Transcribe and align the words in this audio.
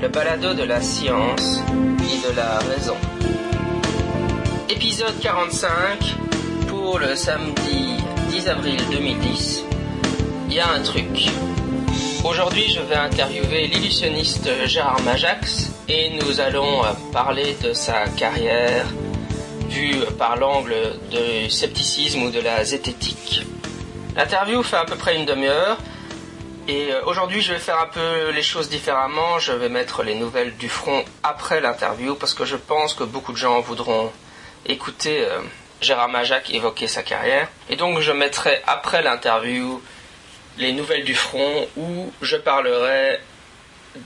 Le 0.00 0.08
balado 0.08 0.54
de 0.54 0.62
la 0.62 0.80
science 0.80 1.60
et 2.00 2.26
de 2.26 2.34
la 2.34 2.58
raison. 2.60 2.96
Épisode 4.70 5.18
45 5.20 5.68
pour 6.66 6.98
le 6.98 7.14
samedi 7.16 7.96
10 8.30 8.48
avril 8.48 8.80
2010. 8.90 9.62
Il 10.48 10.54
y 10.54 10.60
a 10.60 10.70
un 10.70 10.80
truc. 10.80 11.28
Aujourd'hui, 12.24 12.70
je 12.70 12.80
vais 12.80 12.94
interviewer 12.94 13.66
l'illusionniste 13.66 14.48
Gérard 14.64 15.02
Majax 15.02 15.70
et 15.86 16.12
nous 16.18 16.40
allons 16.40 16.80
parler 17.12 17.58
de 17.62 17.74
sa 17.74 18.08
carrière 18.08 18.86
vue 19.68 20.00
par 20.18 20.36
l'angle 20.36 20.94
du 21.10 21.50
scepticisme 21.50 22.22
ou 22.22 22.30
de 22.30 22.40
la 22.40 22.64
zététique. 22.64 23.44
L'interview 24.16 24.62
fait 24.62 24.76
à 24.76 24.86
peu 24.86 24.96
près 24.96 25.14
une 25.16 25.26
demi-heure. 25.26 25.76
Et 26.68 26.92
euh, 26.92 27.00
aujourd'hui, 27.04 27.42
je 27.42 27.52
vais 27.52 27.60
faire 27.60 27.78
un 27.78 27.86
peu 27.86 28.30
les 28.30 28.42
choses 28.42 28.68
différemment. 28.68 29.38
Je 29.38 29.52
vais 29.52 29.68
mettre 29.68 30.02
les 30.02 30.16
nouvelles 30.16 30.56
du 30.56 30.68
front 30.68 31.04
après 31.22 31.60
l'interview 31.60 32.16
parce 32.16 32.34
que 32.34 32.44
je 32.44 32.56
pense 32.56 32.94
que 32.94 33.04
beaucoup 33.04 33.32
de 33.32 33.36
gens 33.36 33.60
voudront 33.60 34.10
écouter 34.66 35.24
euh, 35.24 35.40
Gérard 35.80 36.08
Majac 36.08 36.50
évoquer 36.50 36.88
sa 36.88 37.04
carrière. 37.04 37.48
Et 37.70 37.76
donc, 37.76 38.00
je 38.00 38.10
mettrai 38.10 38.62
après 38.66 39.02
l'interview 39.02 39.80
les 40.58 40.72
nouvelles 40.72 41.04
du 41.04 41.14
front 41.14 41.68
où 41.76 42.12
je 42.20 42.36
parlerai 42.36 43.20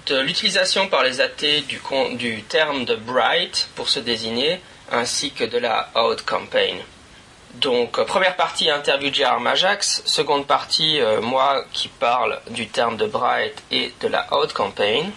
de 0.06 0.20
l'utilisation 0.20 0.88
par 0.88 1.02
les 1.02 1.20
athées 1.20 1.62
du, 1.62 1.80
du 2.12 2.42
terme 2.42 2.84
de 2.84 2.94
bright 2.94 3.68
pour 3.74 3.88
se 3.88 4.00
désigner 4.00 4.60
ainsi 4.92 5.32
que 5.32 5.44
de 5.44 5.58
la 5.58 5.90
out 5.96 6.22
campaign. 6.26 6.76
Donc, 7.54 7.98
euh, 7.98 8.04
première 8.04 8.36
partie, 8.36 8.70
interview 8.70 9.10
de 9.10 9.14
Gérard 9.14 9.40
Majax. 9.40 10.02
Seconde 10.06 10.46
partie, 10.46 11.00
euh, 11.00 11.20
moi 11.20 11.64
qui 11.72 11.88
parle 11.88 12.40
du 12.50 12.68
terme 12.68 12.96
de 12.96 13.06
Bright 13.06 13.62
et 13.70 13.92
de 14.00 14.08
la 14.08 14.26
Out 14.32 14.52
Campaign. 14.52 15.10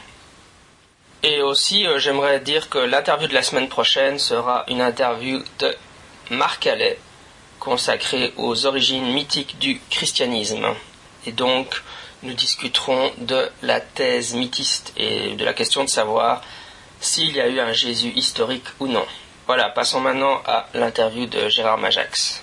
Et 1.22 1.42
aussi, 1.42 1.86
euh, 1.86 2.00
j'aimerais 2.00 2.40
dire 2.40 2.70
que 2.70 2.80
l'interview 2.80 3.28
de 3.28 3.34
la 3.34 3.44
semaine 3.44 3.70
prochaine 3.70 4.18
sera 4.18 4.66
une 4.68 4.82
interview 4.82 5.42
de 5.60 5.76
Marc 6.32 6.66
Allais, 6.66 7.00
consacrée 7.60 8.34
aux 8.38 8.66
origines 8.66 9.14
mythiques 9.14 9.60
du 9.60 9.80
christianisme. 9.90 10.66
Et 11.26 11.32
donc, 11.32 11.82
nous 12.24 12.34
discuterons 12.34 13.12
de 13.20 13.50
la 13.62 13.80
thèse 13.80 14.34
mythiste 14.34 14.92
et 14.98 15.36
de 15.36 15.46
la 15.46 15.54
question 15.54 15.84
de 15.84 15.90
savoir 15.90 16.42
s'il 17.00 17.36
y 17.36 17.42
a 17.42 17.48
eu 17.48 17.60
un 17.60 17.74
Jésus 17.74 18.12
historique 18.16 18.66
ou 18.80 18.88
non. 18.88 19.06
Voilà, 19.46 19.70
passons 19.70 20.00
maintenant 20.00 20.42
à 20.46 20.68
l'interview 20.74 21.26
de 21.26 21.50
Gérard 21.50 21.78
Majax. 21.78 22.42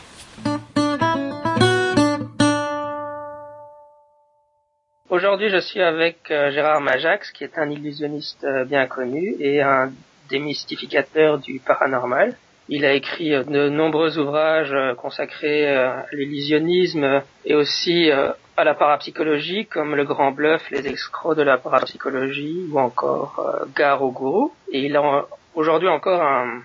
Aujourd'hui, 5.08 5.48
je 5.48 5.60
suis 5.60 5.80
avec 5.80 6.30
euh, 6.30 6.50
Gérard 6.50 6.82
Majax, 6.82 7.32
qui 7.32 7.44
est 7.44 7.56
un 7.56 7.70
illusionniste 7.70 8.44
euh, 8.44 8.64
bien 8.66 8.86
connu 8.86 9.34
et 9.40 9.62
un 9.62 9.90
démystificateur 10.28 11.38
du 11.38 11.58
paranormal. 11.58 12.36
Il 12.68 12.84
a 12.84 12.92
écrit 12.92 13.34
euh, 13.34 13.44
de 13.44 13.70
nombreux 13.70 14.18
ouvrages 14.18 14.76
consacrés 14.98 15.74
à 15.74 16.04
l'illusionnisme 16.12 17.22
et 17.46 17.54
aussi 17.54 18.10
à 18.10 18.64
la 18.64 18.74
parapsychologie, 18.74 19.64
comme 19.64 19.96
Le 19.96 20.04
Grand 20.04 20.32
Bluff, 20.32 20.70
Les 20.70 20.86
Escrocs 20.86 21.36
de 21.36 21.42
la 21.42 21.56
parapsychologie 21.56 22.68
ou 22.70 22.78
encore 22.78 23.42
Gare 23.74 24.02
au 24.02 24.10
Gourou. 24.10 24.52
Et 24.70 24.80
il 24.80 24.94
a 24.96 25.26
aujourd'hui 25.54 25.88
encore 25.88 26.22
un, 26.22 26.60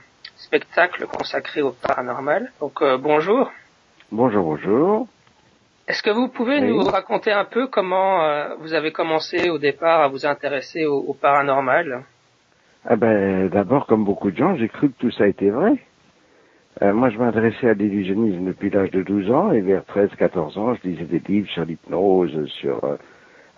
spectacle 0.45 1.05
consacré 1.07 1.61
au 1.61 1.71
paranormal. 1.71 2.51
Donc 2.59 2.81
euh, 2.81 2.97
bonjour. 2.97 3.51
Bonjour, 4.11 4.43
bonjour. 4.43 5.07
Est-ce 5.87 6.01
que 6.01 6.11
vous 6.11 6.29
pouvez 6.29 6.61
nous 6.61 6.81
raconter 6.83 7.31
un 7.31 7.45
peu 7.45 7.67
comment 7.67 8.23
euh, 8.23 8.55
vous 8.59 8.73
avez 8.73 8.91
commencé 8.91 9.49
au 9.49 9.57
départ 9.57 10.01
à 10.01 10.07
vous 10.07 10.25
intéresser 10.25 10.85
au, 10.85 11.13
paranormal? 11.13 12.03
Ah 12.85 12.95
ben, 12.95 13.49
D'abord, 13.49 13.85
comme 13.87 14.03
beaucoup 14.03 14.31
de 14.31 14.37
gens, 14.37 14.55
j'ai 14.55 14.69
cru 14.69 14.89
que 14.89 14.97
tout 14.99 15.11
ça 15.11 15.27
était 15.27 15.49
vrai. 15.49 15.73
Euh, 16.81 16.93
moi, 16.93 17.09
je 17.09 17.17
m'intéressais 17.17 17.69
à 17.69 17.73
l'illusionnisme 17.73 18.45
depuis 18.45 18.69
l'âge 18.69 18.91
de 18.91 19.01
12 19.01 19.31
ans 19.31 19.51
et 19.51 19.61
vers 19.61 19.83
13-14 19.83 20.59
ans, 20.59 20.73
je 20.75 20.89
lisais 20.89 21.05
des 21.05 21.21
livres 21.27 21.49
sur 21.49 21.65
l'hypnose, 21.65 22.45
sur 22.59 22.79
il 22.83 22.97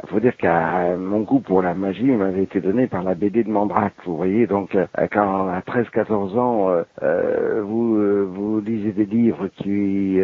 faut 0.05 0.19
dire 0.19 0.37
que 0.37 0.95
mon 0.95 1.21
goût 1.21 1.39
pour 1.39 1.61
la 1.61 1.73
magie 1.73 2.05
m'avait 2.05 2.43
été 2.43 2.61
donné 2.61 2.87
par 2.87 3.03
la 3.03 3.15
BD 3.15 3.43
de 3.43 3.49
Mandrake, 3.49 3.93
vous 4.05 4.15
voyez. 4.15 4.45
Donc, 4.45 4.75
euh, 4.75 4.85
quand 5.11 5.47
à 5.47 5.59
13-14 5.61 6.37
ans, 6.37 6.69
euh, 6.69 6.83
euh, 7.01 7.61
vous, 7.63 8.27
vous 8.31 8.59
lisez 8.59 8.91
des 8.91 9.05
livres 9.05 9.47
qui 9.47 10.19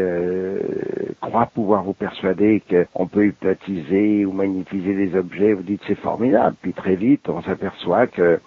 croient 1.21 1.49
pouvoir 1.53 1.83
vous 1.83 1.93
persuader 1.93 2.61
qu'on 2.93 3.07
peut 3.07 3.27
hypnotiser 3.27 4.25
ou 4.25 4.31
magnétiser 4.31 4.93
des 4.93 5.17
objets, 5.17 5.53
vous 5.53 5.63
dites 5.63 5.81
c'est 5.87 5.95
formidable. 5.99 6.55
Puis 6.61 6.73
très 6.73 6.95
vite, 6.95 7.27
on 7.27 7.41
s'aperçoit 7.41 8.07
que 8.07 8.39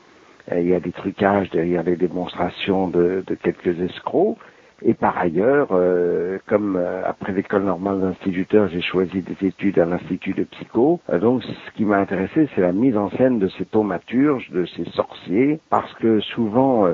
il 0.55 0.69
y 0.69 0.75
a 0.75 0.81
des 0.81 0.93
trucages 0.93 1.51
derrière 1.51 1.83
les 1.83 1.97
démonstrations 1.97 2.87
de, 2.87 3.25
de 3.27 3.35
quelques 3.35 3.81
escrocs. 3.81 4.39
Et 4.83 4.93
par 4.93 5.17
ailleurs, 5.17 5.69
euh, 5.73 6.39
comme 6.47 6.77
euh, 6.77 7.03
après 7.07 7.33
l'école 7.33 7.65
normale 7.65 8.01
d'instituteur, 8.01 8.69
j'ai 8.69 8.83
choisi 8.83 9.23
des 9.23 9.47
études 9.47 9.79
à 9.79 9.87
l'Institut 9.87 10.35
de 10.35 10.45
Psycho, 10.45 11.01
euh, 11.09 11.19
donc 11.19 11.43
ce 11.45 11.71
qui 11.75 11.85
m'a 11.87 11.97
intéressé, 11.97 12.49
c'est 12.55 12.61
la 12.61 12.73
mise 12.73 12.97
en 12.97 13.11
scène 13.11 13.39
de 13.39 13.49
ces 13.49 13.65
thaumaturges, 13.65 14.51
de 14.51 14.67
ces 14.67 14.85
sorciers, 14.91 15.61
parce 15.71 15.93
que 15.95 16.21
souvent, 16.21 16.89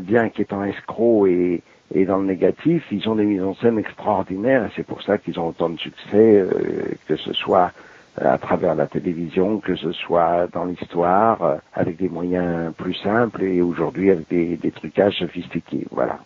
bien 0.00 0.28
qu'étant 0.30 0.64
escrocs 0.64 1.28
et, 1.28 1.62
et 1.94 2.04
dans 2.06 2.18
le 2.18 2.24
négatif, 2.24 2.84
ils 2.92 3.08
ont 3.08 3.16
des 3.16 3.24
mises 3.24 3.42
en 3.42 3.54
scène 3.56 3.78
extraordinaires, 3.78 4.66
et 4.66 4.70
c'est 4.76 4.86
pour 4.86 5.02
ça 5.02 5.18
qu'ils 5.18 5.38
ont 5.40 5.48
autant 5.48 5.70
de 5.70 5.78
succès, 5.78 6.46
que 7.06 7.16
ce 7.16 7.32
soit 7.32 7.72
à 8.16 8.38
travers 8.38 8.74
la 8.74 8.86
télévision, 8.86 9.58
que 9.58 9.76
ce 9.76 9.92
soit 9.92 10.46
dans 10.52 10.64
l'histoire, 10.64 11.58
avec 11.74 11.96
des 11.96 12.08
moyens 12.08 12.72
plus 12.74 12.94
simples 12.94 13.42
et 13.42 13.60
aujourd'hui 13.60 14.10
avec 14.10 14.28
des, 14.28 14.56
des 14.56 14.70
trucages 14.70 15.18
sophistiqués. 15.18 15.86
Voilà. 15.90 16.20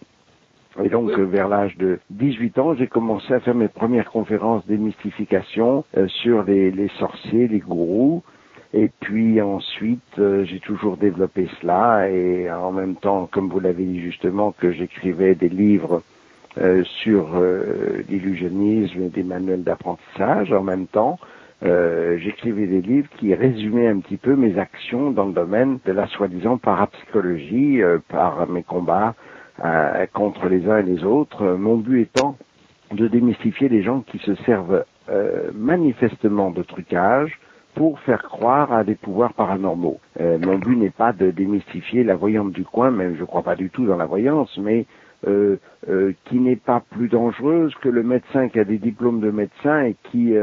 Et 0.83 0.89
donc, 0.89 1.11
euh, 1.11 1.25
vers 1.25 1.49
l'âge 1.49 1.77
de 1.77 1.99
18 2.11 2.59
ans, 2.59 2.75
j'ai 2.75 2.87
commencé 2.87 3.33
à 3.35 3.41
faire 3.41 3.55
mes 3.55 3.69
premières 3.69 4.11
conférences 4.11 4.67
démystification 4.67 5.85
euh, 5.97 6.09
sur 6.09 6.45
les, 6.45 6.71
les, 6.71 6.89
sorciers, 6.99 7.49
les 7.49 7.59
gourous. 7.59 8.23
Et 8.73 8.91
puis 9.01 9.43
ensuite, 9.43 10.01
euh, 10.19 10.45
j'ai 10.45 10.61
toujours 10.61 10.97
développé 10.97 11.47
cela. 11.61 12.09
Et 12.09 12.51
en 12.51 12.73
même 12.73 12.97
temps, 12.97 13.29
comme 13.31 13.51
vous 13.51 13.61
l'avez 13.61 13.85
dit 13.85 14.01
justement, 14.01 14.53
que 14.53 14.73
j'écrivais 14.73 15.35
des 15.35 15.49
livres 15.49 16.03
sur 16.85 17.41
l'illusionnisme 18.11 19.05
et 19.05 19.09
des 19.09 19.23
manuels 19.23 19.65
d'apprentissage 19.65 20.53
en 20.53 20.63
même 20.63 20.87
temps. 20.87 21.19
j'écrivais 21.63 22.67
des 22.67 22.83
livres 22.83 23.09
qui 23.17 23.35
résumaient 23.35 23.89
un 23.89 24.01
petit 24.01 24.19
peu 24.19 24.37
mes 24.37 24.59
actions 24.59 25.13
dans 25.13 25.25
le 25.25 25.33
domaine 25.33 25.79
de 25.87 25.93
la 25.93 26.07
soi-disant 26.09 26.59
parapsychologie 26.59 27.81
par 28.07 28.47
mes 28.51 28.63
combats 28.65 29.15
euh, 29.65 30.07
contre 30.13 30.49
les 30.49 30.69
uns 30.69 30.79
et 30.79 30.83
les 30.83 31.05
autres. 31.05 31.45
Mon 31.45 31.77
but 31.77 32.03
étant 32.03 32.37
de 32.91 33.07
démystifier 33.07 33.69
les 33.69 33.83
gens 33.83 34.01
qui 34.01 34.19
se 34.19 34.35
servent 34.47 34.85
euh, 35.11 35.51
manifestement 35.55 36.51
de 36.51 36.63
trucage 36.63 37.39
pour 37.75 37.99
faire 38.01 38.23
croire 38.23 38.73
à 38.73 38.83
des 38.83 38.95
pouvoirs 38.95 39.35
paranormaux. 39.35 40.01
Euh, 40.21 40.39
mon 40.39 40.59
but 40.59 40.77
n'est 40.77 40.91
pas 40.91 41.13
de 41.13 41.31
démystifier 41.31 42.03
la 42.03 42.17
voyante 42.17 42.53
du 42.53 42.65
coin, 42.65 42.91
même 42.91 43.15
je 43.17 43.21
ne 43.21 43.27
crois 43.27 43.43
pas 43.43 43.57
du 43.57 43.71
tout 43.71 43.87
dans 43.87 43.97
la 43.97 44.07
voyance, 44.07 44.57
mais 44.59 44.87
qui 46.25 46.41
n'est 46.41 46.57
pas 46.57 46.83
plus 46.91 47.07
dangereuse 47.07 47.73
que 47.77 47.89
le 47.89 48.03
médecin 48.03 48.49
qui 48.49 48.59
a 48.59 48.65
des 48.65 48.79
diplômes 48.79 49.21
de 49.21 49.31
médecin 49.31 49.85
et 49.85 49.95
qui 50.11 50.35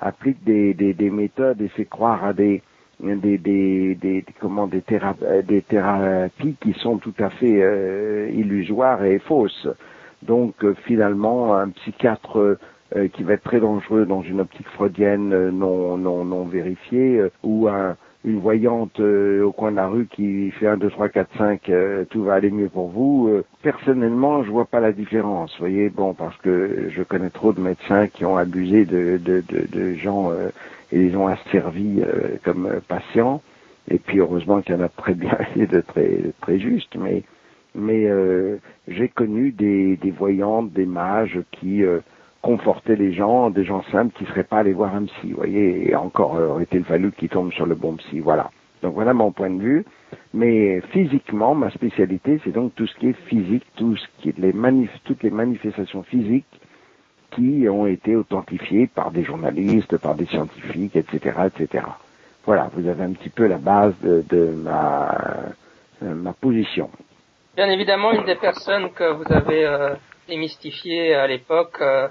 applique 0.00 0.42
des, 0.42 0.72
des, 0.72 0.94
des, 0.94 1.10
méthodes 1.10 1.60
et 1.60 1.68
fait 1.68 1.84
croire 1.84 2.24
à 2.24 2.32
des 2.32 2.62
des, 3.02 3.38
des, 3.38 3.94
des, 3.94 4.24
comment, 4.40 4.66
des, 4.66 4.82
euh, 4.90 5.42
des 5.42 5.62
thérapies 5.62 6.56
qui 6.60 6.72
sont 6.74 6.98
tout 6.98 7.14
à 7.18 7.30
fait 7.30 7.60
euh, 7.62 8.30
illusoires 8.32 9.04
et 9.04 9.18
fausses. 9.18 9.68
Donc 10.22 10.54
euh, 10.64 10.74
finalement, 10.84 11.54
un 11.54 11.70
psychiatre 11.70 12.58
qui 13.14 13.22
va 13.22 13.32
être 13.32 13.42
très 13.42 13.58
dangereux 13.58 14.04
dans 14.04 14.20
une 14.20 14.42
optique 14.42 14.68
freudienne 14.68 15.48
non, 15.48 15.96
non, 15.96 16.26
non 16.26 16.44
vérifiée, 16.44 17.22
ou 17.42 17.66
un, 17.66 17.96
une 18.22 18.38
voyante 18.38 19.00
au 19.00 19.50
coin 19.50 19.70
de 19.70 19.76
la 19.76 19.88
rue 19.88 20.04
qui 20.04 20.50
fait 20.50 20.66
1, 20.66 20.76
2, 20.76 20.90
3, 20.90 21.08
4, 21.08 21.30
5, 21.38 21.72
tout 22.10 22.22
va 22.22 22.34
aller 22.34 22.50
mieux 22.50 22.68
pour 22.68 22.88
vous. 22.88 23.30
personnellement, 23.62 24.44
je 24.44 24.50
vois 24.50 24.66
pas 24.66 24.80
la 24.80 24.92
différence, 24.92 25.58
voyez, 25.58 25.88
bon, 25.88 26.12
parce 26.12 26.36
que 26.42 26.90
je 26.90 27.02
connais 27.02 27.30
trop 27.30 27.54
de 27.54 27.62
médecins 27.62 28.08
qui 28.08 28.26
ont 28.26 28.36
abusé 28.36 28.84
de, 28.84 29.16
de, 29.16 29.42
de, 29.48 29.66
de 29.72 29.94
gens 29.94 30.30
et 30.92 30.98
les 30.98 31.16
ont 31.16 31.26
asservis 31.26 32.00
euh, 32.00 32.36
comme 32.44 32.66
euh, 32.66 32.80
patients. 32.86 33.42
Et 33.90 33.98
puis 33.98 34.20
heureusement 34.20 34.62
qu'il 34.62 34.76
y 34.76 34.78
en 34.78 34.82
a 34.82 34.88
très 34.88 35.14
bien 35.14 35.36
et 35.56 35.66
de 35.66 35.80
très 35.80 36.18
très 36.40 36.58
juste, 36.58 36.94
mais 36.96 37.22
mais 37.74 38.06
euh, 38.06 38.58
j'ai 38.86 39.08
connu 39.08 39.50
des, 39.50 39.96
des 39.96 40.10
voyantes, 40.10 40.72
des 40.72 40.84
mages 40.84 41.40
qui 41.52 41.82
confortaient 42.42 42.96
les 42.96 43.14
gens, 43.14 43.48
des 43.48 43.64
gens 43.64 43.82
simples 43.90 44.12
qui 44.18 44.26
seraient 44.26 44.44
pas 44.44 44.58
allés 44.58 44.74
voir 44.74 44.94
un 44.94 45.04
psy, 45.04 45.30
vous 45.30 45.38
voyez, 45.38 45.88
et 45.88 45.96
encore 45.96 46.34
aurait-il 46.34 46.84
fallu 46.84 47.12
qu'ils 47.12 47.30
tombent 47.30 47.52
sur 47.52 47.64
le 47.64 47.74
bon 47.74 47.96
psy, 47.96 48.20
voilà. 48.20 48.50
Donc 48.82 48.92
voilà 48.92 49.14
mon 49.14 49.32
point 49.32 49.48
de 49.48 49.62
vue. 49.62 49.84
Mais 50.34 50.82
physiquement, 50.92 51.54
ma 51.54 51.70
spécialité, 51.70 52.40
c'est 52.44 52.52
donc 52.52 52.74
tout 52.74 52.86
ce 52.86 52.94
qui 52.96 53.08
est 53.08 53.26
physique, 53.26 53.64
tout 53.76 53.96
ce 53.96 54.06
qui 54.18 54.28
est 54.30 54.38
les 54.38 54.52
manif 54.52 54.90
toutes 55.04 55.22
les 55.22 55.30
manifestations 55.30 56.02
physiques 56.02 56.60
qui 57.34 57.66
ont 57.68 57.86
été 57.86 58.16
authentifiés 58.16 58.86
par 58.86 59.10
des 59.10 59.24
journalistes, 59.24 59.96
par 59.98 60.14
des 60.14 60.26
scientifiques, 60.26 60.96
etc., 60.96 61.34
etc. 61.46 61.84
Voilà, 62.44 62.70
vous 62.74 62.88
avez 62.88 63.04
un 63.04 63.12
petit 63.12 63.30
peu 63.30 63.46
la 63.46 63.58
base 63.58 63.94
de, 64.02 64.54
ma, 64.54 65.14
euh, 66.02 66.14
ma 66.14 66.32
position. 66.32 66.90
Bien 67.56 67.68
évidemment, 67.68 68.12
une 68.12 68.24
des 68.24 68.34
personnes 68.34 68.90
que 68.92 69.12
vous 69.12 69.30
avez 69.32 69.64
euh, 69.64 69.94
démystifiées 70.28 71.14
à 71.14 71.26
l'époque, 71.26 71.78
euh, 71.80 72.08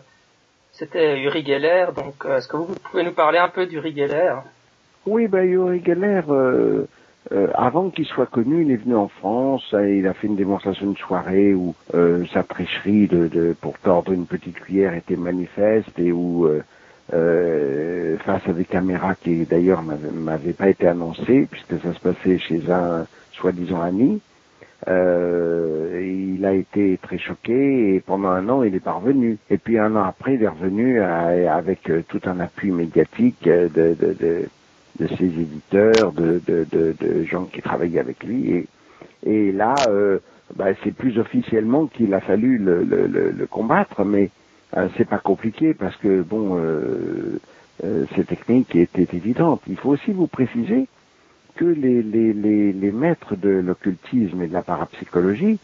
c'était 0.71 1.19
Uri 1.21 1.45
Geller. 1.45 1.87
Donc, 1.95 2.25
euh, 2.25 2.37
est-ce 2.37 2.47
que 2.47 2.57
vous 2.57 2.75
pouvez 2.89 3.03
nous 3.03 3.13
parler 3.13 3.39
un 3.39 3.49
peu 3.49 3.65
d'Uri 3.65 3.93
Geller? 3.95 4.35
Oui, 5.05 5.27
ben 5.27 5.43
Uri 5.43 5.83
Geller, 5.83 6.21
euh, 7.31 7.47
avant 7.53 7.89
qu'il 7.89 8.05
soit 8.05 8.25
connu, 8.25 8.63
il 8.63 8.71
est 8.71 8.77
venu 8.77 8.95
en 8.95 9.07
France, 9.07 9.63
il 9.73 10.05
a 10.05 10.13
fait 10.13 10.27
une 10.27 10.35
démonstration 10.35 10.91
de 10.91 10.97
soirée 10.97 11.53
où 11.53 11.73
euh, 11.93 12.25
sa 12.33 12.43
tricherie 12.43 13.07
de, 13.07 13.27
de, 13.27 13.55
pour 13.59 13.77
tordre 13.79 14.11
une 14.11 14.25
petite 14.25 14.59
cuillère 14.59 14.93
était 14.93 15.15
manifeste 15.15 15.97
et 15.97 16.11
où 16.11 16.45
euh, 16.45 16.61
euh 17.13 18.17
face 18.25 18.47
à 18.47 18.53
des 18.53 18.65
caméras 18.65 19.15
qui 19.15 19.45
d'ailleurs 19.45 19.81
m'avaient 19.81 20.53
pas 20.53 20.69
été 20.69 20.87
annoncées 20.87 21.47
puisque 21.49 21.81
ça 21.81 21.93
se 21.93 21.99
passait 21.99 22.37
chez 22.37 22.69
un 22.69 23.05
soi-disant 23.31 23.81
ami, 23.81 24.19
euh, 24.87 26.35
il 26.35 26.45
a 26.45 26.53
été 26.53 26.99
très 27.01 27.17
choqué 27.17 27.95
et 27.95 27.99
pendant 28.01 28.29
un 28.29 28.49
an 28.49 28.63
il 28.63 28.75
est 28.75 28.81
parvenu. 28.81 29.37
Et 29.49 29.57
puis 29.57 29.79
un 29.79 29.95
an 29.95 30.03
après 30.03 30.35
il 30.35 30.43
est 30.43 30.47
revenu 30.49 31.01
avec 31.01 31.89
tout 32.09 32.21
un 32.25 32.39
appui 32.41 32.71
médiatique 32.71 33.45
de, 33.45 33.69
de, 33.73 34.13
de 34.19 34.49
de 35.01 35.07
ses 35.15 35.25
éditeurs, 35.25 36.11
de, 36.11 36.41
de, 36.47 36.65
de, 36.71 36.95
de, 36.99 37.23
gens 37.23 37.45
qui 37.45 37.61
travaillent 37.61 37.97
avec 37.97 38.23
lui. 38.23 38.51
Et, 38.51 38.67
et 39.25 39.51
là, 39.51 39.73
euh, 39.87 40.19
bah, 40.55 40.67
c'est 40.83 40.93
plus 40.93 41.17
officiellement 41.17 41.87
qu'il 41.87 42.13
a 42.13 42.21
fallu 42.21 42.57
le, 42.57 42.83
le, 42.83 43.07
le, 43.07 43.47
combattre, 43.47 44.05
mais 44.05 44.29
euh, 44.77 44.87
c'est 44.97 45.09
pas 45.09 45.17
compliqué 45.17 45.73
parce 45.73 45.95
que 45.97 46.21
bon, 46.21 46.57
euh, 46.57 47.39
euh, 47.83 48.05
ces 48.15 48.25
techniques 48.25 48.75
étaient 48.75 49.07
évidentes. 49.13 49.61
Il 49.67 49.77
faut 49.77 49.89
aussi 49.89 50.11
vous 50.11 50.27
préciser 50.27 50.87
que 51.55 51.65
les, 51.65 52.03
les, 52.03 52.33
les, 52.33 52.71
les 52.71 52.91
maîtres 52.91 53.35
de 53.35 53.49
l'occultisme 53.49 54.41
et 54.41 54.47
de 54.47 54.53
la 54.53 54.61
parapsychologie 54.61 55.57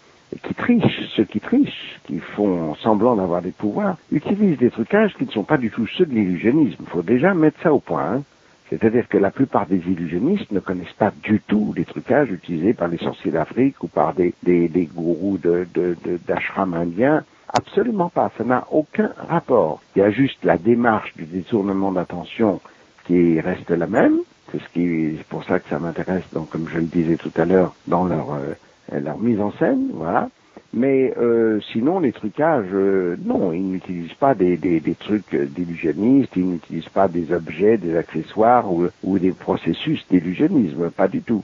qui 0.44 0.54
trichent, 0.54 1.10
ceux 1.16 1.24
qui 1.24 1.40
trichent, 1.40 2.00
qui 2.06 2.20
font 2.20 2.76
semblant 2.76 3.16
d'avoir 3.16 3.42
des 3.42 3.52
pouvoirs, 3.52 3.98
utilisent 4.12 4.58
des 4.58 4.72
trucages 4.72 5.14
qui 5.16 5.26
ne 5.26 5.32
sont 5.32 5.44
pas 5.44 5.58
du 5.58 5.70
tout 5.70 5.88
ceux 5.88 6.06
de 6.06 6.14
l'illusionnisme. 6.14 6.78
Il 6.82 6.90
faut 6.90 7.02
déjà 7.02 7.34
mettre 7.34 7.62
ça 7.62 7.74
au 7.74 7.80
point. 7.80 8.16
Hein. 8.16 8.24
C'est-à-dire 8.70 9.08
que 9.08 9.18
la 9.18 9.32
plupart 9.32 9.66
des 9.66 9.78
illusionnistes 9.78 10.52
ne 10.52 10.60
connaissent 10.60 10.94
pas 10.98 11.12
du 11.24 11.40
tout 11.48 11.74
les 11.76 11.86
trucages 11.86 12.32
utilisés 12.32 12.74
par 12.74 12.88
les 12.88 12.98
sorciers 12.98 13.32
d'Afrique 13.32 13.82
ou 13.84 13.88
par 13.88 14.14
des, 14.14 14.34
des, 14.44 14.68
des 14.68 14.86
gourous 14.86 15.38
d'ashram 15.38 16.72
de, 16.72 16.76
de, 16.76 16.82
indiens. 16.82 17.24
Absolument 17.50 18.10
pas, 18.10 18.32
ça 18.38 18.44
n'a 18.44 18.68
aucun 18.72 19.12
rapport. 19.30 19.82
Il 19.96 20.00
y 20.00 20.02
a 20.02 20.12
juste 20.12 20.44
la 20.44 20.58
démarche 20.58 21.16
du 21.16 21.24
détournement 21.24 21.94
d'attention 21.94 22.60
qui 23.06 23.40
reste 23.40 23.70
la 23.70 23.88
même. 23.88 24.18
C'est 24.52 24.60
ce 24.60 25.24
pour 25.30 25.44
ça 25.46 25.60
que 25.60 25.70
ça 25.70 25.80
m'intéresse, 25.80 26.24
donc 26.34 26.50
comme 26.50 26.68
je 26.70 26.80
le 26.80 26.86
disais 26.86 27.16
tout 27.16 27.32
à 27.36 27.46
l'heure, 27.46 27.74
dans 27.88 28.06
leur, 28.06 28.34
euh, 28.34 29.00
leur 29.00 29.18
mise 29.18 29.40
en 29.42 29.52
scène, 29.54 29.90
voilà. 29.94 30.30
Mais 30.74 31.14
euh, 31.18 31.60
sinon, 31.72 32.00
les 32.00 32.12
trucages, 32.12 32.66
euh, 32.74 33.16
non, 33.24 33.54
ils 33.54 33.64
n'utilisent 33.64 34.14
pas 34.16 34.36
des, 34.36 34.58
des, 34.58 34.80
des 34.80 34.96
trucs 34.96 35.34
d'illusionnistes, 35.34 36.36
ils 36.36 36.48
n'utilisent 36.48 36.90
pas 36.90 37.08
des 37.08 37.32
objets, 37.34 37.78
des 37.78 37.96
accessoires 37.96 38.72
ou, 38.72 38.88
ou 39.04 39.18
des 39.18 39.32
processus 39.32 40.06
d'illusionnisme, 40.10 40.90
pas 40.92 41.08
du 41.08 41.22
tout. 41.22 41.44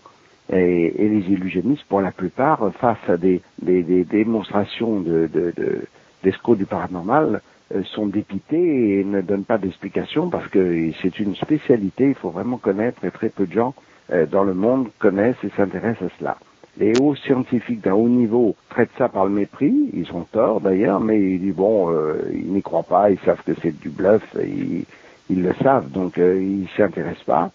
Et, 0.51 1.03
et, 1.03 1.09
les 1.09 1.31
illusionnistes, 1.31 1.85
pour 1.87 2.01
la 2.01 2.11
plupart, 2.11 2.73
face 2.73 2.97
à 3.07 3.15
des, 3.15 3.41
des, 3.61 3.81
des 3.81 4.03
démonstrations 4.03 4.99
de, 4.99 5.29
de, 5.33 5.53
de, 5.55 6.55
du 6.55 6.65
paranormal, 6.65 7.41
euh, 7.73 7.83
sont 7.95 8.07
dépités 8.07 8.99
et 8.99 9.03
ne 9.05 9.21
donnent 9.21 9.45
pas 9.45 9.57
d'explication 9.57 10.29
parce 10.29 10.47
que 10.49 10.91
c'est 11.01 11.17
une 11.19 11.35
spécialité, 11.35 12.09
il 12.09 12.15
faut 12.15 12.29
vraiment 12.29 12.57
connaître 12.57 13.05
et 13.05 13.11
très 13.11 13.29
peu 13.29 13.45
de 13.45 13.53
gens 13.53 13.73
euh, 14.11 14.25
dans 14.25 14.43
le 14.43 14.53
monde 14.53 14.89
connaissent 14.99 15.41
et 15.43 15.49
s'intéressent 15.55 16.11
à 16.11 16.19
cela. 16.19 16.37
Les 16.79 16.95
hauts 16.95 17.15
scientifiques 17.15 17.81
d'un 17.81 17.93
haut 17.93 18.09
niveau 18.09 18.55
traitent 18.69 18.89
ça 18.97 19.07
par 19.07 19.25
le 19.25 19.31
mépris, 19.31 19.91
ils 19.93 20.11
ont 20.11 20.25
tort 20.31 20.59
d'ailleurs, 20.59 20.99
mais 20.99 21.21
ils 21.21 21.39
disent 21.39 21.55
bon, 21.55 21.91
euh, 21.91 22.15
ils 22.33 22.51
n'y 22.51 22.63
croient 22.63 22.81
pas, 22.81 23.11
ils 23.11 23.19
savent 23.19 23.43
que 23.45 23.51
c'est 23.61 23.79
du 23.79 23.89
bluff, 23.89 24.23
ils, 24.43 24.85
ils, 25.29 25.43
le 25.43 25.53
savent, 25.61 25.91
donc 25.91 26.17
euh, 26.17 26.41
ils 26.41 26.67
s'y 26.75 26.81
intéressent 26.81 27.25
pas. 27.25 27.51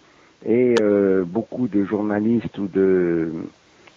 Et 0.46 0.76
euh, 0.80 1.24
beaucoup 1.26 1.66
de 1.66 1.84
journalistes 1.84 2.56
ou 2.58 2.68
de, 2.68 3.32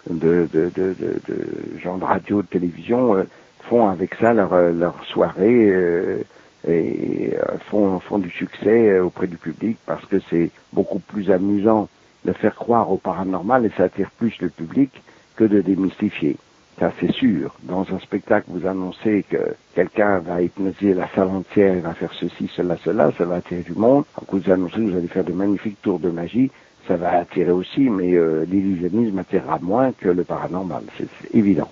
de, 0.09 0.49
de, 0.51 0.71
de, 0.75 0.95
de 0.99 1.79
gens 1.83 1.99
de 1.99 2.03
radio, 2.03 2.41
de 2.41 2.47
télévision 2.47 3.15
euh, 3.15 3.23
font 3.69 3.89
avec 3.89 4.15
ça 4.15 4.33
leur, 4.33 4.55
leur 4.71 5.05
soirée 5.05 5.69
euh, 5.69 6.23
et 6.67 7.35
font, 7.69 7.99
font 7.99 8.17
du 8.17 8.31
succès 8.31 8.99
auprès 8.99 9.27
du 9.27 9.37
public 9.37 9.77
parce 9.85 10.03
que 10.05 10.17
c'est 10.31 10.49
beaucoup 10.73 10.99
plus 10.99 11.29
amusant 11.29 11.89
de 12.25 12.33
faire 12.33 12.55
croire 12.55 12.91
au 12.91 12.97
paranormal 12.97 13.65
et 13.67 13.71
ça 13.77 13.83
attire 13.83 14.09
plus 14.17 14.35
le 14.41 14.49
public 14.49 14.91
que 15.35 15.43
de 15.43 15.61
démystifier. 15.61 16.37
Ça, 16.79 16.91
c'est 16.99 17.11
sûr. 17.11 17.53
Dans 17.63 17.85
un 17.93 17.99
spectacle, 17.99 18.45
vous 18.47 18.65
annoncez 18.65 19.23
que 19.29 19.55
quelqu'un 19.75 20.19
va 20.19 20.41
hypnotiser 20.41 20.93
la 20.93 21.07
salle 21.13 21.27
entière, 21.27 21.79
va 21.81 21.93
faire 21.93 22.13
ceci, 22.13 22.49
cela, 22.55 22.77
cela, 22.83 23.11
ça 23.17 23.25
va 23.25 23.35
attirer 23.35 23.61
du 23.61 23.73
monde. 23.73 24.05
Quand 24.15 24.25
vous 24.31 24.51
annoncez 24.51 24.77
que 24.77 24.89
vous 24.89 24.97
allez 24.97 25.07
faire 25.07 25.23
de 25.23 25.33
magnifiques 25.33 25.81
tours 25.81 25.99
de 25.99 26.09
magie, 26.09 26.49
ça 26.87 26.95
va 26.95 27.19
attirer 27.19 27.51
aussi, 27.51 27.81
mais 27.81 28.13
euh, 28.13 28.45
l'illusionnisme 28.45 29.19
attirera 29.19 29.59
moins 29.61 29.91
que 29.91 30.09
le 30.09 30.23
paranormal, 30.23 30.83
c'est 30.97 31.07
évident. 31.35 31.69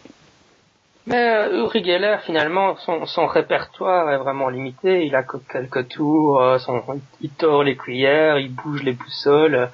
Mais 1.07 1.27
euh, 1.27 1.63
Uri 1.63 1.83
Geller, 1.83 2.17
finalement, 2.23 2.75
son, 2.77 3.07
son, 3.07 3.25
répertoire 3.25 4.11
est 4.11 4.17
vraiment 4.17 4.49
limité. 4.49 5.07
Il 5.07 5.15
a 5.15 5.23
que 5.23 5.37
quelques 5.51 5.87
tours, 5.87 6.39
euh, 6.39 6.59
son, 6.59 6.83
il 7.21 7.31
tord 7.31 7.63
les 7.63 7.75
cuillères, 7.75 8.37
il 8.37 8.53
bouge 8.53 8.83
les 8.83 8.93
boussoles. 8.93 9.69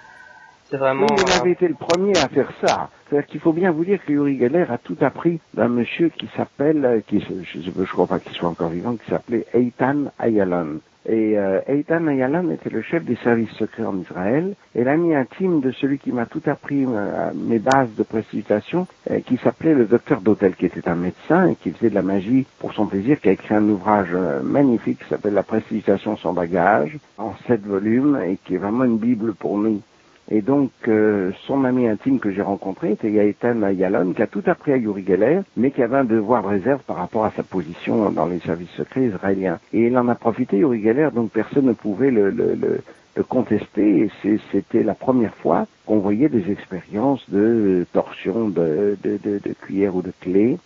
C'est 0.69 0.77
vraiment. 0.77 1.07
il 1.15 1.41
avait 1.41 1.51
été 1.51 1.67
le 1.67 1.75
premier 1.75 2.17
à 2.17 2.27
faire 2.27 2.51
ça. 2.65 2.89
C'est-à-dire 3.07 3.27
qu'il 3.27 3.39
faut 3.39 3.53
bien 3.53 3.71
vous 3.71 3.85
dire 3.85 4.03
que 4.03 4.11
Uri 4.11 4.39
Geller 4.39 4.65
a 4.69 4.77
tout 4.77 4.97
appris 5.01 5.39
d'un 5.53 5.67
monsieur 5.67 6.09
qui 6.09 6.27
s'appelle, 6.35 6.83
euh, 6.85 6.99
qui, 7.05 7.19
je 7.19 7.57
ne 7.69 7.85
crois 7.85 8.07
pas 8.07 8.19
qu'il 8.19 8.33
soit 8.33 8.49
encore 8.49 8.69
vivant, 8.69 8.95
qui 8.95 9.09
s'appelait 9.09 9.45
Eitan 9.53 10.11
Ayalon. 10.19 10.79
Et 11.07 11.37
euh, 11.37 11.61
Eitan 11.67 12.07
Ayalon 12.07 12.49
était 12.49 12.71
le 12.71 12.81
chef 12.81 13.03
des 13.05 13.15
services 13.17 13.51
secrets 13.51 13.85
en 13.85 13.95
Israël 13.99 14.55
et 14.73 14.83
l'ami 14.83 15.13
intime 15.13 15.61
de 15.61 15.71
celui 15.71 15.99
qui 15.99 16.11
m'a 16.11 16.25
tout 16.25 16.41
appris 16.47 16.83
euh, 16.87 17.31
mes 17.35 17.59
bases 17.59 17.93
de 17.95 18.01
précipitation, 18.01 18.87
euh, 19.11 19.19
qui 19.19 19.37
s'appelait 19.37 19.75
le 19.75 19.85
docteur 19.85 20.21
Dotel, 20.21 20.55
qui 20.55 20.65
était 20.65 20.89
un 20.89 20.95
médecin 20.95 21.47
et 21.49 21.55
qui 21.55 21.69
faisait 21.71 21.91
de 21.91 21.95
la 21.95 22.01
magie 22.01 22.47
pour 22.57 22.73
son 22.73 22.87
plaisir, 22.87 23.21
qui 23.21 23.29
a 23.29 23.33
écrit 23.33 23.53
un 23.53 23.69
ouvrage 23.69 24.09
euh, 24.13 24.41
magnifique 24.41 25.03
qui 25.03 25.09
s'appelle 25.09 25.35
La 25.35 25.43
précipitation 25.43 26.17
sans 26.17 26.33
bagage, 26.33 26.97
en 27.19 27.33
sept 27.47 27.63
volumes, 27.63 28.19
et 28.25 28.37
qui 28.43 28.55
est 28.55 28.59
vraiment 28.59 28.83
une 28.83 28.97
bible 28.97 29.35
pour 29.35 29.59
nous 29.59 29.81
et 30.29 30.41
donc, 30.41 30.71
euh, 30.87 31.31
son 31.45 31.65
ami 31.65 31.87
intime 31.87 32.19
que 32.19 32.31
j'ai 32.31 32.41
rencontré 32.41 32.93
était 32.93 33.11
Gaëtan 33.11 33.61
Ayalon, 33.61 34.13
qui 34.13 34.23
a 34.23 34.27
tout 34.27 34.41
appris 34.47 34.71
à 34.71 34.77
Yuri 34.77 35.05
Geller, 35.05 35.41
mais 35.55 35.69
qui 35.69 35.83
avait 35.83 35.97
un 35.97 36.03
devoir 36.03 36.41
de 36.41 36.47
réserve 36.47 36.81
par 36.81 36.95
rapport 36.95 37.25
à 37.25 37.31
sa 37.31 37.43
position 37.43 38.09
dans 38.09 38.25
les 38.25 38.39
services 38.39 38.71
secrets 38.71 39.05
israéliens. 39.05 39.59
Et 39.71 39.85
il 39.87 39.97
en 39.97 40.07
a 40.07 40.15
profité, 40.15 40.57
Yuri 40.57 40.81
Geller, 40.81 41.09
donc 41.13 41.31
personne 41.31 41.65
ne 41.65 41.73
pouvait 41.73 42.09
le, 42.09 42.31
le, 42.31 42.55
le, 42.55 43.23
contester, 43.23 44.09
et 44.25 44.39
c'était 44.51 44.83
la 44.83 44.95
première 44.95 45.33
fois 45.35 45.67
qu'on 45.85 45.99
voyait 45.99 46.27
des 46.27 46.51
expériences 46.51 47.29
de 47.29 47.85
torsion 47.93 48.49
de, 48.49 48.97
de, 49.03 49.17
de, 49.23 49.39
de 49.43 49.53
cuillère 49.53 49.95
ou 49.95 50.01
de 50.01 50.11
clé, 50.21 50.57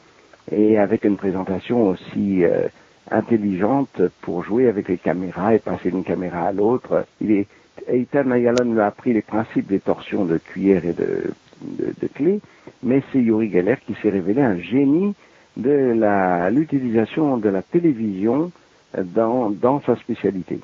et 0.52 0.78
avec 0.78 1.04
une 1.04 1.18
présentation 1.18 1.88
aussi... 1.90 2.46
Euh, 2.46 2.68
intelligente 3.12 4.02
pour 4.22 4.44
jouer 4.44 4.68
avec 4.68 4.88
les 4.88 5.00
caméras 5.00 5.56
et 5.56 5.58
passer 5.58 5.90
d'une 5.90 6.04
caméra 6.04 6.42
à 6.44 6.52
l'autre. 6.52 7.08
Il 7.22 7.32
est 7.32 7.48
Eitan 7.88 8.32
Ayalon 8.32 8.74
lui 8.74 8.80
a 8.80 8.88
appris 8.88 9.14
les 9.14 9.22
principes 9.22 9.68
des 9.68 9.80
torsions 9.80 10.26
de 10.26 10.38
cuillère 10.38 10.86
et 10.86 10.94
de, 10.94 11.32
de, 11.62 12.08
clés, 12.08 12.40
mais 12.84 13.02
c'est 13.12 13.20
Yuri 13.20 13.52
Geller 13.52 13.78
qui 13.86 13.96
s'est 14.02 14.10
révélé 14.10 14.42
un 14.42 14.58
génie 14.58 15.16
de 15.58 16.50
l'utilisation 16.52 17.38
de 17.38 17.50
la 17.50 17.62
télévision 17.62 18.52
dans, 18.98 19.50
dans 19.50 19.82
sa 19.82 19.96
spécialité. 19.98 20.60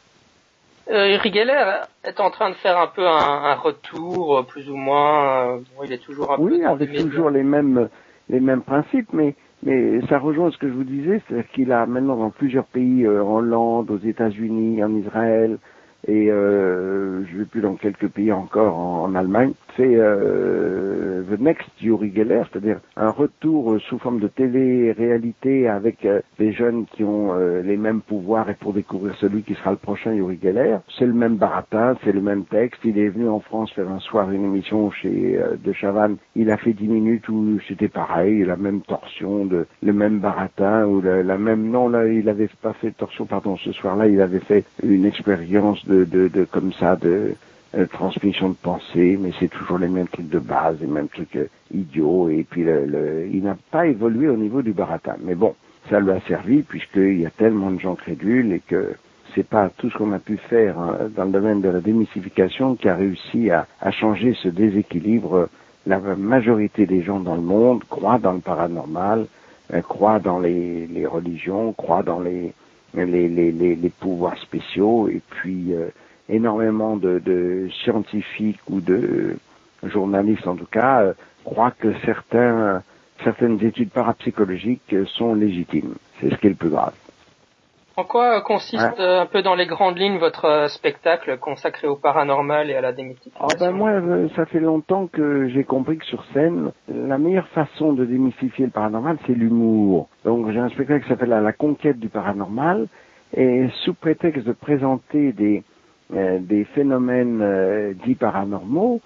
Euh, 0.90 1.10
Yuri 1.10 1.34
Geller 1.34 1.82
est 2.04 2.20
en 2.20 2.30
train 2.30 2.50
de 2.50 2.56
faire 2.56 2.78
un 2.78 2.88
peu 2.88 3.06
un, 3.06 3.56
retour, 3.56 4.38
euh, 4.38 4.44
plus 4.44 4.70
ou 4.70 4.76
moins. 4.76 5.56
Euh, 5.56 5.60
il 5.84 5.92
est 5.92 6.04
toujours 6.04 6.32
un 6.32 6.36
oui, 6.38 6.64
avec 6.64 6.94
toujours 6.94 7.32
les 7.32 7.44
mêmes 7.44 7.90
les 8.30 8.40
mêmes 8.40 8.62
principes, 8.62 9.10
mais 9.12 9.36
mais 9.64 10.02
ça 10.10 10.20
rejoint 10.20 10.52
ce 10.52 10.58
que 10.58 10.68
je 10.68 10.74
vous 10.74 10.84
disais, 10.84 11.22
c'est-à-dire 11.28 11.50
qu'il 11.54 11.72
a 11.72 11.88
maintenant 11.88 12.18
dans 12.18 12.30
plusieurs 12.30 12.66
pays, 12.66 13.08
en 13.08 13.38
Hollande, 13.38 13.90
aux 13.90 13.98
États-Unis, 13.98 14.84
en 14.84 14.96
Israël, 14.96 15.58
et 16.08 16.32
euh, 16.32 17.24
je 17.26 17.38
vais 17.38 17.46
plus 17.46 17.62
dans 17.62 17.76
quelques 17.76 18.08
pays 18.08 18.32
encore 18.32 18.78
en, 18.78 19.16
Allemagne, 19.16 19.54
fait 19.76 19.96
euh, 19.96 21.24
The 21.30 21.40
Next 21.40 21.70
Yuri 21.82 22.12
Geller, 22.16 22.44
c'est-à-dire 22.52 22.80
un 22.96 23.10
retour 23.10 23.78
sous 23.82 24.00
forme 24.00 24.20
de 24.20 24.28
télé-réalité 24.28 25.68
avec 25.68 26.06
euh, 26.06 26.22
des 26.40 26.52
jeunes 26.52 26.86
qui 26.86 27.04
ont 27.04 27.34
euh, 27.34 27.62
les 27.62 27.78
mêmes 27.78 28.02
pouvoirs 28.02 28.50
et 28.50 28.56
pour 28.56 28.74
découvrir 28.74 29.16
celui 29.16 29.44
qui 29.44 29.54
sera 29.56 29.72
le 29.72 29.78
prochain 29.78 30.14
Yuri 30.14 30.40
Geller. 30.42 30.78
C'est 30.98 31.06
le 31.06 31.14
même 31.14 31.36
baratin, 31.36 31.96
c'est 32.04 32.14
le 32.14 32.22
même 32.22 32.46
texte. 32.46 32.82
Il 32.84 32.98
est 32.98 33.10
venu 33.10 33.28
en 33.28 33.40
France 33.40 33.72
faire 33.72 33.90
un 33.90 34.00
soir 34.00 34.32
une 34.32 34.46
émission 34.46 34.92
chez 34.92 35.40
De 35.64 35.74
Chavannes. 35.74 36.18
Il 36.36 36.50
a 36.52 36.58
fait 36.58 36.74
dix 36.74 36.88
minutes 36.88 37.28
où 37.30 37.60
c'était 37.68 37.88
pareil, 37.88 38.44
la 38.44 38.56
même 38.56 38.82
torsion, 38.82 39.46
de, 39.46 39.66
le 39.84 39.94
même 39.94 40.20
baratin 40.20 40.86
ou 40.86 41.02
la, 41.02 41.24
la 41.24 41.38
même 41.38 41.70
non 41.70 41.90
là 41.90 42.08
il 42.08 42.28
avait 42.30 42.50
pas 42.62 42.74
fait 42.74 42.92
torsion 42.92 43.26
pardon 43.26 43.58
ce 43.58 43.72
soir-là 43.72 44.08
il 44.08 44.22
avait 44.22 44.40
fait 44.40 44.64
une 44.84 45.06
expérience 45.06 45.86
de 45.88 46.06
de, 46.06 46.28
de, 46.28 46.46
comme 46.46 46.72
ça, 46.74 46.96
de 46.96 47.36
euh, 47.78 47.86
transmission 47.88 48.50
de 48.50 48.56
pensée, 48.56 49.18
mais 49.20 49.32
c'est 49.40 49.50
toujours 49.50 49.78
les 49.78 49.88
mêmes 49.88 50.08
trucs 50.08 50.30
de 50.30 50.40
base, 50.40 50.78
les 50.82 50.88
mêmes 50.88 51.10
trucs 51.10 51.36
euh, 51.36 51.50
idiots, 51.74 52.30
et 52.30 52.46
puis 52.50 52.64
le, 52.64 53.28
il 53.32 53.44
n'a 53.44 53.58
pas 53.72 53.88
évolué 53.88 54.30
au 54.30 54.38
niveau 54.38 54.62
du 54.62 54.72
baratin. 54.72 55.16
Mais 55.24 55.36
bon, 55.36 55.56
ça 55.90 56.00
lui 56.00 56.12
a 56.12 56.20
servi 56.22 56.62
puisqu'il 56.62 57.20
y 57.20 57.26
a 57.26 57.32
tellement 57.32 57.72
de 57.72 57.80
gens 57.80 57.96
crédules 57.96 58.54
et 58.54 58.60
que 58.60 58.94
c'est 59.34 59.48
pas 59.48 59.70
tout 59.78 59.90
ce 59.90 59.98
qu'on 59.98 60.14
a 60.14 60.20
pu 60.20 60.38
faire 60.38 60.80
hein, 60.80 60.98
dans 61.16 61.26
le 61.26 61.32
domaine 61.32 61.62
de 61.62 61.70
la 61.70 61.82
démystification 61.82 62.76
qui 62.76 62.88
a 62.88 62.96
réussi 62.96 63.50
à, 63.52 63.68
à, 63.82 63.92
changer 63.92 64.34
ce 64.42 64.48
déséquilibre. 64.48 65.50
La 65.86 66.00
majorité 66.00 66.86
des 66.86 67.04
gens 67.04 67.20
dans 67.20 67.36
le 67.36 67.42
monde 67.42 67.84
croient 67.84 68.18
dans 68.18 68.32
le 68.32 68.40
paranormal, 68.40 69.28
euh, 69.74 69.82
croient 69.82 70.20
dans 70.20 70.40
les, 70.40 70.88
les 70.88 71.06
religions, 71.06 71.74
croient 71.74 72.04
dans 72.04 72.20
les, 72.20 72.54
les, 72.94 73.28
les, 73.28 73.52
les, 73.52 73.90
pouvoirs 73.90 74.38
spéciaux 74.38 75.10
et 75.10 75.22
puis 75.30 75.74
euh, 75.74 75.90
énormément 76.30 76.96
de, 76.96 77.20
de, 77.20 77.70
scientifiques 77.84 78.60
ou 78.70 78.82
de 78.82 79.38
journalistes 79.84 80.48
en 80.48 80.56
tout 80.56 80.66
cas 80.66 81.02
euh, 81.02 81.14
croient 81.44 81.74
que 81.78 81.94
certains, 82.06 82.82
certaines 83.24 83.64
études 83.64 83.92
parapsychologiques 83.92 84.96
sont 85.06 85.36
légitimes. 85.36 85.96
C'est 86.20 86.32
ce 86.32 86.36
qui 86.38 86.48
est 86.48 86.52
le 86.52 86.56
plus 86.56 86.70
grave. 86.70 86.94
En 87.98 88.04
quoi 88.04 88.42
consiste 88.42 89.00
euh, 89.00 89.22
un 89.22 89.26
peu 89.26 89.42
dans 89.42 89.56
les 89.56 89.68
grandes 89.68 89.98
lignes 89.98 90.18
votre 90.18 90.68
spectacle 90.70 91.38
consacré 91.38 91.88
au 91.88 91.96
paranormal 91.96 92.70
et 92.70 92.76
à 92.76 92.82
la 92.82 92.92
démystification 92.92 93.48
ah 93.50 93.56
ben 93.58 93.72
Moi, 93.72 93.92
ça 94.36 94.46
fait 94.46 94.60
longtemps 94.60 95.08
que 95.08 95.48
j'ai 95.48 95.64
compris 95.64 95.98
que 95.98 96.06
sur 96.06 96.26
scène, 96.34 96.72
la 96.94 97.18
meilleure 97.18 97.48
façon 97.50 97.94
de 97.94 98.04
démystifier 98.04 98.66
le 98.66 98.72
paranormal, 98.72 99.18
c'est 99.26 99.34
l'humour. 99.34 100.10
Donc 100.26 100.52
j'ai 100.52 100.60
un 100.60 100.68
spectacle 100.70 101.04
qui 101.04 101.10
s'appelle 101.10 101.30
La 101.30 101.54
conquête 101.54 101.98
du 101.98 102.10
paranormal, 102.10 102.88
et 103.34 103.70
sous 103.84 103.94
prétexte 103.94 104.46
de 104.46 104.52
présenter 104.52 105.32
des, 105.32 105.64
euh, 106.14 106.40
des 106.40 106.64
phénomènes 106.66 107.40
euh, 107.42 107.94
dits 108.06 108.16
paranormaux, 108.16 109.02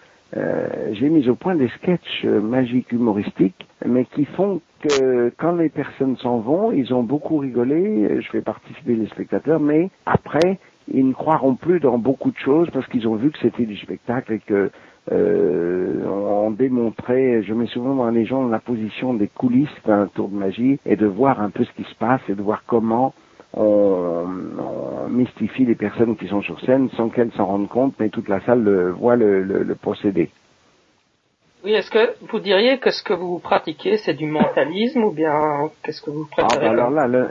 j'ai 0.91 1.09
mis 1.09 1.27
au 1.27 1.33
point 1.33 1.55
des 1.55 1.69
sketchs 1.69 2.23
magiques 2.23 2.91
humoristiques, 2.91 3.65
mais 3.83 4.05
qui 4.05 4.25
font 4.25 4.61
que 4.79 5.33
quand 5.37 5.53
les 5.53 5.69
personnes 5.69 6.17
s'en 6.17 6.37
vont, 6.37 6.71
ils 6.71 6.93
ont 6.93 7.01
beaucoup 7.01 7.37
rigolé, 7.37 8.21
je 8.21 8.29
fais 8.29 8.41
participer 8.41 8.93
les 8.93 9.07
spectateurs, 9.07 9.59
mais 9.59 9.89
après, 10.05 10.59
ils 10.93 11.07
ne 11.07 11.13
croiront 11.13 11.55
plus 11.55 11.79
dans 11.79 11.97
beaucoup 11.97 12.29
de 12.29 12.37
choses 12.37 12.69
parce 12.71 12.87
qu'ils 12.87 13.07
ont 13.07 13.15
vu 13.15 13.31
que 13.31 13.39
c'était 13.39 13.65
du 13.65 13.77
spectacle 13.77 14.33
et 14.33 14.39
que 14.39 14.69
euh, 15.11 16.05
on 16.05 16.51
démontrait, 16.51 17.41
je 17.43 17.53
mets 17.53 17.67
souvent 17.67 17.95
dans 17.95 18.09
les 18.09 18.25
gens 18.25 18.47
la 18.47 18.59
position 18.59 19.13
des 19.13 19.27
coulisses 19.27 19.69
d'un 19.85 20.07
tour 20.07 20.29
de 20.29 20.35
magie 20.35 20.79
et 20.85 20.95
de 20.95 21.07
voir 21.07 21.41
un 21.41 21.49
peu 21.49 21.63
ce 21.63 21.71
qui 21.73 21.83
se 21.83 21.95
passe 21.95 22.21
et 22.29 22.35
de 22.35 22.41
voir 22.41 22.63
comment 22.67 23.13
on, 23.53 24.25
mystifie 25.09 25.65
les 25.65 25.75
personnes 25.75 26.15
qui 26.15 26.27
sont 26.27 26.41
sur 26.41 26.59
scène 26.61 26.89
sans 26.95 27.09
qu'elles 27.09 27.31
s'en 27.31 27.45
rendent 27.45 27.67
compte, 27.67 27.95
mais 27.99 28.09
toute 28.09 28.29
la 28.29 28.39
salle 28.41 28.91
voit 28.91 29.15
le, 29.15 29.41
le, 29.41 29.63
le 29.63 29.75
procédé. 29.75 30.29
Oui, 31.65 31.73
est-ce 31.73 31.91
que 31.91 32.13
vous 32.31 32.39
diriez 32.39 32.77
que 32.77 32.89
ce 32.89 33.03
que 33.03 33.13
vous 33.13 33.39
pratiquez, 33.39 33.97
c'est 33.97 34.13
du 34.13 34.27
mentalisme 34.27 35.03
ou 35.03 35.11
bien 35.11 35.69
qu'est-ce 35.83 36.01
que 36.01 36.09
vous 36.09 36.25
préférez 36.25 36.67
ah, 36.67 36.69
Alors 36.69 36.89
là, 36.89 37.05
le, 37.05 37.27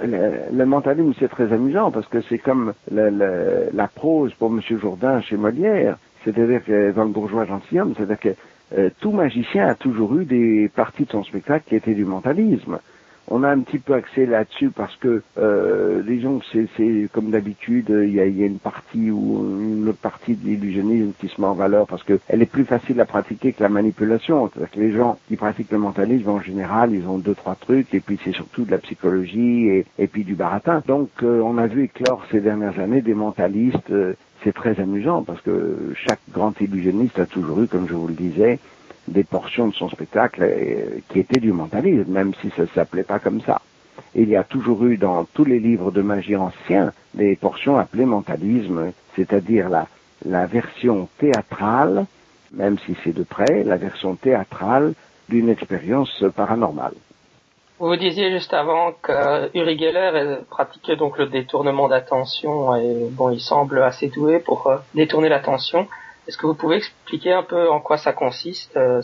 le, 0.53 0.67
mentalisme, 0.67 1.15
c'est 1.19 1.29
très 1.29 1.51
amusant 1.51 1.91
parce 1.91 2.07
que 2.09 2.21
c'est 2.23 2.37
comme 2.37 2.75
le, 2.93 3.71
la 3.73 3.89
prose 3.89 4.35
pour 4.35 4.51
M. 4.51 4.61
Jourdain 4.79 5.23
chez 5.23 5.39
Molière, 5.39 5.97
c'est-à-dire 6.25 6.63
que 6.63 6.93
dans 6.93 7.05
le 7.05 7.11
bourgeois 7.11 7.47
gentilhomme, 7.47 7.95
c'est-à-dire 7.97 8.21
que 8.21 8.35
euh, 8.77 8.91
tout 9.01 9.13
magicien 9.13 9.67
a 9.67 9.75
toujours 9.75 10.15
eu 10.17 10.27
des 10.27 10.69
parties 10.69 11.05
de 11.05 11.11
son 11.11 11.25
spectacle 11.25 11.65
qui 11.67 11.77
étaient 11.77 11.95
du 11.95 12.05
mentalisme 12.05 12.81
on 13.31 13.43
a 13.43 13.51
un 13.51 13.61
petit 13.61 13.79
peu 13.79 13.95
axé 13.95 14.27
là-dessus 14.27 14.71
parce 14.71 14.97
que 14.97 15.23
euh, 15.39 16.03
disons 16.03 16.39
que 16.39 16.67
c'est 16.77 17.09
comme 17.13 17.31
d'habitude, 17.31 17.87
il 17.91 18.15
y 18.15 18.21
a, 18.21 18.25
une 18.25 18.59
partie 18.59 19.11
ou 19.11 19.45
une 19.61 19.89
autre 19.89 19.99
partie 19.99 20.35
de 20.35 20.47
l'illusionnisme 20.47 21.13
qui 21.21 21.29
se 21.29 21.41
met 21.41 21.47
en 21.47 21.55
valeur 21.55 21.87
parce 21.87 22.03
qu'elle 22.03 22.43
est 22.43 22.51
plus 22.51 22.65
facile 22.65 23.01
à 23.01 23.05
pratiquer 23.05 23.53
que 23.53 23.63
la 23.63 23.69
manipulation. 23.69 24.49
C'est-à-dire 24.49 24.71
que 24.71 24.81
les 24.81 24.93
gens 24.93 25.19
qui 25.29 25.37
pratiquent 25.37 25.73
le 25.73 25.79
mentalisme 25.79 26.31
en 26.31 26.41
général, 26.41 26.93
ils 26.93 27.07
ont 27.07 27.19
deux 27.19 27.35
trois 27.35 27.55
trucs 27.55 27.93
et 27.95 28.01
puis 28.01 28.19
c'est 28.25 28.33
surtout 28.33 28.65
de 28.65 28.71
la 28.71 28.79
psychologie 28.79 29.69
et, 29.69 29.87
et 29.99 30.07
puis 30.07 30.25
du 30.25 30.35
baratin. 30.35 30.83
Donc 30.87 31.11
euh, 31.23 31.41
on 31.41 31.59
a 31.59 31.67
vu 31.67 31.85
éclore 31.85 32.25
ces 32.31 32.41
dernières 32.41 32.79
années 32.79 33.03
des 33.03 33.15
mentalistes. 33.15 33.91
Euh, 33.91 34.15
c'est 34.45 34.55
très 34.55 34.79
amusant 34.81 35.23
parce 35.23 35.41
que 35.41 35.93
chaque 35.95 36.21
grand 36.33 36.59
illusionniste 36.61 37.19
a 37.19 37.27
toujours 37.27 37.61
eu, 37.61 37.67
comme 37.67 37.89
je 37.89 37.95
vous 37.95 38.07
le 38.07 38.15
disais, 38.15 38.61
des 39.09 39.25
portions 39.25 39.69
de 39.69 39.75
son 39.75 39.89
spectacle 39.89 40.43
euh, 40.43 41.01
qui 41.09 41.21
étaient 41.21 41.41
du 41.41 41.53
mentalisme, 41.53 42.11
même 42.11 42.33
si 42.41 42.51
ça 42.51 42.63
ne 42.63 42.67
s'appelait 42.69 43.03
pas 43.03 43.19
comme 43.19 43.41
ça. 43.43 43.61
il 44.15 44.29
y 44.29 44.37
a 44.37 44.45
toujours 44.45 44.85
eu 44.85 44.97
dans 44.97 45.25
tous 45.25 45.45
les 45.45 45.59
livres 45.59 45.91
de 45.91 46.03
magie 46.03 46.37
anciens 46.37 46.93
des 47.15 47.37
portions 47.37 47.79
appelées 47.79 48.05
mentalisme, 48.05 48.93
c'est-à-dire 49.17 49.69
la, 49.69 49.87
la 50.25 50.47
version 50.47 51.09
théâtrale, 51.19 52.07
même 52.53 52.79
si 52.79 52.97
c'est 53.03 53.15
de 53.15 53.23
près, 53.25 53.65
la 53.65 53.77
version 53.77 54.15
théâtrale 54.17 54.95
d'une 55.29 55.49
expérience 55.49 56.25
paranormale. 56.35 56.95
Vous 57.81 57.95
disiez 57.95 58.33
juste 58.33 58.53
avant 58.55 58.91
que 58.91 59.57
Uri 59.57 59.79
Geller 59.79 60.39
pratiquait 60.51 60.97
donc 60.97 61.17
le 61.17 61.27
détournement 61.27 61.89
d'attention 61.89 62.75
et 62.75 63.09
bon, 63.13 63.31
il 63.31 63.41
semble 63.41 63.81
assez 63.83 64.09
doué 64.09 64.41
pour 64.41 64.67
euh, 64.67 64.79
détourner 64.95 65.29
l'attention. 65.29 65.87
Est-ce 66.29 66.37
que 66.37 66.47
vous 66.47 66.55
pouvez 66.55 66.77
expliquer 66.77 67.33
un 67.33 67.43
peu 67.43 67.71
en 67.71 67.81
quoi 67.81 67.97
ça 67.97 68.13
consiste 68.13 68.77
euh, 68.77 69.01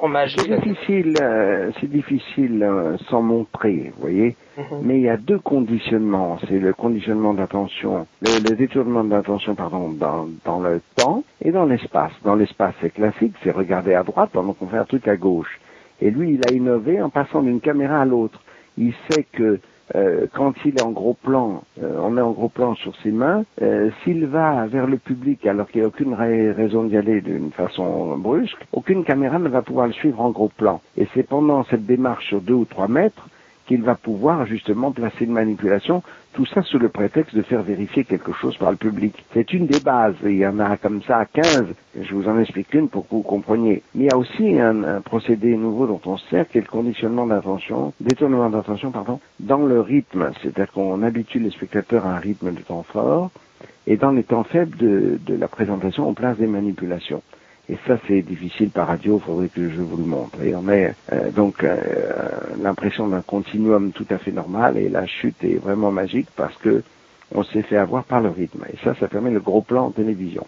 en 0.00 0.06
magie 0.06 0.36
C'est 0.38 0.60
difficile, 0.60 1.14
euh, 1.20 1.72
c'est 1.80 1.90
difficile 1.90 2.62
euh, 2.62 2.96
sans 3.10 3.20
montrer, 3.20 3.90
vous 3.96 4.00
voyez. 4.00 4.36
Mhm. 4.56 4.82
Mais 4.82 4.98
il 4.98 5.02
y 5.02 5.08
a 5.08 5.16
deux 5.16 5.40
conditionnements. 5.40 6.38
C'est 6.46 6.60
le 6.60 6.72
conditionnement 6.72 7.34
d'attention, 7.34 8.06
le, 8.22 8.54
détournement 8.54 9.02
d'attention, 9.02 9.56
pardon, 9.56 9.88
dans, 9.88 10.28
dans 10.44 10.60
le 10.60 10.80
temps 10.94 11.24
et 11.44 11.50
dans 11.50 11.64
l'espace. 11.64 12.12
Dans 12.22 12.36
l'espace, 12.36 12.74
c'est 12.80 12.90
classique, 12.90 13.34
c'est 13.42 13.50
regarder 13.50 13.94
à 13.94 14.04
droite 14.04 14.30
pendant 14.32 14.52
qu'on 14.52 14.68
fait 14.68 14.78
un 14.78 14.84
truc 14.84 15.08
à 15.08 15.16
gauche. 15.16 15.58
Et 16.00 16.12
lui, 16.12 16.34
il 16.34 16.40
a 16.48 16.54
innové 16.54 17.02
en 17.02 17.10
passant 17.10 17.42
d'une 17.42 17.60
caméra 17.60 18.02
à 18.02 18.04
l'autre. 18.04 18.40
Il 18.76 18.94
sait 19.10 19.26
que 19.32 19.58
euh, 19.94 20.26
quand 20.32 20.54
il 20.64 20.76
est 20.76 20.82
en 20.82 20.90
gros 20.90 21.14
plan, 21.14 21.62
euh, 21.82 21.98
on 22.02 22.16
est 22.16 22.20
en 22.20 22.32
gros 22.32 22.48
plan 22.48 22.74
sur 22.74 22.94
ses 23.02 23.10
mains, 23.10 23.44
euh, 23.62 23.90
s'il 24.02 24.26
va 24.26 24.66
vers 24.66 24.86
le 24.86 24.98
public 24.98 25.46
alors 25.46 25.68
qu'il 25.68 25.80
n'y 25.80 25.84
a 25.84 25.88
aucune 25.88 26.14
raison 26.14 26.84
d'y 26.84 26.96
aller 26.96 27.20
d'une 27.20 27.50
façon 27.52 28.16
brusque, 28.18 28.66
aucune 28.72 29.04
caméra 29.04 29.38
ne 29.38 29.48
va 29.48 29.62
pouvoir 29.62 29.86
le 29.86 29.92
suivre 29.92 30.20
en 30.20 30.30
gros 30.30 30.50
plan. 30.56 30.80
Et 30.96 31.06
c'est 31.14 31.22
pendant 31.22 31.64
cette 31.64 31.86
démarche 31.86 32.26
sur 32.28 32.40
deux 32.40 32.54
ou 32.54 32.64
trois 32.64 32.88
mètres 32.88 33.28
qu'il 33.68 33.82
va 33.82 33.94
pouvoir 33.94 34.46
justement 34.46 34.90
placer 34.92 35.26
une 35.26 35.32
manipulation, 35.32 36.02
tout 36.32 36.46
ça 36.46 36.62
sous 36.62 36.78
le 36.78 36.88
prétexte 36.88 37.36
de 37.36 37.42
faire 37.42 37.62
vérifier 37.62 38.04
quelque 38.04 38.32
chose 38.32 38.56
par 38.56 38.70
le 38.70 38.78
public. 38.78 39.14
C'est 39.34 39.52
une 39.52 39.66
des 39.66 39.80
bases, 39.80 40.14
il 40.24 40.38
y 40.38 40.46
en 40.46 40.58
a 40.58 40.78
comme 40.78 41.02
ça 41.02 41.26
15, 41.26 41.66
je 42.00 42.14
vous 42.14 42.26
en 42.28 42.40
explique 42.40 42.72
une 42.72 42.88
pour 42.88 43.06
que 43.06 43.14
vous 43.14 43.22
compreniez. 43.22 43.82
Mais 43.94 44.04
il 44.04 44.06
y 44.06 44.10
a 44.10 44.16
aussi 44.16 44.58
un, 44.58 45.02
procédé 45.02 45.54
nouveau 45.56 45.86
dont 45.86 46.00
on 46.06 46.16
sert, 46.16 46.48
qui 46.48 46.58
est 46.58 46.62
le 46.62 46.66
conditionnement 46.66 47.26
d'attention, 47.26 47.92
détournement 48.00 48.48
d'attention, 48.48 48.90
pardon, 48.90 49.20
dans 49.38 49.64
le 49.64 49.80
rythme, 49.82 50.30
c'est-à-dire 50.42 50.72
qu'on 50.72 51.02
habitue 51.02 51.38
les 51.38 51.50
spectateurs 51.50 52.06
à 52.06 52.16
un 52.16 52.18
rythme 52.18 52.52
de 52.52 52.60
temps 52.60 52.84
fort, 52.84 53.30
et 53.86 53.96
dans 53.96 54.12
les 54.12 54.24
temps 54.24 54.44
faibles 54.44 54.76
de, 54.78 55.18
de 55.26 55.34
la 55.34 55.48
présentation, 55.48 56.08
on 56.08 56.14
place 56.14 56.38
des 56.38 56.46
manipulations. 56.46 57.22
Et 57.70 57.76
ça, 57.86 57.98
c'est 58.06 58.22
difficile 58.22 58.70
par 58.70 58.88
radio, 58.88 59.20
il 59.22 59.26
faudrait 59.26 59.48
que 59.48 59.68
je 59.68 59.80
vous 59.82 59.98
le 59.98 60.04
montre. 60.04 60.40
Et 60.42 60.54
on 60.54 60.66
a 60.68 60.72
euh, 60.72 61.30
donc 61.30 61.62
euh, 61.62 61.76
l'impression 62.62 63.08
d'un 63.08 63.20
continuum 63.20 63.92
tout 63.92 64.06
à 64.10 64.16
fait 64.16 64.32
normal 64.32 64.78
et 64.78 64.88
la 64.88 65.06
chute 65.06 65.44
est 65.44 65.56
vraiment 65.56 65.90
magique 65.90 66.28
parce 66.34 66.56
que 66.56 66.82
on 67.34 67.42
s'est 67.42 67.62
fait 67.62 67.76
avoir 67.76 68.04
par 68.04 68.20
le 68.22 68.30
rythme. 68.30 68.64
Et 68.72 68.76
ça, 68.82 68.94
ça 68.94 69.06
permet 69.06 69.30
le 69.30 69.40
gros 69.40 69.60
plan 69.60 69.86
en 69.86 69.90
télévision. 69.90 70.46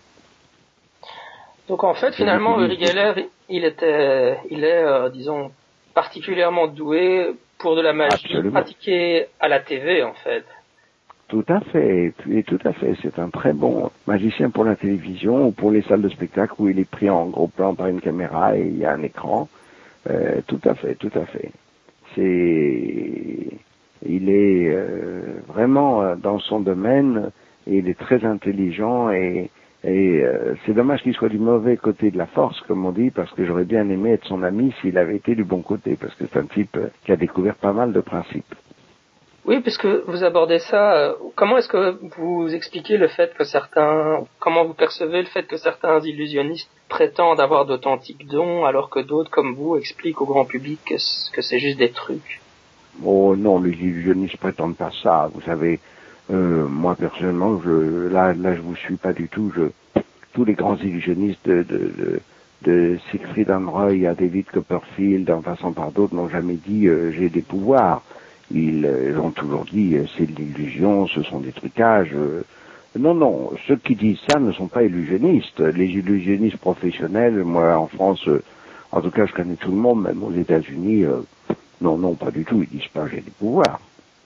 Donc 1.68 1.84
en 1.84 1.94
fait, 1.94 2.12
finalement, 2.14 2.58
Uri 2.60 2.82
Geller, 2.82 3.28
il 3.50 3.64
était, 3.64 4.38
il 4.50 4.64
est, 4.64 4.82
euh, 4.82 5.10
disons, 5.10 5.52
particulièrement 5.94 6.68
doué 6.68 7.34
pour 7.58 7.76
de 7.76 7.82
la 7.82 7.92
magie 7.92 8.34
pratiquée 8.50 9.26
à 9.38 9.48
la 9.48 9.60
TV, 9.60 10.02
en 10.02 10.14
fait. 10.14 10.44
Tout 11.30 11.44
à 11.48 11.60
fait, 11.60 12.12
tout 12.46 12.58
à 12.64 12.72
fait. 12.72 12.94
C'est 13.02 13.18
un 13.20 13.30
très 13.30 13.52
bon 13.52 13.90
magicien 14.06 14.50
pour 14.50 14.64
la 14.64 14.74
télévision 14.74 15.46
ou 15.46 15.52
pour 15.52 15.70
les 15.70 15.82
salles 15.82 16.02
de 16.02 16.08
spectacle 16.08 16.54
où 16.58 16.68
il 16.68 16.78
est 16.80 16.90
pris 16.90 17.08
en 17.08 17.26
gros 17.26 17.46
plan 17.46 17.74
par 17.74 17.86
une 17.86 18.00
caméra 18.00 18.56
et 18.56 18.66
il 18.66 18.78
y 18.78 18.84
a 18.84 18.92
un 18.92 19.02
écran. 19.02 19.48
Euh, 20.10 20.40
tout 20.48 20.60
à 20.64 20.74
fait, 20.74 20.96
tout 20.96 21.12
à 21.14 21.24
fait. 21.26 21.52
C'est, 22.14 23.46
il 24.06 24.28
est 24.28 24.74
euh, 24.74 25.40
vraiment 25.46 26.02
euh, 26.02 26.16
dans 26.16 26.40
son 26.40 26.60
domaine 26.60 27.30
et 27.68 27.78
il 27.78 27.88
est 27.88 27.98
très 27.98 28.24
intelligent 28.24 29.10
et 29.10 29.50
Et 29.82 30.20
euh, 30.22 30.54
c'est 30.66 30.74
dommage 30.74 31.02
qu'il 31.02 31.14
soit 31.14 31.30
du 31.30 31.38
mauvais 31.38 31.76
côté 31.78 32.10
de 32.10 32.18
la 32.18 32.26
force, 32.26 32.60
comme 32.66 32.84
on 32.84 32.92
dit, 32.92 33.10
parce 33.10 33.32
que 33.32 33.46
j'aurais 33.46 33.64
bien 33.64 33.88
aimé 33.88 34.10
être 34.12 34.26
son 34.26 34.42
ami 34.42 34.74
s'il 34.80 34.98
avait 34.98 35.16
été 35.16 35.34
du 35.34 35.44
bon 35.44 35.62
côté, 35.62 35.96
parce 35.96 36.14
que 36.16 36.24
c'est 36.26 36.38
un 36.38 36.46
type 36.46 36.76
euh, 36.76 36.88
qui 37.04 37.12
a 37.12 37.16
découvert 37.16 37.54
pas 37.54 37.72
mal 37.72 37.92
de 37.92 38.00
principes. 38.00 38.54
Oui, 39.50 39.58
puisque 39.58 39.84
vous 39.84 40.22
abordez 40.22 40.60
ça, 40.60 40.94
euh, 40.94 41.14
comment 41.34 41.58
est-ce 41.58 41.66
que 41.66 41.98
vous 42.16 42.54
expliquez 42.54 42.96
le 42.96 43.08
fait 43.08 43.34
que 43.36 43.42
certains, 43.42 44.20
comment 44.38 44.64
vous 44.64 44.74
percevez 44.74 45.22
le 45.22 45.26
fait 45.26 45.42
que 45.42 45.56
certains 45.56 45.98
illusionnistes 45.98 46.70
prétendent 46.88 47.40
avoir 47.40 47.66
d'authentiques 47.66 48.28
dons, 48.28 48.64
alors 48.64 48.90
que 48.90 49.00
d'autres, 49.00 49.28
comme 49.28 49.56
vous, 49.56 49.76
expliquent 49.76 50.20
au 50.20 50.26
grand 50.26 50.44
public 50.44 50.78
que, 50.86 51.42
c'est 51.42 51.58
juste 51.58 51.78
des 51.78 51.90
trucs? 51.90 52.40
Oh 53.04 53.34
non, 53.34 53.60
les 53.60 53.72
illusionnistes 53.72 54.36
prétendent 54.36 54.76
pas 54.76 54.92
ça. 55.02 55.28
Vous 55.34 55.40
savez, 55.40 55.80
euh, 56.30 56.68
moi 56.68 56.94
personnellement, 56.94 57.60
je, 57.60 58.06
là, 58.06 58.32
là, 58.32 58.54
je 58.54 58.60
vous 58.60 58.76
suis 58.76 58.98
pas 58.98 59.12
du 59.12 59.26
tout. 59.26 59.50
Je, 59.56 59.62
tous 60.32 60.44
les 60.44 60.54
grands 60.54 60.76
illusionnistes 60.76 61.44
de, 61.44 61.64
de, 61.64 61.90
de, 61.98 62.20
de 62.62 62.98
Siegfried 63.10 63.50
à 63.50 64.14
David 64.14 64.46
Copperfield, 64.46 65.28
en 65.28 65.42
passant 65.42 65.72
par 65.72 65.90
d'autres, 65.90 66.14
n'ont 66.14 66.28
jamais 66.28 66.54
dit 66.54 66.86
euh, 66.86 67.10
j'ai 67.10 67.30
des 67.30 67.42
pouvoirs. 67.42 68.02
Ils, 68.52 68.84
euh, 68.84 69.18
ont 69.20 69.30
toujours 69.30 69.64
dit 69.64 69.96
c'est 70.16 70.26
de 70.26 70.36
l'illusion, 70.36 71.06
ce 71.06 71.22
sont 71.22 71.40
des 71.40 71.52
trucages. 71.52 72.14
non, 72.98 73.14
non, 73.14 73.52
ceux 73.66 73.76
qui 73.76 73.94
disent 73.94 74.20
ça 74.28 74.38
ne 74.38 74.52
sont 74.52 74.68
pas 74.68 74.82
illusionnistes. 74.82 75.60
Les 75.60 75.86
illusionnistes 75.86 76.58
professionnels, 76.58 77.44
moi 77.44 77.76
en 77.76 77.86
France, 77.86 78.28
en 78.92 79.00
tout 79.00 79.10
cas 79.10 79.26
je 79.26 79.32
connais 79.32 79.56
tout 79.56 79.70
le 79.70 79.76
monde, 79.76 80.02
même 80.02 80.22
aux 80.22 80.32
États-Unis, 80.32 81.04
non, 81.80 81.96
non, 81.96 82.14
pas 82.14 82.30
du 82.30 82.44
tout. 82.44 82.62
Ils 82.62 82.78
disent 82.78 82.88
pas 82.88 83.06
j'ai 83.08 83.20
des 83.20 83.30
pouvoirs. 83.30 83.80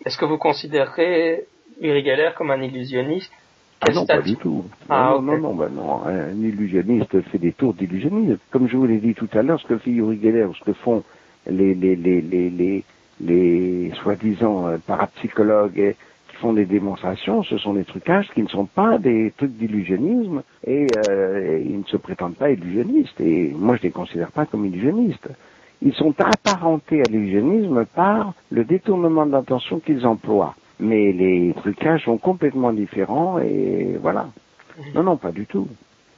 Est-ce 0.04 0.18
que 0.18 0.24
vous 0.24 0.38
considérez 0.38 1.46
Uri 1.80 2.04
Geller 2.04 2.30
comme 2.36 2.50
un 2.50 2.62
illusionniste? 2.62 3.32
Ah 3.80 3.92
non, 3.92 4.06
pas 4.06 4.22
du 4.22 4.36
tout. 4.36 4.64
Ah, 4.88 5.16
non, 5.16 5.22
non, 5.22 5.38
non, 5.38 5.54
ben 5.54 5.68
non, 5.68 6.04
Un 6.06 6.32
illusionniste 6.42 7.20
fait 7.30 7.38
des 7.38 7.52
tours 7.52 7.74
d'illusionnisme. 7.74 8.38
Comme 8.50 8.68
je 8.68 8.76
vous 8.76 8.86
l'ai 8.86 8.98
dit 8.98 9.14
tout 9.14 9.28
à 9.32 9.42
l'heure, 9.42 9.60
ce 9.60 9.66
que 9.66 9.78
fait 9.78 9.90
Uri 9.90 10.18
Geller, 10.22 10.46
ce 10.58 10.64
que 10.64 10.72
font 10.72 11.02
les, 11.46 11.74
les, 11.74 11.96
les, 11.96 12.20
les, 12.22 12.50
les, 12.50 12.84
les 13.20 13.92
soi-disant 14.02 14.66
euh, 14.66 14.76
parapsychologues 14.86 15.94
qui 16.28 16.36
font 16.36 16.52
des 16.52 16.64
démonstrations, 16.64 17.42
ce 17.42 17.58
sont 17.58 17.74
des 17.74 17.84
trucages 17.84 18.30
qui 18.34 18.42
ne 18.42 18.48
sont 18.48 18.66
pas 18.66 18.98
des 18.98 19.32
trucs 19.36 19.52
d'illusionnisme 19.52 20.42
et 20.66 20.86
euh, 21.08 21.62
ils 21.64 21.78
ne 21.78 21.84
se 21.84 21.96
prétendent 21.96 22.36
pas 22.36 22.50
illusionnistes. 22.50 23.20
Et 23.20 23.52
moi, 23.56 23.76
je 23.76 23.82
les 23.82 23.90
considère 23.90 24.32
pas 24.32 24.46
comme 24.46 24.64
illusionnistes. 24.66 25.28
Ils 25.82 25.94
sont 25.94 26.14
apparentés 26.18 27.00
à 27.00 27.04
l'illusionnisme 27.10 27.84
par 27.84 28.32
le 28.50 28.64
détournement 28.64 29.26
d'intention 29.26 29.80
qu'ils 29.80 30.06
emploient 30.06 30.54
mais 30.80 31.12
les 31.12 31.54
trucages 31.56 32.04
sont 32.04 32.18
complètement 32.18 32.72
différents 32.72 33.38
et 33.38 33.96
voilà. 34.00 34.28
Non, 34.94 35.02
non, 35.02 35.16
pas 35.16 35.30
du 35.30 35.46
tout. 35.46 35.68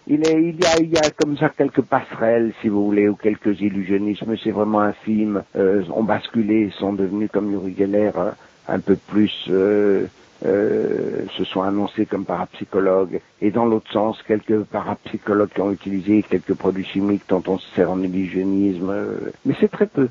Il, 0.08 0.26
est, 0.28 0.40
il, 0.40 0.60
y 0.60 0.66
a, 0.66 0.78
il 0.80 0.90
y 0.90 0.98
a 0.98 1.10
comme 1.10 1.36
ça 1.36 1.48
quelques 1.48 1.82
passerelles, 1.82 2.52
si 2.60 2.68
vous 2.68 2.84
voulez, 2.84 3.08
ou 3.08 3.16
quelques 3.16 3.60
illusionnismes. 3.60 4.36
C'est 4.42 4.52
vraiment 4.52 4.80
infime. 4.80 5.42
Euh, 5.56 5.82
ont 5.90 6.04
basculé, 6.04 6.70
sont 6.78 6.92
devenus 6.92 7.30
comme 7.32 7.50
Yuri 7.50 7.74
Geller 7.76 8.12
euh, 8.16 8.30
un 8.68 8.78
peu 8.80 8.96
plus, 8.96 9.46
euh, 9.48 10.06
euh, 10.44 11.24
se 11.36 11.44
sont 11.44 11.62
annoncés 11.62 12.06
comme 12.06 12.24
parapsychologues. 12.24 13.20
Et 13.40 13.50
dans 13.50 13.64
l'autre 13.66 13.90
sens, 13.90 14.22
quelques 14.22 14.62
parapsychologues 14.64 15.50
qui 15.50 15.60
ont 15.60 15.72
utilisé 15.72 16.22
quelques 16.22 16.54
produits 16.54 16.84
chimiques 16.84 17.24
dont 17.28 17.42
on 17.46 17.58
se 17.58 17.74
sert 17.74 17.90
en 17.90 18.00
illusionnisme. 18.00 18.90
Euh, 18.90 19.32
mais 19.44 19.54
c'est 19.58 19.70
très 19.70 19.86
peu, 19.86 20.08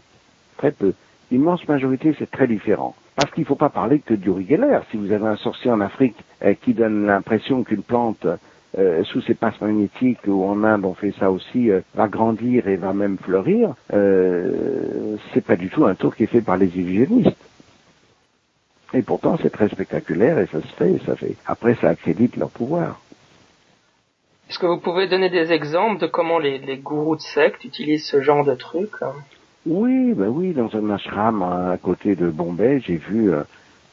très 0.58 0.72
peu. 0.72 0.94
L'immense 1.32 1.68
majorité, 1.68 2.16
c'est 2.20 2.30
très 2.30 2.48
différent. 2.48 2.96
Parce 3.16 3.32
qu'il 3.32 3.42
ne 3.42 3.48
faut 3.48 3.56
pas 3.56 3.70
parler 3.70 4.00
que 4.00 4.14
du 4.14 4.30
Geller. 4.46 4.80
Si 4.92 4.98
vous 4.98 5.12
avez 5.12 5.28
un 5.28 5.38
sorcier 5.38 5.72
en 5.72 5.80
Afrique 5.80 6.18
euh, 6.44 6.54
qui 6.54 6.74
donne 6.74 7.06
l'impression 7.06 7.64
qu'une 7.64 7.82
plante 7.84 8.28
euh, 8.77 9.03
sous 9.05 9.22
ses 9.22 9.34
passes 9.34 9.60
magnétiques, 9.62 10.27
ou 10.27 10.44
en 10.44 10.63
Inde 10.63 10.86
on 10.86 10.94
fait 10.94 11.13
ça 11.20 11.32
aussi, 11.32 11.72
euh, 11.72 11.82
va 11.94 12.08
grandir 12.08 12.67
et 12.67 12.75
va 12.75 12.94
même 12.94 13.17
fleurir, 13.17 13.74
c'est 13.89 15.46
pas 15.46 15.55
du 15.55 15.70
tout 15.70 15.86
un 15.86 15.96
tour 15.96 16.15
qui 16.15 16.24
est 16.24 16.27
fait 16.27 16.41
par 16.41 16.58
les 16.58 16.67
illusionnistes. 16.77 17.38
Et 18.94 19.01
pourtant 19.01 19.38
c'est 19.41 19.50
très 19.50 19.70
spectaculaire 19.70 20.39
et 20.39 20.48
ça 20.48 20.62
se 20.62 20.67
fait, 20.67 21.00
ça 21.05 21.15
fait. 21.15 21.36
Après 21.46 21.75
ça 21.75 21.89
accrédite 21.89 22.38
leur 22.38 22.50
pouvoir. 22.50 23.01
Est-ce 24.50 24.60
que 24.60 24.67
vous 24.67 24.79
pouvez 24.79 25.08
donner 25.08 25.29
des 25.29 25.51
exemples 25.51 26.00
de 26.00 26.08
comment 26.08 26.39
les, 26.39 26.60
les 26.60 26.77
gourous 26.77 27.15
de 27.15 27.22
secte 27.22 27.65
utilisent 27.65 28.05
ce 28.05 28.22
genre 28.22 28.46
de 28.46 28.53
trucs 28.53 29.01
hein? 29.01 29.13
Oui, 29.65 30.13
ben 30.13 30.27
oui, 30.27 30.53
dans 30.53 30.75
un 30.75 30.92
ashram 30.92 31.42
à 31.42 31.75
côté 31.81 32.16
de 32.16 32.29
Bombay, 32.29 32.81
j'ai 32.81 32.98
vu 32.98 33.31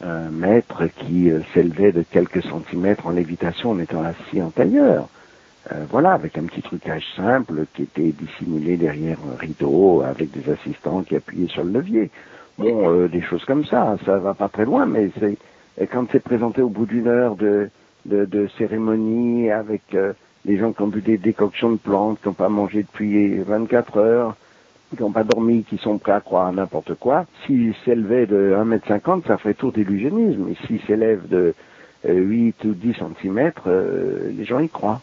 euh, 0.02 0.26
un 0.26 0.30
maître 0.30 0.86
qui 0.96 1.30
euh, 1.30 1.40
s'élevait 1.54 1.92
de 1.92 2.02
quelques 2.02 2.42
centimètres 2.42 3.06
en 3.06 3.10
lévitation 3.10 3.70
en 3.70 3.78
étant 3.78 4.02
assis 4.02 4.42
en 4.42 4.50
tailleur. 4.50 5.08
Euh, 5.70 5.84
voilà, 5.90 6.12
avec 6.12 6.36
un 6.38 6.44
petit 6.44 6.62
trucage 6.62 7.04
simple 7.14 7.66
qui 7.74 7.82
était 7.82 8.12
dissimulé 8.12 8.76
derrière 8.76 9.18
un 9.32 9.38
rideau 9.38 10.02
avec 10.02 10.30
des 10.32 10.50
assistants 10.50 11.02
qui 11.02 11.16
appuyaient 11.16 11.48
sur 11.48 11.64
le 11.64 11.72
levier. 11.72 12.10
Bon, 12.58 13.06
des 13.06 13.22
choses 13.22 13.44
comme 13.46 13.64
ça, 13.64 13.96
ça 14.04 14.18
va 14.18 14.34
pas 14.34 14.48
très 14.48 14.66
loin, 14.66 14.84
mais 14.84 15.10
c'est 15.18 15.86
quand 15.86 16.04
c'est 16.12 16.22
présenté 16.22 16.60
au 16.60 16.68
bout 16.68 16.84
d'une 16.84 17.08
heure 17.08 17.34
de, 17.34 17.70
de, 18.04 18.26
de, 18.26 18.46
cérémonie 18.58 19.50
avec 19.50 19.82
les 20.44 20.58
gens 20.58 20.72
qui 20.72 20.82
ont 20.82 20.88
bu 20.88 21.00
des 21.00 21.16
décoctions 21.16 21.70
de 21.70 21.78
plantes, 21.78 22.20
qui 22.20 22.28
n'ont 22.28 22.34
pas 22.34 22.50
mangé 22.50 22.82
depuis 22.82 23.38
24 23.38 23.96
heures, 23.96 24.36
qui 24.96 25.02
n'ont 25.02 25.12
pas 25.12 25.24
dormi, 25.24 25.64
qui 25.64 25.78
sont 25.78 25.98
prêts 25.98 26.12
à 26.12 26.20
croire 26.20 26.48
à 26.48 26.52
n'importe 26.52 26.94
quoi, 26.94 27.26
s'ils 27.44 27.74
s'élevaient 27.84 28.26
de 28.26 28.54
1m50, 28.56 29.26
ça 29.26 29.38
ferait 29.38 29.54
tour 29.54 29.72
d'illusionnisme. 29.72 30.48
Et 30.50 30.66
s'ils 30.66 30.80
s'élèvent 30.82 31.28
de 31.28 31.54
8 32.04 32.56
euh, 32.64 32.68
ou 32.68 32.74
10 32.74 32.94
cm, 32.94 33.52
euh, 33.66 34.30
les 34.36 34.44
gens 34.44 34.60
y 34.60 34.68
croient. 34.68 35.00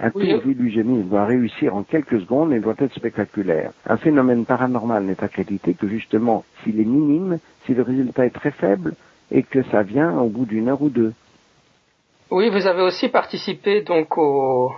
Un 0.00 0.10
tour 0.10 0.42
d'illusionnisme 0.44 1.08
doit 1.08 1.24
réussir 1.24 1.76
en 1.76 1.84
quelques 1.84 2.20
secondes 2.20 2.52
et 2.52 2.58
doit 2.58 2.74
être 2.78 2.94
spectaculaire. 2.94 3.72
Un 3.86 3.96
phénomène 3.96 4.44
paranormal 4.44 5.04
n'est 5.04 5.22
accrédité 5.22 5.74
que 5.74 5.86
justement 5.86 6.44
s'il 6.62 6.80
est 6.80 6.84
minime, 6.84 7.38
si 7.64 7.74
le 7.74 7.82
résultat 7.82 8.26
est 8.26 8.30
très 8.30 8.50
faible 8.50 8.94
et 9.30 9.44
que 9.44 9.62
ça 9.70 9.82
vient 9.82 10.18
au 10.18 10.28
bout 10.28 10.46
d'une 10.46 10.68
heure 10.68 10.82
ou 10.82 10.88
deux. 10.88 11.12
Oui, 12.30 12.50
vous 12.50 12.66
avez 12.66 12.82
aussi 12.82 13.08
participé 13.08 13.82
donc 13.82 14.18
au, 14.18 14.72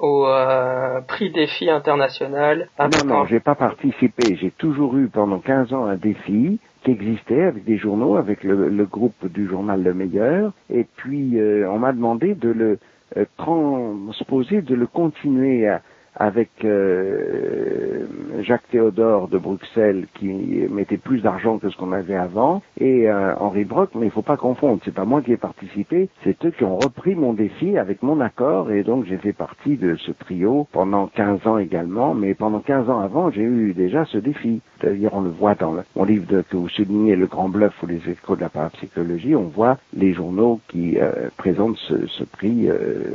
au 0.00 0.26
euh, 0.26 1.00
prix 1.00 1.30
défi 1.30 1.70
international. 1.70 2.68
Non, 2.78 3.04
non, 3.06 3.24
j'ai 3.26 3.40
pas 3.40 3.54
participé. 3.54 4.36
J'ai 4.36 4.50
toujours 4.50 4.96
eu 4.96 5.08
pendant 5.08 5.38
15 5.38 5.72
ans 5.72 5.86
un 5.86 5.96
défi 5.96 6.58
qui 6.84 6.90
existait 6.90 7.42
avec 7.42 7.64
des 7.64 7.78
journaux, 7.78 8.16
avec 8.16 8.44
le, 8.44 8.84
groupe 8.84 9.26
du 9.26 9.48
journal 9.48 9.82
Le 9.82 9.94
Meilleur. 9.94 10.52
Et 10.70 10.86
puis, 10.96 11.38
euh, 11.38 11.68
on 11.70 11.78
m'a 11.78 11.92
demandé 11.92 12.34
de 12.34 12.48
le 12.48 12.78
euh, 13.16 13.24
transposer, 13.36 14.62
de 14.62 14.74
le 14.74 14.86
continuer 14.86 15.68
à, 15.68 15.82
avec 16.16 16.50
euh, 16.64 18.06
Jacques 18.40 18.68
Théodore 18.70 19.28
de 19.28 19.38
Bruxelles 19.38 20.06
qui 20.14 20.28
mettait 20.70 20.96
plus 20.96 21.20
d'argent 21.20 21.58
que 21.58 21.68
ce 21.70 21.76
qu'on 21.76 21.92
avait 21.92 22.16
avant 22.16 22.62
et 22.80 23.08
euh, 23.08 23.34
Henri 23.38 23.64
Brock, 23.64 23.90
mais 23.94 24.06
il 24.06 24.10
faut 24.10 24.22
pas 24.22 24.36
confondre, 24.36 24.80
c'est 24.84 24.94
pas 24.94 25.04
moi 25.04 25.20
qui 25.22 25.32
ai 25.32 25.36
participé, 25.36 26.08
c'est 26.24 26.42
eux 26.44 26.50
qui 26.50 26.64
ont 26.64 26.78
repris 26.78 27.14
mon 27.14 27.32
défi 27.32 27.76
avec 27.76 28.02
mon 28.02 28.20
accord 28.20 28.70
et 28.70 28.82
donc 28.82 29.04
j'ai 29.06 29.18
fait 29.18 29.32
partie 29.32 29.76
de 29.76 29.96
ce 29.96 30.12
trio 30.12 30.66
pendant 30.72 31.06
15 31.06 31.46
ans 31.46 31.58
également, 31.58 32.14
mais 32.14 32.34
pendant 32.34 32.60
15 32.60 32.88
ans 32.88 33.00
avant 33.00 33.30
j'ai 33.30 33.42
eu 33.42 33.74
déjà 33.74 34.04
ce 34.06 34.18
défi. 34.18 34.60
C'est-à-dire 34.80 35.10
on 35.12 35.22
le 35.22 35.30
voit 35.30 35.54
dans 35.54 35.72
le, 35.72 35.82
mon 35.94 36.04
livre 36.04 36.26
de, 36.26 36.42
que 36.42 36.56
vous 36.56 36.68
soulignez, 36.68 37.16
Le 37.16 37.26
Grand 37.26 37.48
Bluff 37.48 37.74
ou 37.82 37.86
les 37.86 38.00
échos 38.08 38.36
de 38.36 38.40
la 38.40 38.48
parapsychologie, 38.48 39.34
on 39.34 39.44
voit 39.44 39.78
les 39.94 40.12
journaux 40.12 40.60
qui 40.68 40.98
euh, 40.98 41.28
présentent 41.36 41.78
ce, 41.78 42.06
ce 42.06 42.24
prix 42.24 42.68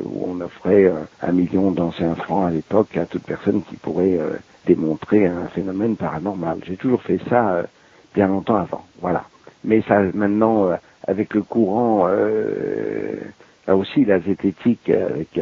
où 0.03 0.25
on 0.27 0.41
offrait 0.41 0.91
un 1.21 1.31
million 1.31 1.71
d'anciens 1.71 2.15
francs 2.15 2.47
à 2.47 2.51
l'époque 2.51 2.90
à 2.97 3.05
toute 3.05 3.23
personne 3.23 3.63
qui 3.63 3.75
pourrait 3.75 4.17
euh, 4.17 4.37
démontrer 4.65 5.25
un 5.25 5.47
phénomène 5.47 5.95
paranormal. 5.95 6.59
J'ai 6.65 6.77
toujours 6.77 7.01
fait 7.01 7.19
ça 7.29 7.49
euh, 7.51 7.63
bien 8.13 8.27
longtemps 8.27 8.55
avant. 8.55 8.85
Voilà. 8.99 9.23
Mais 9.63 9.81
ça, 9.87 10.01
maintenant, 10.13 10.69
euh, 10.69 10.75
avec 11.07 11.33
le 11.33 11.41
courant, 11.41 12.07
là 13.67 13.75
aussi, 13.75 14.05
la 14.05 14.19
zététique, 14.19 14.87
avec, 14.87 15.39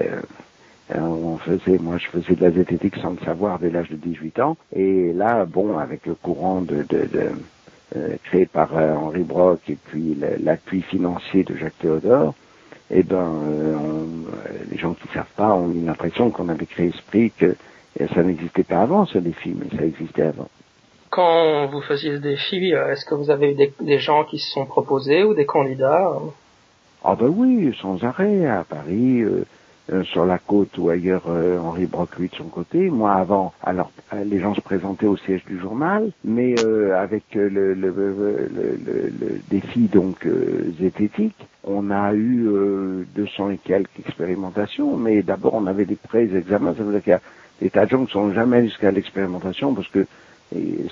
on 0.95 1.37
faisait, 1.37 1.77
moi, 1.79 1.97
je 1.97 2.07
faisais 2.07 2.33
de 2.33 2.41
la 2.41 2.51
zététique 2.51 2.95
sans 2.95 3.11
le 3.11 3.25
savoir 3.25 3.59
dès 3.59 3.69
l'âge 3.69 3.89
de 3.89 3.97
18 3.97 4.39
ans. 4.39 4.55
Et 4.73 5.11
là, 5.11 5.43
bon, 5.45 5.77
avec 5.77 6.05
le 6.05 6.15
courant 6.15 6.63
créé 8.23 8.45
par 8.45 8.73
Henri 8.73 9.23
Brock 9.23 9.59
et 9.67 9.75
puis 9.75 10.17
l'appui 10.41 10.81
financier 10.81 11.43
de 11.43 11.57
Jacques 11.57 11.77
Théodore, 11.79 12.33
eh 12.91 13.03
ben, 13.03 13.17
euh, 13.17 14.05
les 14.71 14.77
gens 14.77 14.93
qui 14.93 15.07
ne 15.07 15.13
savent 15.13 15.33
pas 15.35 15.53
ont 15.53 15.71
une 15.71 15.85
l'impression 15.85 16.31
qu'on 16.31 16.49
avait 16.49 16.65
créé 16.65 16.87
Esprit, 16.87 17.31
que 17.31 17.55
ça 18.13 18.23
n'existait 18.23 18.63
pas 18.63 18.81
avant 18.81 19.05
ce 19.05 19.17
défi, 19.17 19.53
mais 19.55 19.77
ça 19.77 19.85
existait 19.85 20.23
avant. 20.23 20.47
Quand 21.09 21.67
vous 21.67 21.81
faisiez 21.81 22.15
ce 22.15 22.21
défi, 22.21 22.73
euh, 22.73 22.91
est-ce 22.91 23.05
que 23.05 23.15
vous 23.15 23.31
avez 23.31 23.51
eu 23.51 23.71
des, 23.81 23.99
gens 23.99 24.23
qui 24.25 24.37
se 24.37 24.51
sont 24.51 24.65
proposés 24.65 25.23
ou 25.23 25.33
des 25.33 25.45
candidats 25.45 26.13
Ah 27.03 27.15
ben 27.15 27.27
oui, 27.27 27.75
sans 27.81 28.03
arrêt, 28.03 28.45
à 28.45 28.63
Paris, 28.63 29.21
euh, 29.21 29.45
euh, 29.91 30.03
sur 30.03 30.25
la 30.25 30.37
côte 30.37 30.77
ou 30.77 30.89
ailleurs 30.89 31.23
euh, 31.27 31.59
Henri 31.59 31.85
Brock 31.85 32.17
lui 32.17 32.29
de 32.29 32.35
son 32.35 32.45
côté. 32.45 32.89
Moi 32.89 33.11
avant, 33.13 33.53
alors 33.63 33.91
euh, 34.13 34.23
les 34.23 34.39
gens 34.39 34.53
se 34.53 34.61
présentaient 34.61 35.07
au 35.07 35.17
siège 35.17 35.43
du 35.45 35.59
journal, 35.59 36.11
mais 36.23 36.55
avec 36.95 37.23
le, 37.33 37.49
le, 37.49 37.73
le, 37.73 37.91
le, 37.91 39.41
défi 39.49 39.81
donc 39.81 40.27
zététique, 40.79 41.35
on 41.63 41.91
a 41.91 42.13
eu 42.13 42.47
euh, 42.47 43.05
200 43.15 43.51
et 43.51 43.57
quelques 43.57 43.99
expérimentations, 43.99 44.97
mais 44.97 45.21
d'abord 45.21 45.55
on 45.55 45.67
avait 45.67 45.85
des 45.85 45.95
pré-examens, 45.95 46.73
ça 46.75 46.83
veut 46.83 46.91
dire 46.93 47.03
qu'il 47.03 47.11
y 47.11 47.15
a 47.15 47.21
des 47.61 47.69
tas 47.69 47.85
de 47.85 47.91
gens 47.91 48.05
qui 48.05 48.11
sont 48.11 48.33
jamais 48.33 48.63
jusqu'à 48.63 48.91
l'expérimentation 48.91 49.73
parce 49.73 49.87
que 49.89 50.05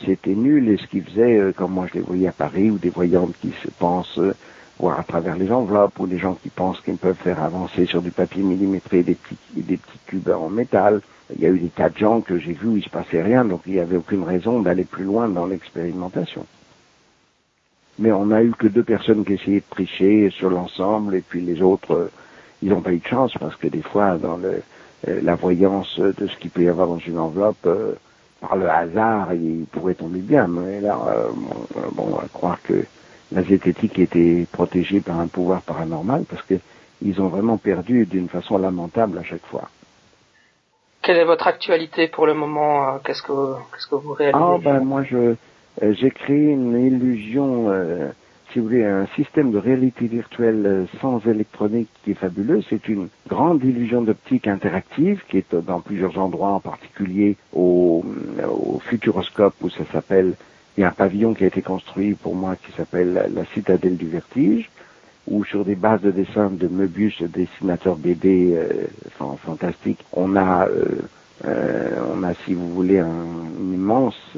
c'était 0.05 0.36
nul 0.36 0.69
et 0.69 0.77
ce 0.77 0.88
qu'ils 0.88 1.03
faisaient, 1.03 1.38
euh, 1.38 1.51
comme 1.51 1.71
moi 1.71 1.88
je 1.88 1.95
les 1.95 2.01
voyais 2.01 2.27
à 2.27 2.31
Paris, 2.31 2.69
ou 2.69 2.77
des 2.77 2.89
voyantes 2.89 3.33
qui 3.41 3.51
se 3.63 3.69
pensent 3.79 4.19
euh, 4.19 4.33
voir 4.80 5.00
à 5.00 5.04
travers 5.04 5.38
les 5.38 5.52
enveloppes, 5.52 6.00
ou 6.00 6.08
des 6.08 6.18
gens 6.18 6.36
qui 6.36 6.50
pensent 6.50 6.80
qu'ils 6.82 6.98
peuvent 6.98 7.18
faire 7.18 7.42
avancer 7.44 7.86
sur 7.86 8.02
du 8.02 8.12
papier 8.12 8.44
millimétré 8.44 9.04
des 9.04 9.16
petits, 9.16 9.38
des 9.56 9.78
petits 9.78 10.00
cubes 10.06 10.30
en 10.30 10.50
métal. 10.50 11.02
Il 11.36 11.42
y 11.42 11.46
a 11.46 11.50
eu 11.50 11.60
des 11.60 11.70
tas 11.70 11.90
de 11.90 11.98
gens 11.98 12.22
que 12.22 12.38
j'ai 12.38 12.54
vus 12.54 12.68
où 12.68 12.78
il 12.78 12.84
se 12.84 12.90
passait 12.90 13.22
rien, 13.22 13.44
donc 13.44 13.62
il 13.66 13.74
n'y 13.74 13.80
avait 13.80 13.98
aucune 13.98 14.24
raison 14.24 14.62
d'aller 14.62 14.84
plus 14.84 15.04
loin 15.04 15.28
dans 15.28 15.46
l'expérimentation. 15.46 16.46
Mais 18.00 18.12
on 18.12 18.28
n'a 18.28 18.44
eu 18.44 18.52
que 18.52 18.68
deux 18.68 18.84
personnes 18.84 19.26
qui 19.26 19.34
essayaient 19.34 19.60
de 19.60 19.70
tricher 19.70 20.30
sur 20.30 20.50
l'ensemble, 20.50 21.16
et 21.16 21.22
puis 21.22 21.42
les 21.42 21.62
autres, 21.62 21.94
euh, 21.94 22.12
ils 22.62 22.70
n'ont 22.70 22.82
pas 22.82 22.94
eu 22.94 23.00
de 23.00 23.08
chance, 23.08 23.34
parce 23.40 23.56
que 23.56 23.68
des 23.68 23.82
fois, 23.82 24.18
dans 24.18 24.38
le, 24.38 24.62
la 25.06 25.36
voyance 25.36 26.00
de 26.00 26.28
ce 26.28 26.38
qu'il 26.38 26.52
peut 26.52 26.63
y 26.63 26.70
avoir 26.70 26.88
dans 26.88 27.00
une 27.00 27.18
enveloppe, 27.18 27.68
par 28.40 28.56
le 28.56 28.70
hasard, 28.70 29.34
il 29.34 29.66
pourrait 29.72 29.96
tomber 29.96 30.20
bien. 30.20 30.48
Mais 30.48 30.82
là, 30.82 31.00
euh, 31.08 31.30
bon, 31.94 32.08
on 32.12 32.16
va 32.16 32.28
croire 32.32 32.62
que 32.62 32.86
la 33.32 33.44
zététique 33.44 34.00
était 34.00 34.46
protégée 34.52 35.02
par 35.02 35.20
un 35.20 35.28
pouvoir 35.28 35.62
paranormal 35.62 36.24
parce 36.30 36.44
que 36.44 36.56
ils 37.02 37.22
ont 37.22 37.28
vraiment 37.28 37.58
perdu 37.58 38.06
d'une 38.06 38.28
façon 38.28 38.58
lamentable 38.58 39.20
à 39.20 39.24
chaque 39.24 39.46
fois. 39.46 39.70
Quelle 41.04 41.18
est 41.18 41.26
votre 41.26 41.48
actualité 41.48 42.08
pour 42.08 42.26
le 42.26 42.34
moment 42.34 42.88
euh, 42.88 42.98
Qu'est-ce 43.04 43.22
que 43.22 43.54
qu'est-ce 43.72 43.88
que 43.88 43.96
vous 43.96 44.13
réalisez? 44.13 44.44
Ah 44.44 44.58
ben 44.62 44.80
moi 44.80 45.04
je 45.04 45.36
euh, 45.84 45.94
j'ai 45.94 46.10
créé 46.12 46.52
une 46.52 46.74
illusion 46.74 47.70
euh, 47.70 48.10
si 48.52 48.60
vous 48.60 48.66
voulez, 48.66 48.86
un 48.86 49.08
système 49.16 49.52
de 49.52 49.58
réalité 49.58 50.08
virtuelle 50.08 50.63
euh, 50.66 50.86
sans 51.02 51.20
électronique 51.28 51.90
qui 52.04 52.12
est 52.12 52.16
fabuleux. 52.16 52.62
C'est 52.70 52.88
une 52.88 53.10
grande 53.28 53.63
illusion 53.63 54.02
d'optique 54.02 54.48
interactive 54.48 55.22
qui 55.30 55.38
est 55.38 55.56
dans 55.56 55.82
plusieurs 55.82 56.18
endroits, 56.18 56.52
en 56.52 56.60
particulier 56.60 57.36
au, 57.54 58.06
au 58.48 58.80
Futuroscope 58.80 59.56
où 59.62 59.70
ça 59.70 59.84
s'appelle, 59.92 60.36
il 60.78 60.82
y 60.82 60.84
a 60.84 60.90
un 60.90 60.92
pavillon 60.92 61.34
qui 61.34 61.44
a 61.44 61.48
été 61.48 61.62
construit 61.62 62.13
pour 62.13 62.36
moi 62.36 62.56
qui 62.56 62.72
s'appelle 62.74 63.32
la 63.34 63.46
citadelle 63.46 63.98
du 63.98 64.08
vertige, 64.08 64.70
où 65.28 65.44
sur 65.44 65.66
des 65.66 65.76
bases 65.76 66.02
de 66.02 66.12
dessin 66.12 66.50
de 66.50 66.68
Möbius, 66.68 67.22
dessinateur 67.24 67.96
BD 67.96 68.54
euh, 68.56 68.88
fantastique, 69.44 70.00
on 70.13 70.36
a, 70.36 70.68
euh, 70.68 70.86
euh, 71.46 71.90
on 72.16 72.24
a, 72.24 72.34
si 72.46 72.54
vous 72.54 72.70
voulez, 72.74 73.00
un, 73.00 73.26
immense 73.60 74.38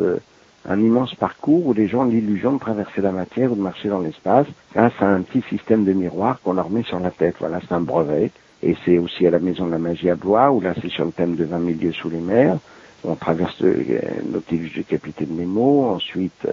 un 0.67 0.80
immense 0.80 1.15
parcours 1.15 1.67
où 1.67 1.73
les 1.73 1.88
gens 1.88 2.02
ont 2.02 2.10
l'illusion 2.10 2.54
de 2.54 2.60
traverser 2.60 3.02
la 3.02 3.12
matière 3.12 3.52
ou 3.52 3.56
de 3.56 3.62
marcher 3.62 3.89
dans 3.89 3.99
l'espace 3.99 4.45
grâce 4.73 4.93
à 4.99 5.08
un 5.08 5.21
petit 5.21 5.41
système 5.49 5.86
de 5.86 5.93
miroir 5.93 6.39
qu'on 6.41 6.54
leur 6.54 6.69
met 6.69 6.84
sur 6.84 6.99
la 6.99 7.12
tête. 7.12 7.36
Voilà, 7.39 7.60
c'est 7.62 7.73
un 7.73 7.82
brevet. 7.82 8.32
Et 8.62 8.75
c'est 8.84 8.97
aussi 8.97 9.25
à 9.25 9.32
la 9.32 9.39
Maison 9.39 9.65
de 9.67 9.71
la 9.71 9.78
Magie 9.78 10.10
à 10.10 10.15
Blois, 10.15 10.52
où 10.52 10.60
là 10.60 10.73
c'est 10.82 10.89
sur 10.89 11.06
le 11.06 11.12
thème 11.12 11.36
de 11.36 11.45
20 11.45 11.60
milieux 11.60 11.93
sous 11.93 12.10
les 12.10 12.19
mers. 12.19 12.58
On 13.03 13.15
traverse 13.15 13.59
le 13.62 13.83
Nautilus 14.31 14.69
du 14.69 14.83
capitaine 14.83 15.35
Nemo, 15.38 15.85
ensuite 15.89 16.47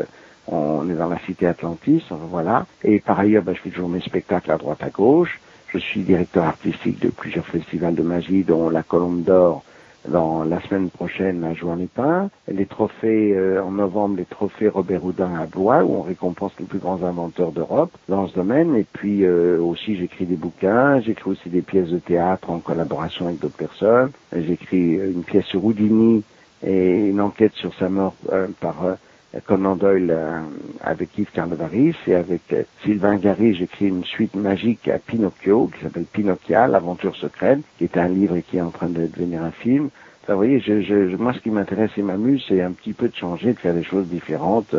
on 0.48 0.88
est 0.88 0.94
dans 0.94 1.08
la 1.08 1.18
cité 1.20 1.46
Atlantis, 1.46 2.04
voilà. 2.10 2.66
Et 2.84 3.00
par 3.00 3.18
ailleurs, 3.18 3.42
ben, 3.42 3.54
je 3.54 3.60
fais 3.62 3.70
toujours 3.70 3.88
mes 3.88 4.00
spectacles 4.00 4.52
à 4.52 4.56
droite 4.56 4.82
à 4.82 4.90
gauche. 4.90 5.40
Je 5.68 5.78
suis 5.78 6.00
directeur 6.00 6.44
artistique 6.44 7.00
de 7.00 7.08
plusieurs 7.08 7.46
festivals 7.46 7.94
de 7.94 8.02
magie, 8.02 8.44
dont 8.44 8.70
la 8.70 8.82
Colombe 8.82 9.22
d'Or 9.22 9.64
dans 10.08 10.44
la 10.44 10.60
semaine 10.60 10.88
prochaine 10.88 11.42
à 11.42 11.52
Jouan-les-Pins. 11.52 12.30
Les 12.46 12.66
trophées, 12.66 13.34
euh, 13.34 13.60
en 13.60 13.72
novembre, 13.72 14.18
les 14.18 14.24
trophées 14.24 14.68
Robert 14.68 15.04
Houdin 15.04 15.34
à 15.34 15.46
Blois, 15.46 15.82
où 15.82 15.96
on 15.96 16.02
récompense 16.02 16.52
les 16.60 16.66
plus 16.66 16.78
grands 16.78 17.02
inventeurs 17.02 17.50
d'Europe 17.50 17.90
dans 18.08 18.28
ce 18.28 18.34
domaine. 18.36 18.76
Et 18.76 18.86
puis 18.92 19.24
euh, 19.24 19.58
aussi, 19.60 19.96
j'écris 19.96 20.26
des 20.26 20.36
bouquins, 20.36 21.00
j'écris 21.00 21.30
aussi 21.30 21.48
des 21.48 21.62
pièces 21.62 21.88
de 21.88 21.98
théâtre 21.98 22.50
en 22.50 22.60
collaboration 22.60 23.26
avec 23.26 23.40
d'autres 23.40 23.56
personnes. 23.56 24.12
J'écris 24.32 24.92
une 24.92 25.24
pièce 25.24 25.46
sur 25.46 25.64
Houdini 25.64 26.22
et 26.64 27.08
une 27.08 27.20
enquête 27.20 27.54
sur 27.54 27.74
sa 27.74 27.88
mort 27.88 28.14
euh, 28.32 28.48
par 28.60 28.96
Conan 29.44 29.76
Doyle 29.76 30.10
euh, 30.10 30.40
avec 30.80 31.16
Yves 31.18 31.30
Carnavaris 31.32 31.94
et 32.06 32.14
avec 32.14 32.52
euh, 32.52 32.62
Sylvain 32.82 33.16
Gary, 33.16 33.54
j'écris 33.54 33.88
une 33.88 34.04
suite 34.04 34.34
magique 34.34 34.88
à 34.88 34.98
Pinocchio 34.98 35.68
qui 35.68 35.82
s'appelle 35.82 36.04
Pinocchia, 36.04 36.66
l'aventure 36.66 37.14
secrète, 37.16 37.60
qui 37.76 37.84
est 37.84 37.98
un 37.98 38.08
livre 38.08 38.36
et 38.36 38.42
qui 38.42 38.56
est 38.56 38.62
en 38.62 38.70
train 38.70 38.88
de 38.88 39.06
devenir 39.06 39.42
un 39.42 39.50
film. 39.50 39.90
Enfin, 40.22 40.34
vous 40.34 40.38
voyez, 40.38 40.60
je, 40.60 40.80
je, 40.80 41.16
moi, 41.16 41.32
ce 41.34 41.40
qui 41.40 41.50
m'intéresse 41.50 41.90
et 41.96 42.02
m'amuse, 42.02 42.44
c'est 42.48 42.62
un 42.62 42.72
petit 42.72 42.92
peu 42.92 43.08
de 43.08 43.14
changer, 43.14 43.52
de 43.52 43.58
faire 43.58 43.74
des 43.74 43.84
choses 43.84 44.06
différentes. 44.06 44.74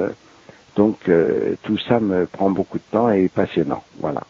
Donc, 0.76 0.98
euh, 1.08 1.56
tout 1.64 1.78
ça 1.78 2.00
me 2.00 2.26
prend 2.26 2.50
beaucoup 2.50 2.78
de 2.78 2.84
temps 2.92 3.12
et 3.12 3.26
est 3.26 3.34
passionnant. 3.34 3.84
Voilà. 4.00 4.24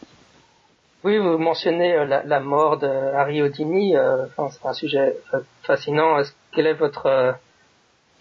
Oui, 1.08 1.20
vous 1.20 1.38
mentionnez 1.38 2.06
la, 2.06 2.22
la, 2.24 2.40
mort 2.42 2.80
de 2.80 2.86
Harry. 2.86 3.42
Enfin, 3.42 4.50
c'est 4.52 4.68
un 4.68 4.74
sujet 4.74 5.16
fascinant. 5.64 6.18
Quel 6.52 6.68
est 6.68 6.74
votre 6.74 7.38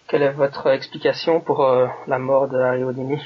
quelle 0.07 0.21
est 0.21 0.31
votre 0.31 0.67
explication 0.67 1.41
pour 1.41 1.65
euh, 1.65 1.87
la 2.07 2.17
mort 2.17 2.47
de 2.47 2.57
Harry 2.57 2.85
Houdini? 2.85 3.19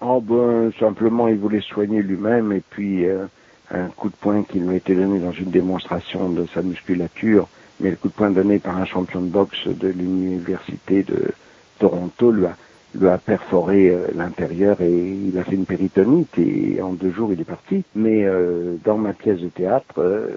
Oh 0.00 0.22
ben 0.22 0.72
simplement 0.80 1.28
il 1.28 1.36
voulait 1.36 1.60
soigner 1.60 2.00
lui-même 2.00 2.52
et 2.52 2.62
puis 2.70 3.04
euh, 3.04 3.26
un 3.70 3.88
coup 3.88 4.08
de 4.08 4.14
poing 4.14 4.44
qui 4.44 4.60
lui 4.60 4.70
a 4.70 4.76
été 4.76 4.94
donné 4.94 5.18
dans 5.18 5.32
une 5.32 5.50
démonstration 5.50 6.30
de 6.30 6.46
sa 6.46 6.62
musculature, 6.62 7.48
mais 7.80 7.90
le 7.90 7.96
coup 7.96 8.08
de 8.08 8.14
poing 8.14 8.30
donné 8.30 8.60
par 8.60 8.78
un 8.78 8.86
champion 8.86 9.20
de 9.20 9.28
boxe 9.28 9.68
de 9.68 9.88
l'université 9.88 11.02
de 11.02 11.32
Toronto 11.78 12.32
lui 12.32 12.46
a 12.46 12.56
lui 12.94 13.08
a 13.08 13.18
perforé 13.18 13.90
euh, 13.90 14.08
l'intérieur 14.14 14.80
et 14.80 14.90
il 14.90 15.36
a 15.38 15.44
fait 15.44 15.54
une 15.54 15.66
péritonite 15.66 16.38
et 16.38 16.80
en 16.82 16.92
deux 16.92 17.10
jours 17.10 17.32
il 17.32 17.40
est 17.40 17.44
parti. 17.44 17.84
Mais 17.94 18.24
euh, 18.24 18.76
dans 18.84 18.98
ma 18.98 19.12
pièce 19.12 19.40
de 19.40 19.48
théâtre, 19.48 19.94
euh, 19.98 20.28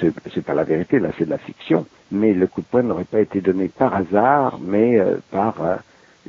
c'est 0.00 0.44
pas 0.44 0.54
la 0.54 0.64
vérité, 0.64 0.98
là 0.98 1.10
c'est 1.18 1.24
de 1.24 1.30
la 1.30 1.38
fiction. 1.38 1.86
Mais 2.10 2.32
le 2.32 2.46
coup 2.46 2.60
de 2.60 2.66
poing 2.66 2.82
n'aurait 2.82 3.04
pas 3.04 3.20
été 3.20 3.40
donné 3.40 3.68
par 3.68 3.94
hasard, 3.94 4.58
mais 4.64 4.98
euh, 4.98 5.16
par 5.30 5.56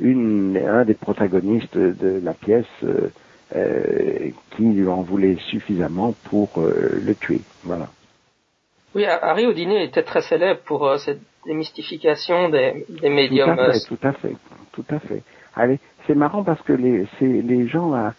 une, 0.00 0.56
un 0.56 0.84
des 0.84 0.94
protagonistes 0.94 1.76
de 1.76 2.20
la 2.22 2.32
pièce 2.32 2.66
qui 3.52 4.62
lui 4.62 4.86
en 4.86 5.02
voulait 5.02 5.36
suffisamment 5.48 6.14
pour 6.24 6.50
le 6.62 7.14
tuer. 7.14 7.40
Voilà. 7.64 7.88
Oui, 8.94 9.04
Harry 9.04 9.46
Houdini 9.46 9.82
était 9.82 10.02
très 10.02 10.22
célèbre 10.22 10.60
pour 10.64 10.98
cette 10.98 11.20
démystification 11.46 12.48
des, 12.48 12.86
des 12.88 13.08
médiums. 13.08 13.56
Tout 13.56 13.62
à 13.62 13.72
fait, 13.72 13.86
tout 13.86 13.98
à 14.02 14.12
fait, 14.12 14.36
tout 14.72 14.84
à 14.90 14.98
fait. 14.98 15.22
Allez, 15.54 15.78
c'est 16.06 16.14
marrant 16.14 16.42
parce 16.42 16.62
que 16.62 16.72
les, 16.72 17.06
les 17.20 17.66
gens 17.68 17.94
euh, 17.94 18.10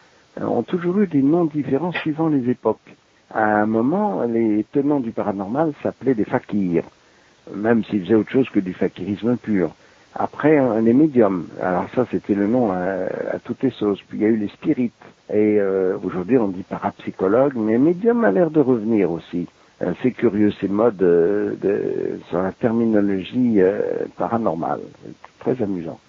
ont 0.41 0.63
toujours 0.63 0.99
eu 0.99 1.07
des 1.07 1.21
noms 1.21 1.45
différents 1.45 1.91
suivant 1.91 2.29
les 2.29 2.49
époques. 2.49 2.79
À 3.33 3.61
un 3.61 3.65
moment, 3.65 4.23
les 4.23 4.65
tenants 4.71 4.99
du 4.99 5.11
paranormal 5.11 5.73
s'appelaient 5.81 6.15
des 6.15 6.25
fakirs, 6.25 6.83
même 7.53 7.83
s'ils 7.85 8.03
faisaient 8.03 8.15
autre 8.15 8.31
chose 8.31 8.49
que 8.49 8.59
du 8.59 8.73
fakirisme 8.73 9.37
pur. 9.37 9.71
Après, 10.13 10.59
les 10.81 10.93
médiums. 10.93 11.47
Alors 11.61 11.85
ça, 11.95 12.05
c'était 12.11 12.35
le 12.35 12.47
nom 12.47 12.71
à, 12.71 13.39
toutes 13.43 13.63
les 13.63 13.71
sauces. 13.71 14.01
Puis 14.09 14.17
il 14.17 14.23
y 14.23 14.25
a 14.25 14.29
eu 14.29 14.35
les 14.35 14.49
spirites. 14.49 14.93
Et 15.29 15.57
euh, 15.59 15.97
aujourd'hui, 16.03 16.37
on 16.37 16.49
dit 16.49 16.63
parapsychologue, 16.63 17.53
mais 17.55 17.77
médium 17.77 18.25
a 18.25 18.31
l'air 18.31 18.51
de 18.51 18.59
revenir 18.59 19.09
aussi. 19.09 19.47
Euh, 19.81 19.93
c'est 20.01 20.11
curieux 20.11 20.51
ces 20.59 20.67
modes 20.67 21.01
euh, 21.01 21.55
de, 21.55 22.19
sur 22.29 22.41
la 22.41 22.51
terminologie 22.51 23.61
euh, 23.61 24.05
paranormale. 24.17 24.81
Très 25.39 25.61
amusant. 25.61 25.99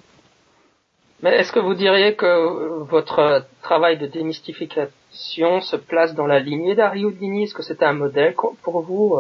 Mais 1.23 1.37
est-ce 1.39 1.53
que 1.53 1.61
vous 1.61 1.75
diriez 1.75 2.15
que 2.15 2.83
votre 2.83 3.47
travail 3.63 3.97
de 3.97 4.07
démystification 4.07 5.61
se 5.61 5.77
place 5.77 6.15
dans 6.15 6.27
la 6.27 6.41
lignée 6.41 6.75
d'Harry 6.75 7.05
Houdini 7.05 7.45
Est-ce 7.45 7.55
que 7.55 7.63
c'est 7.63 7.83
un 7.83 7.93
modèle 7.93 8.35
pour 8.63 8.83
vous 8.83 9.17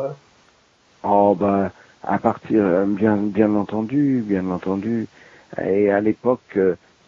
Oh 1.04 1.36
ben, 1.38 1.70
à 2.02 2.18
partir, 2.18 2.86
bien, 2.88 3.16
bien 3.16 3.54
entendu, 3.54 4.22
bien 4.26 4.50
entendu. 4.50 5.06
Et 5.64 5.90
à 5.90 6.00
l'époque, 6.00 6.58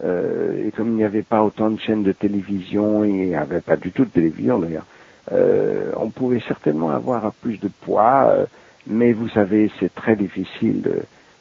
euh, 0.02 0.66
et 0.66 0.70
comme 0.72 0.88
il 0.88 0.96
n'y 0.96 1.04
avait 1.04 1.22
pas 1.22 1.42
autant 1.42 1.70
de 1.70 1.78
chaînes 1.78 2.02
de 2.02 2.12
télévision, 2.12 3.04
il 3.04 3.28
n'y 3.28 3.34
avait 3.34 3.60
pas 3.60 3.76
du 3.76 3.92
tout 3.92 4.04
de 4.04 4.10
télévision 4.10 4.58
d'ailleurs, 4.58 4.86
euh, 4.86 4.93
on 5.30 6.10
pouvait 6.10 6.42
certainement 6.46 6.90
avoir 6.90 7.32
plus 7.32 7.58
de 7.58 7.68
poids, 7.68 8.26
euh, 8.28 8.46
mais 8.86 9.12
vous 9.12 9.28
savez, 9.28 9.70
c'est 9.80 9.94
très 9.94 10.16
difficile 10.16 10.82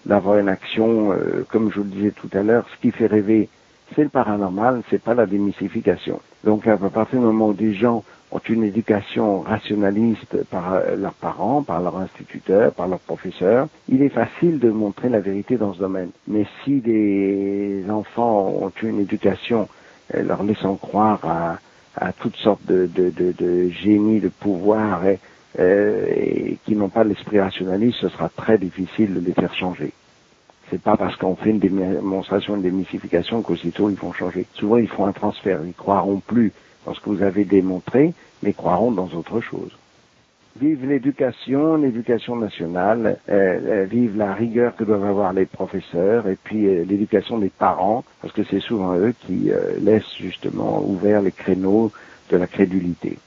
d'avoir 0.05 0.37
une 0.37 0.49
action, 0.49 1.11
euh, 1.11 1.45
comme 1.49 1.71
je 1.71 1.77
vous 1.79 1.83
le 1.83 1.89
disais 1.89 2.11
tout 2.11 2.29
à 2.33 2.43
l'heure, 2.43 2.65
ce 2.73 2.81
qui 2.81 2.91
fait 2.91 3.07
rêver, 3.07 3.49
c'est 3.95 4.03
le 4.03 4.09
paranormal, 4.09 4.81
c'est 4.89 5.01
pas 5.01 5.13
la 5.13 5.25
démystification. 5.25 6.19
Donc 6.43 6.67
à 6.67 6.77
partir 6.77 7.19
du 7.19 7.25
moment 7.25 7.49
où 7.49 7.53
des 7.53 7.73
gens 7.73 8.03
ont 8.31 8.41
une 8.49 8.63
éducation 8.63 9.41
rationaliste 9.41 10.43
par 10.45 10.81
leurs 10.97 11.13
parents, 11.13 11.61
par 11.61 11.79
leurs 11.81 11.97
instituteurs, 11.97 12.71
par 12.71 12.87
leurs 12.87 12.99
professeurs, 12.99 13.67
il 13.87 14.01
est 14.01 14.09
facile 14.09 14.57
de 14.59 14.71
montrer 14.71 15.09
la 15.09 15.19
vérité 15.19 15.57
dans 15.57 15.73
ce 15.73 15.79
domaine. 15.79 16.09
Mais 16.27 16.47
si 16.63 16.79
des 16.81 17.83
enfants 17.89 18.47
ont 18.59 18.71
une 18.81 18.99
éducation 18.99 19.67
leur 20.11 20.41
laissant 20.41 20.75
croire 20.75 21.19
à, 21.23 21.59
à 21.95 22.11
toutes 22.13 22.35
sortes 22.37 22.65
de, 22.65 22.87
de, 22.87 23.09
de, 23.09 23.33
de 23.37 23.69
génies, 23.69 24.19
de 24.19 24.29
pouvoirs 24.29 25.01
euh, 25.59 26.55
qui 26.65 26.75
n'ont 26.75 26.89
pas 26.89 27.03
l'esprit 27.03 27.39
rationaliste, 27.39 27.99
ce 27.99 28.09
sera 28.09 28.29
très 28.29 28.57
difficile 28.57 29.13
de 29.13 29.19
les 29.19 29.33
faire 29.33 29.53
changer. 29.53 29.91
C'est 30.69 30.81
pas 30.81 30.97
parce 30.97 31.15
qu'on 31.17 31.35
fait 31.35 31.51
une 31.51 31.59
démonstration, 31.59 32.55
une 32.55 32.63
démystification 32.63 33.41
qu'aussitôt 33.41 33.89
ils 33.89 33.95
vont 33.95 34.13
changer. 34.13 34.47
Souvent 34.55 34.77
ils 34.77 34.87
font 34.87 35.05
un 35.05 35.11
transfert, 35.11 35.59
ils 35.65 35.73
croiront 35.73 36.19
plus 36.19 36.51
dans 36.85 36.93
ce 36.93 36.99
que 36.99 37.09
vous 37.09 37.21
avez 37.21 37.45
démontré, 37.45 38.13
mais 38.41 38.53
croiront 38.53 38.91
dans 38.91 39.09
autre 39.09 39.39
chose. 39.39 39.71
Vive 40.55 40.85
l'éducation, 40.85 41.77
l'éducation 41.77 42.35
nationale, 42.35 43.17
euh, 43.27 43.33
euh, 43.33 43.85
vive 43.85 44.15
la 44.15 44.35
rigueur 44.35 44.75
que 44.75 44.83
doivent 44.83 45.05
avoir 45.05 45.33
les 45.33 45.47
professeurs 45.47 46.27
et 46.27 46.37
puis 46.43 46.67
euh, 46.67 46.85
l'éducation 46.85 47.39
des 47.39 47.49
parents, 47.49 48.03
parce 48.21 48.33
que 48.33 48.43
c'est 48.43 48.59
souvent 48.59 48.95
eux 48.95 49.13
qui 49.25 49.51
laissent 49.79 50.15
justement 50.19 50.83
ouverts 50.83 51.21
les 51.21 51.31
créneaux 51.31 51.91
de 52.29 52.37
la 52.37 52.45
crédulité. 52.45 53.17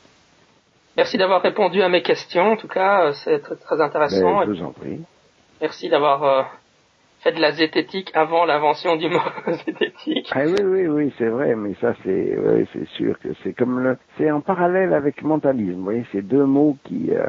Merci 0.97 1.19
d'avoir 1.19 1.43
répondu 1.43 1.83
à 1.83 1.89
mes 1.89 2.03
questions. 2.03 2.53
En 2.53 2.57
tout 2.57 2.69
cas, 2.69 3.13
c'est 3.13 3.41
très, 3.41 3.57
très 3.57 3.81
intéressant. 3.81 4.39
Ben, 4.39 4.47
je 4.47 4.51
vous 4.53 4.63
en 4.63 4.73
prie. 4.73 5.01
Merci 5.61 5.89
d'avoir 5.89 6.59
fait 7.27 7.33
de 7.33 7.41
la 7.41 7.53
zététique 7.53 8.13
avant 8.15 8.45
l'invention 8.45 8.97
du 8.97 9.09
mot 9.09 9.19
zététique. 9.67 10.31
Ah 10.33 10.43
oui, 10.47 10.63
oui, 10.63 10.87
oui, 10.87 11.13
c'est 11.19 11.27
vrai, 11.29 11.57
mais 11.57 11.75
ça 11.81 11.93
c'est, 12.05 12.39
c'est 12.73 12.89
sûr 12.91 13.19
que 13.19 13.29
c'est 13.43 13.53
comme 13.53 13.81
le, 13.81 13.97
c'est 14.17 14.31
en 14.31 14.41
parallèle 14.41 14.93
avec 14.93 15.23
mentalisme. 15.23 15.79
Vous 15.79 15.85
voyez, 15.85 16.05
c'est 16.13 16.23
deux 16.23 16.45
mots 16.45 16.77
qui 16.85 17.11
euh, 17.11 17.27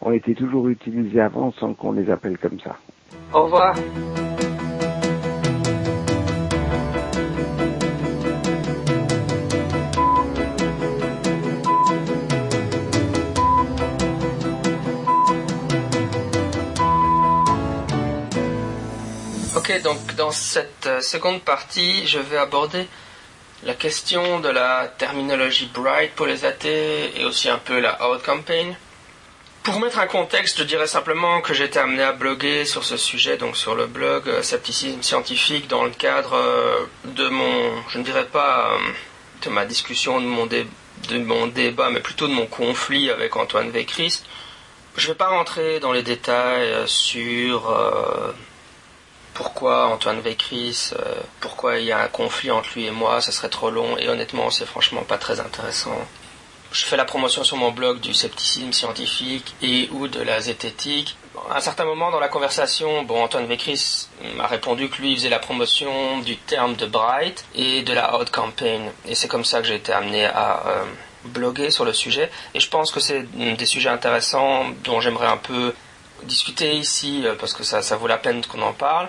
ont 0.00 0.12
été 0.12 0.34
toujours 0.34 0.68
utilisés 0.68 1.20
avant 1.20 1.52
sans 1.52 1.74
qu'on 1.74 1.92
les 1.92 2.10
appelle 2.10 2.38
comme 2.38 2.58
ça. 2.60 2.76
Au 3.34 3.44
revoir. 3.44 3.74
Donc 19.80 20.14
dans 20.14 20.30
cette 20.30 20.86
euh, 20.86 21.00
seconde 21.00 21.42
partie, 21.42 22.06
je 22.06 22.18
vais 22.18 22.36
aborder 22.36 22.86
la 23.64 23.74
question 23.74 24.40
de 24.40 24.48
la 24.48 24.88
terminologie 24.98 25.70
bright 25.72 26.12
pour 26.14 26.26
les 26.26 26.44
athées 26.44 27.18
et 27.18 27.24
aussi 27.24 27.48
un 27.48 27.58
peu 27.58 27.80
la 27.80 28.08
out 28.08 28.22
campaign. 28.22 28.76
Pour 29.62 29.80
mettre 29.80 29.98
un 29.98 30.06
contexte, 30.06 30.58
je 30.58 30.64
dirais 30.64 30.86
simplement 30.86 31.40
que 31.40 31.54
été 31.54 31.78
amené 31.78 32.02
à 32.02 32.12
bloguer 32.12 32.66
sur 32.66 32.84
ce 32.84 32.98
sujet, 32.98 33.38
donc 33.38 33.56
sur 33.56 33.74
le 33.74 33.86
blog 33.86 34.28
euh, 34.28 34.42
Scepticisme 34.42 35.02
scientifique, 35.02 35.68
dans 35.68 35.84
le 35.84 35.90
cadre 35.90 36.34
euh, 36.34 36.84
de 37.04 37.28
mon, 37.28 37.82
je 37.88 37.98
ne 37.98 38.04
dirais 38.04 38.26
pas 38.26 38.76
de 39.42 39.50
ma 39.50 39.64
discussion, 39.64 40.20
de 40.20 40.26
mon, 40.26 40.46
de 40.46 41.18
mon 41.18 41.46
débat, 41.46 41.88
mais 41.90 42.00
plutôt 42.00 42.28
de 42.28 42.32
mon 42.32 42.46
conflit 42.46 43.10
avec 43.10 43.36
Antoine 43.36 43.70
Véchrist. 43.70 44.26
Je 44.96 45.06
ne 45.06 45.12
vais 45.12 45.16
pas 45.16 45.28
rentrer 45.28 45.80
dans 45.80 45.92
les 45.92 46.02
détails 46.02 46.72
sur 46.86 47.74
pourquoi 49.34 49.88
Antoine 49.88 50.20
Vécris, 50.20 50.90
euh, 50.98 51.14
pourquoi 51.40 51.78
il 51.78 51.86
y 51.86 51.92
a 51.92 52.00
un 52.00 52.08
conflit 52.08 52.50
entre 52.50 52.70
lui 52.76 52.86
et 52.86 52.90
moi, 52.90 53.20
ça 53.20 53.32
serait 53.32 53.48
trop 53.48 53.70
long 53.70 53.98
et 53.98 54.08
honnêtement 54.08 54.50
c'est 54.50 54.64
franchement 54.64 55.02
pas 55.02 55.18
très 55.18 55.40
intéressant. 55.40 55.98
Je 56.72 56.84
fais 56.84 56.96
la 56.96 57.04
promotion 57.04 57.44
sur 57.44 57.56
mon 57.56 57.70
blog 57.70 58.00
du 58.00 58.14
scepticisme 58.14 58.72
scientifique 58.72 59.54
et 59.62 59.88
ou 59.92 60.08
de 60.08 60.20
la 60.20 60.40
zététique. 60.40 61.16
À 61.50 61.58
un 61.58 61.60
certain 61.60 61.84
moment 61.84 62.10
dans 62.10 62.18
la 62.18 62.28
conversation, 62.28 63.04
bon, 63.04 63.22
Antoine 63.22 63.46
Vécris 63.46 64.08
m'a 64.36 64.48
répondu 64.48 64.88
que 64.88 65.00
lui 65.00 65.14
faisait 65.14 65.28
la 65.28 65.38
promotion 65.38 66.18
du 66.18 66.36
terme 66.36 66.74
de 66.74 66.86
Bright 66.86 67.44
et 67.54 67.82
de 67.82 67.92
la 67.92 68.16
Hot 68.16 68.24
Campaign. 68.32 68.90
Et 69.06 69.14
c'est 69.14 69.28
comme 69.28 69.44
ça 69.44 69.60
que 69.60 69.68
j'ai 69.68 69.76
été 69.76 69.92
amené 69.92 70.24
à 70.24 70.66
euh, 70.66 70.84
bloguer 71.26 71.70
sur 71.70 71.84
le 71.84 71.92
sujet. 71.92 72.28
Et 72.54 72.60
je 72.60 72.68
pense 72.68 72.90
que 72.90 72.98
c'est 72.98 73.22
des 73.22 73.66
sujets 73.66 73.90
intéressants 73.90 74.64
dont 74.82 75.00
j'aimerais 75.00 75.28
un 75.28 75.36
peu 75.36 75.74
discuter 76.24 76.74
ici 76.76 77.22
euh, 77.24 77.34
parce 77.38 77.52
que 77.52 77.62
ça, 77.62 77.80
vaut 77.96 78.06
la 78.06 78.18
peine 78.18 78.44
qu'on 78.44 78.62
en 78.62 78.72
parle. 78.72 79.08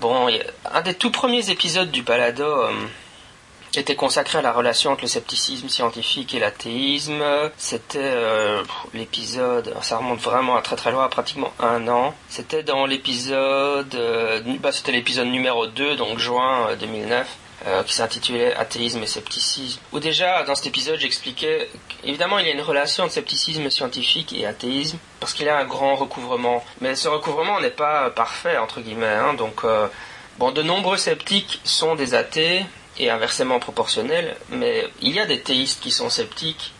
Bon, 0.00 0.28
un 0.72 0.80
des 0.82 0.94
tout 0.94 1.10
premiers 1.10 1.50
épisodes 1.50 1.90
du 1.90 2.02
balado 2.02 2.44
euh, 2.44 2.72
était 3.74 3.94
consacré 3.94 4.38
à 4.38 4.42
la 4.42 4.52
relation 4.52 4.90
entre 4.90 5.02
le 5.02 5.08
scepticisme 5.08 5.68
scientifique 5.68 6.34
et 6.34 6.40
l'athéisme. 6.40 7.22
C'était 7.56 7.98
euh, 8.00 8.62
l'épisode, 8.94 9.74
ça 9.80 9.98
remonte 9.98 10.20
vraiment 10.20 10.56
à 10.56 10.62
très 10.62 10.76
très 10.76 10.90
loin, 10.90 11.04
à 11.04 11.08
pratiquement 11.08 11.52
un 11.60 11.86
an. 11.88 12.14
C'était 12.28 12.62
dans 12.62 12.86
l'épisode, 12.86 13.96
bah, 14.60 14.72
c'était 14.72 14.92
l'épisode 14.92 15.28
numéro 15.28 15.66
2, 15.66 15.96
donc 15.96 16.18
juin 16.18 16.74
2009. 16.80 17.28
Euh, 17.64 17.84
qui 17.84 17.94
s'intitulait 17.94 18.52
Athéisme 18.54 19.04
et 19.04 19.06
scepticisme, 19.06 19.78
où 19.92 20.00
déjà 20.00 20.42
dans 20.42 20.56
cet 20.56 20.66
épisode 20.66 20.98
j'expliquais, 20.98 21.68
évidemment 22.02 22.40
il 22.40 22.46
y 22.46 22.50
a 22.50 22.52
une 22.52 22.60
relation 22.60 23.04
entre 23.04 23.12
scepticisme 23.12 23.70
scientifique 23.70 24.32
et 24.32 24.46
athéisme, 24.46 24.98
parce 25.20 25.32
qu'il 25.32 25.46
y 25.46 25.48
a 25.48 25.58
un 25.58 25.64
grand 25.64 25.94
recouvrement, 25.94 26.64
mais 26.80 26.96
ce 26.96 27.06
recouvrement 27.06 27.60
n'est 27.60 27.70
pas 27.70 28.10
parfait, 28.10 28.56
entre 28.56 28.80
guillemets, 28.80 29.06
hein, 29.06 29.34
donc 29.34 29.62
euh, 29.62 29.86
bon, 30.38 30.50
de 30.50 30.60
nombreux 30.62 30.96
sceptiques 30.96 31.60
sont 31.62 31.94
des 31.94 32.14
athées, 32.14 32.64
et 32.98 33.10
inversement 33.10 33.60
proportionnel, 33.60 34.36
mais 34.50 34.88
il 35.00 35.14
y 35.14 35.20
a 35.20 35.26
des 35.26 35.40
théistes 35.40 35.80
qui 35.80 35.92
sont 35.92 36.10
sceptiques, 36.10 36.72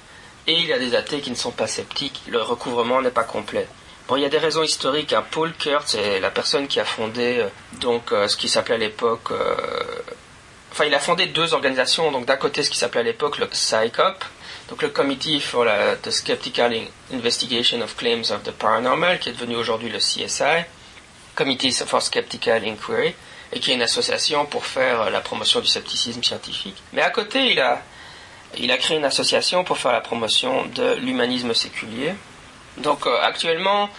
et 0.49 0.55
il 0.55 0.67
y 0.67 0.73
a 0.73 0.81
des 0.81 0.97
athées 0.97 1.21
qui 1.21 1.31
ne 1.31 1.37
sont 1.37 1.53
pas 1.53 1.69
sceptiques, 1.69 2.23
le 2.27 2.43
recouvrement 2.43 3.01
n'est 3.01 3.11
pas 3.11 3.23
complet. 3.23 3.69
Bon, 4.09 4.17
il 4.17 4.23
y 4.23 4.27
a 4.27 4.29
des 4.29 4.39
raisons 4.39 4.65
historiques. 4.65 5.13
Hein. 5.13 5.25
Paul 5.31 5.53
Kurt, 5.53 5.87
c'est 5.87 6.19
la 6.19 6.31
personne 6.31 6.67
qui 6.67 6.81
a 6.81 6.85
fondé 6.85 7.39
euh, 7.39 7.49
donc 7.81 8.11
ce 8.11 8.37
qui 8.37 8.49
s'appelait 8.49 8.75
à 8.75 8.79
l'époque 8.79 9.31
enfin, 10.73 10.85
il 10.87 10.95
a 10.95 10.99
fondé 10.99 11.27
deux 11.27 11.55
organisations. 11.55 12.11
Donc, 12.11 12.27
d'un 12.27 12.37
côté, 12.37 12.63
ce 12.63 12.71
qui 12.71 12.79
s'appelait 12.79 13.01
à 13.01 13.05
l'époque 13.05 13.39
le 13.39 13.47
CSICOP, 13.47 14.25
donc 14.69 14.83
le 14.83 14.89
Committee 14.89 15.41
for 15.41 15.67
the 16.03 16.11
Skeptical 16.11 16.73
Investigation 17.13 17.83
of 17.83 17.95
Claims 17.97 18.31
of 18.33 18.43
the 18.43 18.51
Paranormal, 18.53 19.19
qui 19.19 19.29
est 19.29 19.33
devenu 19.33 19.57
aujourd'hui 19.57 19.91
le 19.91 19.99
CSI, 19.99 20.65
Committee 21.35 21.73
for 21.87 22.01
Skeptical 22.03 22.65
Inquiry, 22.65 23.15
et 23.53 23.61
qui 23.61 23.71
est 23.71 23.75
une 23.75 23.83
association 23.83 24.47
pour 24.47 24.65
faire 24.65 25.11
la 25.11 25.21
promotion 25.21 25.61
du 25.61 25.67
scepticisme 25.67 26.23
scientifique. 26.23 26.77
Mais 26.95 27.03
à 27.03 27.11
côté, 27.11 27.51
il 27.51 27.61
a, 27.61 27.83
il 28.57 28.71
a 28.73 28.79
créé 28.79 28.97
une 28.97 29.05
association 29.05 29.65
pour 29.65 29.77
faire 29.77 29.93
la 29.93 30.01
promotion 30.01 30.65
de 30.67 30.95
l'humanisme 30.95 31.53
séculier. 31.53 32.15
Donc, 32.79 33.07
euh, 33.07 33.21
actuellement, 33.21 33.91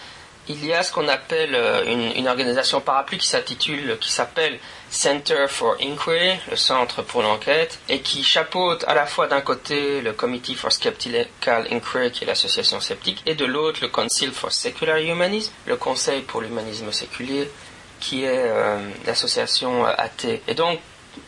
il 0.48 0.64
y 0.64 0.72
a 0.72 0.82
ce 0.82 0.92
qu'on 0.92 1.06
appelle 1.06 1.54
euh, 1.54 1.84
une, 1.86 2.16
une, 2.16 2.28
organisation 2.28 2.80
parapluie 2.80 3.18
qui 3.18 3.28
s'intitule, 3.28 3.96
qui 4.00 4.10
s'appelle 4.10 4.58
Center 4.94 5.46
for 5.48 5.76
Inquiry, 5.80 6.38
le 6.48 6.56
centre 6.56 7.02
pour 7.02 7.20
l'enquête, 7.22 7.80
et 7.88 8.00
qui 8.00 8.22
chapeaute 8.22 8.84
à 8.86 8.94
la 8.94 9.06
fois 9.06 9.26
d'un 9.26 9.40
côté 9.40 10.00
le 10.00 10.12
Committee 10.12 10.54
for 10.54 10.72
Skeptical 10.72 11.66
Inquiry, 11.72 12.12
qui 12.12 12.22
est 12.22 12.26
l'association 12.28 12.80
sceptique, 12.80 13.20
et 13.26 13.34
de 13.34 13.44
l'autre 13.44 13.80
le 13.82 13.88
Council 13.88 14.30
for 14.30 14.52
Secular 14.52 14.98
Humanism, 14.98 15.52
le 15.66 15.76
Conseil 15.76 16.22
pour 16.22 16.40
l'humanisme 16.40 16.92
séculier, 16.92 17.50
qui 17.98 18.22
est 18.22 18.28
euh, 18.46 18.78
l'association 19.04 19.84
euh, 19.84 19.92
athée. 19.98 20.42
Et 20.46 20.54
donc, 20.54 20.78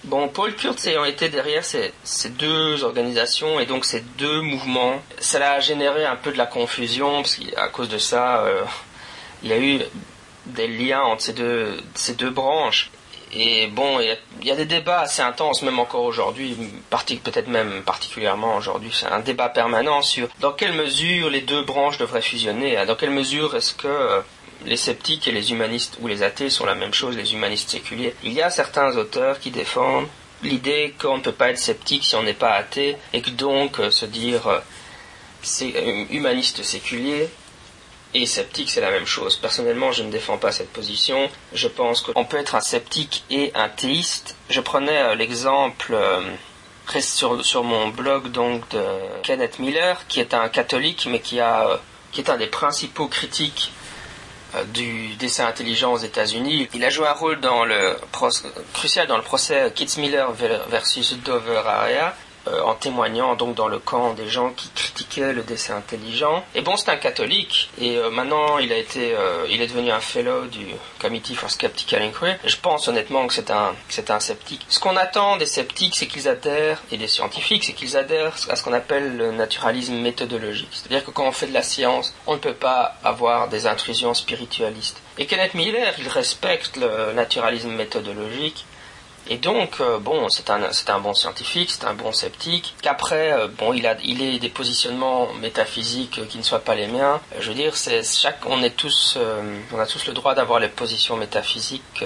Bon, 0.02 0.28
Paul 0.28 0.52
Kurtz 0.56 0.84
ayant 0.88 1.04
été 1.04 1.28
derrière 1.28 1.64
ces, 1.64 1.92
ces, 2.02 2.30
deux 2.30 2.82
organisations 2.82 3.60
et 3.60 3.66
donc 3.66 3.84
ces 3.84 4.00
deux 4.00 4.40
mouvements, 4.40 5.00
ça 5.20 5.52
a 5.52 5.60
généré 5.60 6.04
un 6.04 6.16
peu 6.16 6.32
de 6.32 6.38
la 6.38 6.46
confusion 6.46 7.22
parce 7.22 7.36
qu'à 7.36 7.68
cause 7.68 7.88
de 7.88 7.98
ça, 7.98 8.42
euh, 8.42 8.64
il 9.44 9.50
y 9.50 9.52
a 9.52 9.58
eu 9.58 9.80
des 10.46 10.66
liens 10.66 11.02
entre 11.02 11.22
ces 11.22 11.32
deux, 11.34 11.76
ces 11.94 12.14
deux 12.14 12.30
branches. 12.30 12.90
Et 13.32 13.66
bon, 13.66 14.00
il 14.00 14.46
y, 14.46 14.50
a, 14.50 14.56
des 14.56 14.66
débats 14.66 15.00
assez 15.00 15.20
intenses, 15.20 15.62
même 15.62 15.78
encore 15.78 16.04
aujourd'hui, 16.04 16.56
peut-être 16.90 17.48
même 17.48 17.82
particulièrement 17.82 18.56
aujourd'hui, 18.56 18.90
c'est 18.92 19.06
un 19.06 19.18
débat 19.18 19.48
permanent 19.48 20.00
sur 20.00 20.28
dans 20.40 20.52
quelle 20.52 20.74
mesure 20.74 21.28
les 21.28 21.40
deux 21.40 21.62
branches 21.62 21.98
devraient 21.98 22.22
fusionner, 22.22 22.76
hein. 22.76 22.86
dans 22.86 22.94
quelle 22.94 23.10
mesure 23.10 23.56
est-ce 23.56 23.74
que 23.74 23.88
euh, 23.88 24.20
les 24.64 24.76
sceptiques 24.76 25.26
et 25.26 25.32
les 25.32 25.50
humanistes 25.50 25.98
ou 26.00 26.06
les 26.06 26.22
athées 26.22 26.50
sont 26.50 26.66
la 26.66 26.76
même 26.76 26.94
chose, 26.94 27.16
les 27.16 27.34
humanistes 27.34 27.70
séculiers? 27.70 28.14
Il 28.22 28.32
y 28.32 28.42
a 28.42 28.50
certains 28.50 28.96
auteurs 28.96 29.40
qui 29.40 29.50
défendent 29.50 30.06
l'idée 30.42 30.94
qu'on 31.00 31.16
ne 31.16 31.22
peut 31.22 31.32
pas 31.32 31.50
être 31.50 31.58
sceptique 31.58 32.04
si 32.04 32.14
on 32.14 32.22
n'est 32.22 32.32
pas 32.32 32.52
athée, 32.52 32.96
et 33.12 33.22
que 33.22 33.30
donc 33.30 33.80
euh, 33.80 33.90
se 33.90 34.06
dire 34.06 34.46
euh, 34.46 34.60
humaniste 36.10 36.62
séculier 36.62 37.28
et 38.22 38.26
sceptique, 38.26 38.70
c'est 38.70 38.80
la 38.80 38.90
même 38.90 39.06
chose. 39.06 39.36
Personnellement, 39.36 39.92
je 39.92 40.02
ne 40.02 40.10
défends 40.10 40.38
pas 40.38 40.52
cette 40.52 40.72
position. 40.72 41.28
Je 41.52 41.68
pense 41.68 42.00
qu'on 42.00 42.24
peut 42.24 42.38
être 42.38 42.54
un 42.54 42.60
sceptique 42.60 43.24
et 43.30 43.52
un 43.54 43.68
théiste. 43.68 44.36
Je 44.48 44.60
prenais 44.60 45.02
euh, 45.02 45.14
l'exemple 45.14 45.92
euh, 45.92 46.20
sur, 47.00 47.44
sur 47.44 47.62
mon 47.62 47.88
blog 47.88 48.30
donc 48.30 48.68
de 48.70 48.82
Kenneth 49.22 49.58
Miller, 49.58 50.06
qui 50.08 50.20
est 50.20 50.34
un 50.34 50.48
catholique, 50.48 51.06
mais 51.10 51.20
qui 51.20 51.40
a 51.40 51.68
euh, 51.68 51.76
qui 52.12 52.20
est 52.22 52.30
un 52.30 52.38
des 52.38 52.46
principaux 52.46 53.08
critiques 53.08 53.72
du 54.72 55.14
dessin 55.16 55.46
intelligent 55.46 55.92
aux 55.92 55.98
États-Unis. 55.98 56.66
Il 56.72 56.82
a 56.82 56.88
joué 56.88 57.06
un 57.06 57.12
rôle 57.12 57.40
dans 57.40 57.66
le 57.66 57.96
crucial 58.72 59.06
dans 59.06 59.18
le 59.18 59.22
procès 59.22 59.70
Kitzmiller 59.74 60.24
versus 60.70 61.14
Dover 61.18 61.60
Area 61.66 62.16
euh, 62.48 62.62
en 62.62 62.74
témoignant 62.74 63.34
donc 63.34 63.54
dans 63.54 63.68
le 63.68 63.78
camp 63.78 64.14
des 64.14 64.28
gens 64.28 64.50
qui 64.50 64.68
critiquaient 64.70 65.32
le 65.32 65.42
décès 65.42 65.72
intelligent. 65.72 66.44
Et 66.54 66.60
bon, 66.60 66.76
c'est 66.76 66.90
un 66.90 66.96
catholique, 66.96 67.70
et 67.80 67.96
euh, 67.96 68.10
maintenant 68.10 68.58
il 68.58 68.72
a 68.72 68.76
été, 68.76 69.14
euh, 69.14 69.46
il 69.50 69.60
est 69.60 69.66
devenu 69.66 69.90
un 69.90 70.00
fellow 70.00 70.46
du 70.46 70.66
Committee 71.00 71.34
for 71.34 71.50
Skeptical 71.50 72.02
Inquiry. 72.02 72.32
Je 72.44 72.56
pense 72.56 72.88
honnêtement 72.88 73.26
que 73.26 73.34
c'est 73.34 73.50
un, 73.50 73.74
c'est 73.88 74.10
un 74.10 74.20
sceptique. 74.20 74.64
Ce 74.68 74.78
qu'on 74.80 74.96
attend 74.96 75.36
des 75.36 75.46
sceptiques, 75.46 75.96
c'est 75.96 76.06
qu'ils 76.06 76.28
adhèrent, 76.28 76.82
et 76.90 76.96
des 76.96 77.08
scientifiques, 77.08 77.64
c'est 77.64 77.72
qu'ils 77.72 77.96
adhèrent 77.96 78.34
à 78.48 78.56
ce 78.56 78.62
qu'on 78.62 78.72
appelle 78.72 79.16
le 79.16 79.32
naturalisme 79.32 79.96
méthodologique. 79.96 80.68
C'est-à-dire 80.72 81.04
que 81.04 81.10
quand 81.10 81.26
on 81.26 81.32
fait 81.32 81.46
de 81.46 81.54
la 81.54 81.62
science, 81.62 82.14
on 82.26 82.34
ne 82.34 82.38
peut 82.40 82.54
pas 82.54 82.96
avoir 83.04 83.48
des 83.48 83.66
intrusions 83.66 84.14
spiritualistes. 84.14 85.00
Et 85.18 85.26
Kenneth 85.26 85.54
Miller, 85.54 85.94
il 85.98 86.08
respecte 86.08 86.76
le 86.76 87.12
naturalisme 87.12 87.70
méthodologique, 87.70 88.66
et 89.28 89.38
donc, 89.38 89.80
euh, 89.80 89.98
bon, 89.98 90.28
c'est 90.28 90.50
un, 90.50 90.72
c'est 90.72 90.90
un 90.90 91.00
bon 91.00 91.14
scientifique, 91.14 91.70
c'est 91.70 91.84
un 91.84 91.94
bon 91.94 92.12
sceptique. 92.12 92.74
Qu'après, 92.82 93.32
euh, 93.32 93.48
bon, 93.48 93.72
il 93.72 93.86
a, 93.86 93.96
il 94.04 94.22
ait 94.22 94.38
des 94.38 94.48
positionnements 94.48 95.32
métaphysiques 95.34 96.26
qui 96.28 96.38
ne 96.38 96.42
soient 96.42 96.60
pas 96.60 96.74
les 96.74 96.86
miens. 96.86 97.20
Euh, 97.34 97.38
je 97.40 97.48
veux 97.48 97.54
dire, 97.54 97.76
c'est 97.76 98.02
chaque, 98.04 98.38
on 98.46 98.62
est 98.62 98.76
tous, 98.76 99.18
on 99.72 99.78
a 99.78 99.86
tous 99.86 100.06
le 100.06 100.12
droit 100.12 100.34
d'avoir 100.34 100.60
les 100.60 100.68
positions 100.68 101.16
métaphysiques 101.16 102.04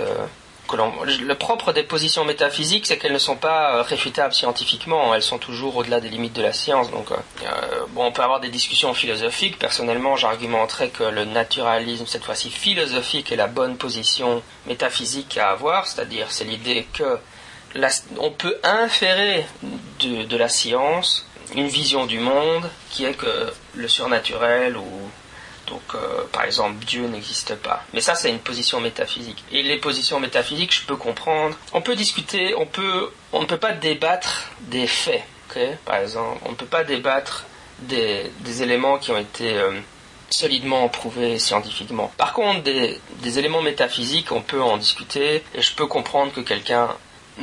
le 0.76 1.35
propre 1.35 1.72
des 1.72 1.83
positions 1.83 2.24
métaphysiques, 2.24 2.87
c'est 2.87 2.98
qu'elles 2.98 3.12
ne 3.12 3.18
sont 3.18 3.37
pas 3.37 3.76
euh, 3.76 3.83
réfutables 3.83 4.35
scientifiquement, 4.35 5.14
elles 5.14 5.22
sont 5.22 5.38
toujours 5.38 5.76
au-delà 5.76 6.00
des 6.00 6.09
limites 6.09 6.35
de 6.35 6.42
la 6.42 6.52
science. 6.52 6.90
Donc, 6.90 7.11
euh, 7.11 7.16
euh, 7.44 7.87
bon, 7.90 8.06
on 8.06 8.12
peut 8.12 8.22
avoir 8.22 8.40
des 8.40 8.48
discussions 8.48 8.94
philosophiques. 8.94 9.59
Personnellement, 9.59 10.16
j'argumenterais 10.16 10.88
que 10.88 11.04
le 11.04 11.24
naturalisme, 11.24 12.06
cette 12.06 12.24
fois-ci 12.24 12.50
philosophique, 12.50 13.33
est 13.33 13.37
la 13.37 13.46
bonne 13.46 13.76
position 13.76 14.42
métaphysique 14.66 15.38
à 15.38 15.50
avoir, 15.50 15.87
c'est-à-dire 15.87 16.26
c'est 16.30 16.44
l'idée 16.44 16.87
que 16.92 17.18
on 18.18 18.33
peut 18.33 18.56
inférer 18.64 19.46
de 20.00 20.37
la 20.37 20.48
science 20.48 21.24
une 21.54 21.68
vision 21.68 22.06
du 22.06 22.18
monde 22.18 22.68
qui 22.90 23.04
est 23.04 23.14
que 23.14 23.52
le 23.74 23.87
surnaturel 23.88 24.76
ou 24.76 24.85
donc, 25.70 25.83
euh, 25.94 26.24
par 26.33 26.44
exemple, 26.44 26.85
Dieu 26.85 27.06
n'existe 27.06 27.54
pas. 27.54 27.85
Mais 27.94 28.00
ça, 28.00 28.14
c'est 28.14 28.28
une 28.28 28.40
position 28.40 28.80
métaphysique. 28.80 29.44
Et 29.52 29.62
les 29.62 29.78
positions 29.78 30.18
métaphysiques, 30.18 30.74
je 30.74 30.85
peux 30.85 30.96
comprendre. 30.96 31.56
On 31.72 31.80
peut 31.80 31.94
discuter, 31.94 32.54
on 32.56 32.66
peut, 32.66 33.11
on 33.33 33.40
ne 33.40 33.46
peut 33.46 33.56
pas 33.56 33.72
débattre 33.72 34.50
des 34.62 34.87
faits. 34.87 35.22
par 35.85 35.96
exemple, 35.96 36.40
on 36.44 36.50
ne 36.50 36.56
peut 36.56 36.66
pas 36.66 36.85
débattre 36.85 37.46
des, 37.78 38.30
éléments 38.62 38.98
qui 38.98 39.12
ont 39.12 39.18
été 39.18 39.54
euh, 39.54 39.78
solidement 40.28 40.88
prouvés 40.88 41.38
scientifiquement. 41.38 42.12
Par 42.16 42.33
contre, 42.33 42.62
des, 42.64 43.00
des 43.22 43.38
éléments 43.38 43.62
métaphysiques, 43.62 44.33
on 44.33 44.42
peut 44.42 44.61
en 44.61 44.76
discuter. 44.76 45.44
Et 45.54 45.62
je 45.62 45.74
peux 45.74 45.87
comprendre 45.87 46.33
que 46.33 46.40
quelqu'un 46.40 46.88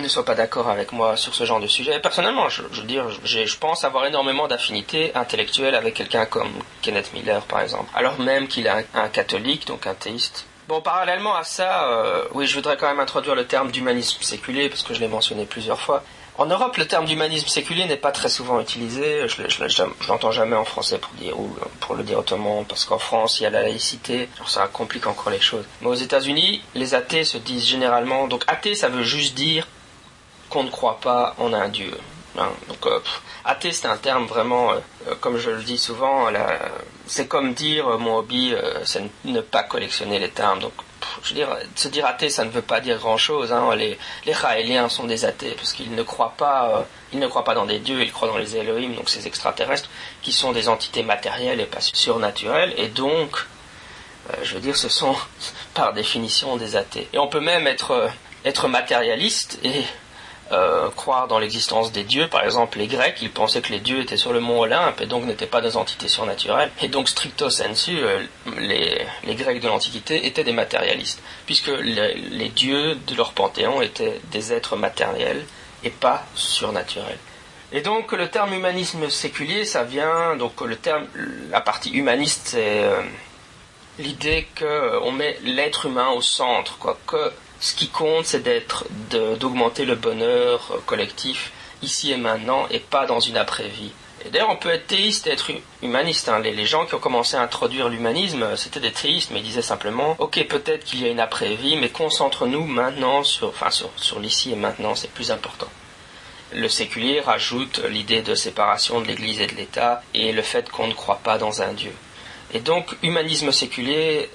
ne 0.01 0.07
soit 0.07 0.25
pas 0.25 0.35
d'accord 0.35 0.69
avec 0.69 0.91
moi 0.91 1.17
sur 1.17 1.35
ce 1.35 1.45
genre 1.45 1.59
de 1.59 1.67
sujet. 1.67 1.99
Personnellement, 1.99 2.49
je, 2.49 2.63
veux 2.63 2.83
dire, 2.83 3.05
je 3.23 3.57
pense 3.57 3.83
avoir 3.83 4.05
énormément 4.05 4.47
d'affinités 4.47 5.15
intellectuelles 5.15 5.75
avec 5.75 5.93
quelqu'un 5.93 6.25
comme 6.25 6.51
Kenneth 6.81 7.13
Miller, 7.13 7.41
par 7.43 7.61
exemple. 7.61 7.89
Alors 7.95 8.19
même 8.19 8.47
qu'il 8.47 8.67
est 8.67 8.85
un, 8.93 9.07
catholique, 9.09 9.67
donc 9.67 9.87
un 9.87 9.93
théiste. 9.93 10.45
Bon, 10.67 10.81
parallèlement 10.81 11.35
à 11.35 11.43
ça, 11.43 11.89
euh, 11.89 12.25
oui, 12.33 12.45
je 12.45 12.53
voudrais 12.53 12.75
quand 12.75 12.87
même 12.87 12.99
introduire 12.99 13.35
le 13.35 13.45
terme 13.45 13.71
d'humanisme 13.71 14.21
séculier, 14.21 14.67
parce 14.67 14.83
que 14.83 14.93
je 14.93 14.99
l'ai 14.99 15.07
mentionné 15.07 15.45
plusieurs 15.45 15.79
fois. 15.79 16.03
En 16.39 16.45
Europe, 16.45 16.77
le 16.77 16.85
terme 16.85 17.05
d'humanisme 17.05 17.47
séculier 17.47 17.85
n'est 17.85 17.97
pas 17.97 18.11
très 18.11 18.29
souvent 18.29 18.59
utilisé. 18.59 19.27
Je, 19.27 19.47
je, 19.47 19.83
l'entends 20.07 20.31
jamais 20.31 20.55
en 20.55 20.65
français 20.65 20.99
pour 20.99 21.11
dire 21.13 21.39
ou 21.39 21.49
pour 21.79 21.95
le 21.95 22.03
dire 22.03 22.19
autrement, 22.19 22.63
parce 22.63 22.85
qu'en 22.85 22.99
France, 22.99 23.39
il 23.39 23.43
y 23.43 23.45
a 23.47 23.49
la 23.49 23.63
laïcité. 23.63 24.29
Alors 24.35 24.49
ça 24.49 24.67
complique 24.67 25.07
encore 25.07 25.31
les 25.31 25.41
choses. 25.41 25.65
Mais 25.81 25.87
aux 25.87 25.95
États-Unis, 25.95 26.61
les 26.75 26.93
athées 26.93 27.23
se 27.23 27.39
disent 27.39 27.65
généralement. 27.65 28.27
Donc 28.27 28.43
athée, 28.45 28.75
ça 28.75 28.87
veut 28.87 29.01
juste 29.01 29.33
dire 29.33 29.67
qu'on 30.49 30.63
ne 30.63 30.69
croit 30.69 30.99
pas 30.99 31.35
en 31.37 31.53
un 31.53 31.69
Dieu. 31.69 31.91
Hein. 32.37 32.51
Donc, 32.67 32.85
euh, 32.85 32.99
athée, 33.45 33.71
c'est 33.71 33.87
un 33.87 33.97
terme 33.97 34.25
vraiment, 34.25 34.71
euh, 34.71 34.79
euh, 35.07 35.15
comme 35.19 35.37
je 35.37 35.49
le 35.49 35.63
dis 35.63 35.77
souvent, 35.77 36.27
c'est 37.05 37.27
comme 37.27 37.53
dire 37.53 37.97
mon 37.99 38.17
hobby, 38.17 38.53
c'est 38.83 39.03
ne 39.25 39.41
pas 39.41 39.63
collectionner 39.63 40.19
les 40.19 40.29
termes. 40.29 40.59
Donc, 40.59 40.73
je 41.23 41.29
veux 41.29 41.35
dire, 41.35 41.49
se 41.75 41.87
dire 41.87 42.05
athée, 42.05 42.29
ça 42.29 42.45
ne 42.45 42.49
veut 42.49 42.61
pas 42.61 42.79
dire 42.79 42.97
grand-chose. 42.97 43.53
Hein. 43.53 43.75
Les, 43.75 43.97
les 44.25 44.33
Raéliens 44.33 44.89
sont 44.89 45.05
des 45.05 45.25
athées 45.25 45.53
parce 45.55 45.73
qu'ils 45.73 45.95
ne 45.95 46.03
croient 46.03 46.33
pas, 46.37 46.85
ils 47.13 47.19
ne 47.19 47.27
croient 47.27 47.43
pas 47.43 47.55
dans 47.55 47.65
des 47.65 47.79
dieux, 47.79 48.01
ils 48.01 48.11
croient 48.11 48.27
dans 48.27 48.37
les 48.37 48.55
Elohim, 48.55 48.93
donc 48.93 49.09
ces 49.09 49.25
extraterrestres, 49.25 49.89
qui 50.21 50.31
sont 50.31 50.51
des 50.51 50.69
entités 50.69 51.03
matérielles 51.03 51.61
et 51.61 51.65
pas 51.65 51.81
surnaturelles. 51.81 52.73
Et 52.77 52.87
donc, 52.87 53.37
je 54.43 54.55
veux 54.55 54.59
dire, 54.59 54.75
ce 54.75 54.89
sont 54.89 55.15
par 55.73 55.93
définition 55.93 56.57
des 56.57 56.75
athées. 56.75 57.07
Et 57.13 57.17
on 57.17 57.27
peut 57.27 57.39
même 57.39 57.67
être, 57.67 58.09
être 58.43 58.67
matérialiste 58.67 59.59
et 59.63 59.83
euh, 60.51 60.89
croire 60.91 61.27
dans 61.27 61.39
l'existence 61.39 61.91
des 61.91 62.03
dieux. 62.03 62.27
Par 62.29 62.43
exemple, 62.43 62.77
les 62.77 62.87
Grecs, 62.87 63.17
ils 63.21 63.31
pensaient 63.31 63.61
que 63.61 63.71
les 63.71 63.79
dieux 63.79 63.99
étaient 63.99 64.17
sur 64.17 64.31
le 64.31 64.39
mont 64.39 64.61
Olympe 64.61 65.01
et 65.01 65.05
donc 65.05 65.25
n'étaient 65.25 65.45
pas 65.45 65.59
des 65.59 65.75
entités 65.75 66.07
surnaturelles. 66.07 66.71
Et 66.81 66.87
donc, 66.87 67.09
stricto 67.09 67.49
sensu, 67.49 67.97
euh, 67.97 68.23
les, 68.57 69.35
Grecs 69.35 69.59
de 69.59 69.67
l'Antiquité 69.67 70.25
étaient 70.25 70.45
des 70.45 70.53
matérialistes, 70.53 71.21
puisque 71.45 71.67
les, 71.67 72.49
dieux 72.49 72.95
de 72.95 73.15
leur 73.15 73.33
panthéon 73.33 73.81
étaient 73.81 74.21
des 74.31 74.53
êtres 74.53 74.77
matériels 74.77 75.45
et 75.83 75.89
pas 75.89 76.25
surnaturels. 76.33 77.19
Et 77.73 77.81
donc, 77.81 78.13
le 78.13 78.29
terme 78.29 78.53
humanisme 78.53 79.09
séculier, 79.09 79.65
ça 79.65 79.83
vient, 79.83 80.37
donc 80.37 80.61
le 80.61 80.77
terme, 80.77 81.05
la 81.51 81.59
partie 81.59 81.91
humaniste, 81.91 82.47
c'est 82.51 82.83
euh, 82.83 83.01
l'idée 83.99 84.47
qu'on 84.57 85.11
met 85.11 85.37
l'être 85.43 85.87
humain 85.87 86.09
au 86.11 86.21
centre, 86.21 86.77
quoi, 86.77 86.97
que 87.05 87.31
ce 87.59 87.73
qui 87.75 87.89
compte, 87.89 88.25
c'est 88.25 88.43
d'être, 88.43 88.85
d'augmenter 89.39 89.85
le 89.85 89.95
bonheur 89.95 90.81
collectif 90.85 91.51
ici 91.81 92.11
et 92.11 92.17
maintenant 92.17 92.67
et 92.69 92.79
pas 92.79 93.05
dans 93.05 93.19
une 93.19 93.37
après-vie. 93.37 93.91
Et 94.25 94.29
d'ailleurs, 94.29 94.49
on 94.49 94.55
peut 94.55 94.69
être 94.69 94.87
théiste 94.87 95.27
et 95.27 95.31
être 95.31 95.51
humaniste. 95.81 96.27
Hein. 96.27 96.39
Les, 96.39 96.65
gens 96.65 96.85
qui 96.85 96.95
ont 96.95 96.99
commencé 96.99 97.37
à 97.37 97.41
introduire 97.41 97.87
l'humanisme, 97.87 98.55
c'était 98.55 98.79
des 98.79 98.91
théistes, 98.91 99.31
mais 99.31 99.39
ils 99.39 99.45
disaient 99.45 99.61
simplement, 99.61 100.15
ok, 100.19 100.43
peut-être 100.47 100.83
qu'il 100.83 101.01
y 101.01 101.05
a 101.05 101.09
une 101.09 101.19
après-vie, 101.19 101.77
mais 101.77 101.89
concentre-nous 101.89 102.65
maintenant 102.65 103.23
sur, 103.23 103.49
enfin, 103.49 103.69
sur, 103.69 103.89
sur 103.95 104.19
l'ici 104.19 104.51
et 104.51 104.55
maintenant, 104.55 104.95
c'est 104.95 105.11
plus 105.11 105.31
important. 105.31 105.67
Le 106.53 106.67
séculier 106.69 107.21
rajoute 107.21 107.81
l'idée 107.89 108.21
de 108.21 108.33
séparation 108.33 109.01
de 109.01 109.07
l'Église 109.07 109.41
et 109.41 109.47
de 109.47 109.55
l'État 109.55 110.01
et 110.13 110.31
le 110.31 110.41
fait 110.41 110.69
qu'on 110.69 110.87
ne 110.87 110.93
croit 110.93 111.19
pas 111.23 111.37
dans 111.37 111.61
un 111.61 111.73
Dieu. 111.73 111.93
Et 112.53 112.59
donc, 112.59 112.95
humanisme 113.03 113.51
séculier 113.51 114.29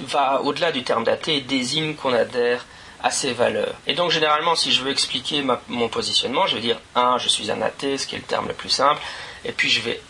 va 0.00 0.42
au-delà 0.42 0.72
du 0.72 0.82
terme 0.82 1.04
d'athée 1.04 1.36
et 1.36 1.40
désigne 1.40 1.94
qu'on 1.94 2.12
adhère 2.12 2.66
à 3.02 3.10
ces 3.10 3.32
valeurs. 3.32 3.74
Et 3.86 3.94
donc 3.94 4.10
généralement, 4.10 4.54
si 4.54 4.72
je 4.72 4.82
veux 4.82 4.90
expliquer 4.90 5.44
mon 5.68 5.88
positionnement, 5.88 6.46
je 6.46 6.56
vais 6.56 6.62
dire 6.62 6.80
un, 6.94 7.18
je 7.18 7.28
suis 7.28 7.50
un 7.50 7.62
athée, 7.62 7.98
ce 7.98 8.06
qui 8.06 8.14
est 8.16 8.18
le 8.18 8.24
terme 8.24 8.48
le 8.48 8.54
plus 8.54 8.70
simple, 8.70 9.00
et 9.44 9.52
puis 9.52 9.68
je 9.68 9.80
vais 9.80 10.00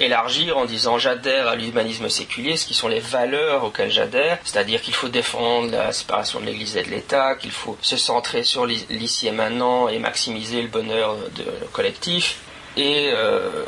élargir 0.00 0.56
en 0.56 0.64
disant 0.64 0.98
j'adhère 0.98 1.46
à 1.46 1.54
l'humanisme 1.54 2.08
séculier, 2.08 2.56
ce 2.56 2.64
qui 2.64 2.74
sont 2.74 2.88
les 2.88 3.00
valeurs 3.00 3.64
auxquelles 3.64 3.90
j'adhère, 3.90 4.38
c'est-à-dire 4.44 4.80
qu'il 4.80 4.94
faut 4.94 5.08
défendre 5.08 5.70
la 5.70 5.92
séparation 5.92 6.40
de 6.40 6.46
l'Église 6.46 6.76
et 6.76 6.82
de 6.82 6.90
l'État, 6.90 7.34
qu'il 7.34 7.50
faut 7.50 7.76
se 7.82 7.96
centrer 7.96 8.42
sur 8.42 8.66
l'ici 8.66 9.28
et 9.28 9.32
maintenant 9.32 9.88
et 9.88 9.98
maximiser 9.98 10.62
le 10.62 10.68
bonheur 10.68 11.16
de, 11.36 11.44
collectif, 11.72 12.38
et 12.76 13.10
euh, 13.12 13.64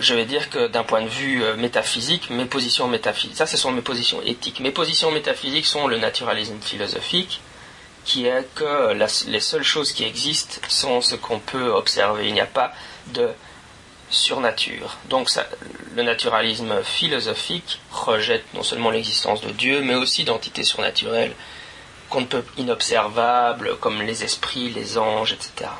je 0.00 0.14
vais 0.14 0.26
dire 0.26 0.50
que 0.50 0.68
d'un 0.68 0.84
point 0.84 1.02
de 1.02 1.08
vue 1.08 1.42
euh, 1.42 1.56
métaphysique, 1.56 2.30
mes 2.30 2.44
positions 2.44 2.88
métaphysiques, 2.88 3.36
ça 3.36 3.46
ce 3.46 3.56
sont 3.56 3.72
mes 3.72 3.80
positions 3.80 4.20
éthiques. 4.22 4.60
Mes 4.60 4.70
positions 4.70 5.10
métaphysiques 5.10 5.66
sont 5.66 5.86
le 5.86 5.98
naturalisme 5.98 6.60
philosophique, 6.60 7.40
qui 8.04 8.26
est 8.26 8.46
que 8.54 8.92
les 9.28 9.40
seules 9.40 9.62
choses 9.62 9.92
qui 9.92 10.04
existent 10.04 10.60
sont 10.68 11.00
ce 11.00 11.14
qu'on 11.14 11.38
peut 11.38 11.70
observer. 11.70 12.28
Il 12.28 12.34
n'y 12.34 12.40
a 12.40 12.46
pas 12.46 12.72
de 13.14 13.30
surnature. 14.10 14.98
Donc 15.08 15.30
le 15.94 16.02
naturalisme 16.02 16.82
philosophique 16.82 17.80
rejette 17.90 18.44
non 18.52 18.62
seulement 18.62 18.90
l'existence 18.90 19.40
de 19.40 19.50
Dieu, 19.50 19.80
mais 19.80 19.94
aussi 19.94 20.24
d'entités 20.24 20.64
surnaturelles 20.64 21.34
qu'on 22.10 22.20
ne 22.20 22.26
peut 22.26 22.44
inobservables, 22.58 23.76
comme 23.78 24.02
les 24.02 24.22
esprits, 24.22 24.68
les 24.68 24.98
anges, 24.98 25.32
etc. 25.32 25.70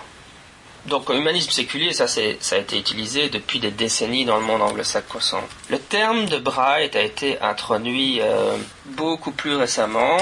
Donc, 0.87 1.09
humanisme 1.09 1.51
séculier, 1.51 1.95
ça, 1.95 2.07
ça 2.07 2.21
a 2.21 2.59
été 2.59 2.79
utilisé 2.79 3.31
depuis 3.31 3.59
des 3.59 3.71
décennies 3.71 4.27
dans 4.27 4.37
le 4.37 4.43
monde 4.43 4.61
anglo-saxon. 4.61 5.41
Le 5.71 5.79
terme 5.79 6.27
de 6.27 6.37
Bright 6.37 6.95
a 6.95 7.01
été 7.01 7.41
introduit 7.41 8.21
euh, 8.21 8.57
beaucoup 8.85 9.33
plus 9.33 9.57
récemment. 9.57 10.19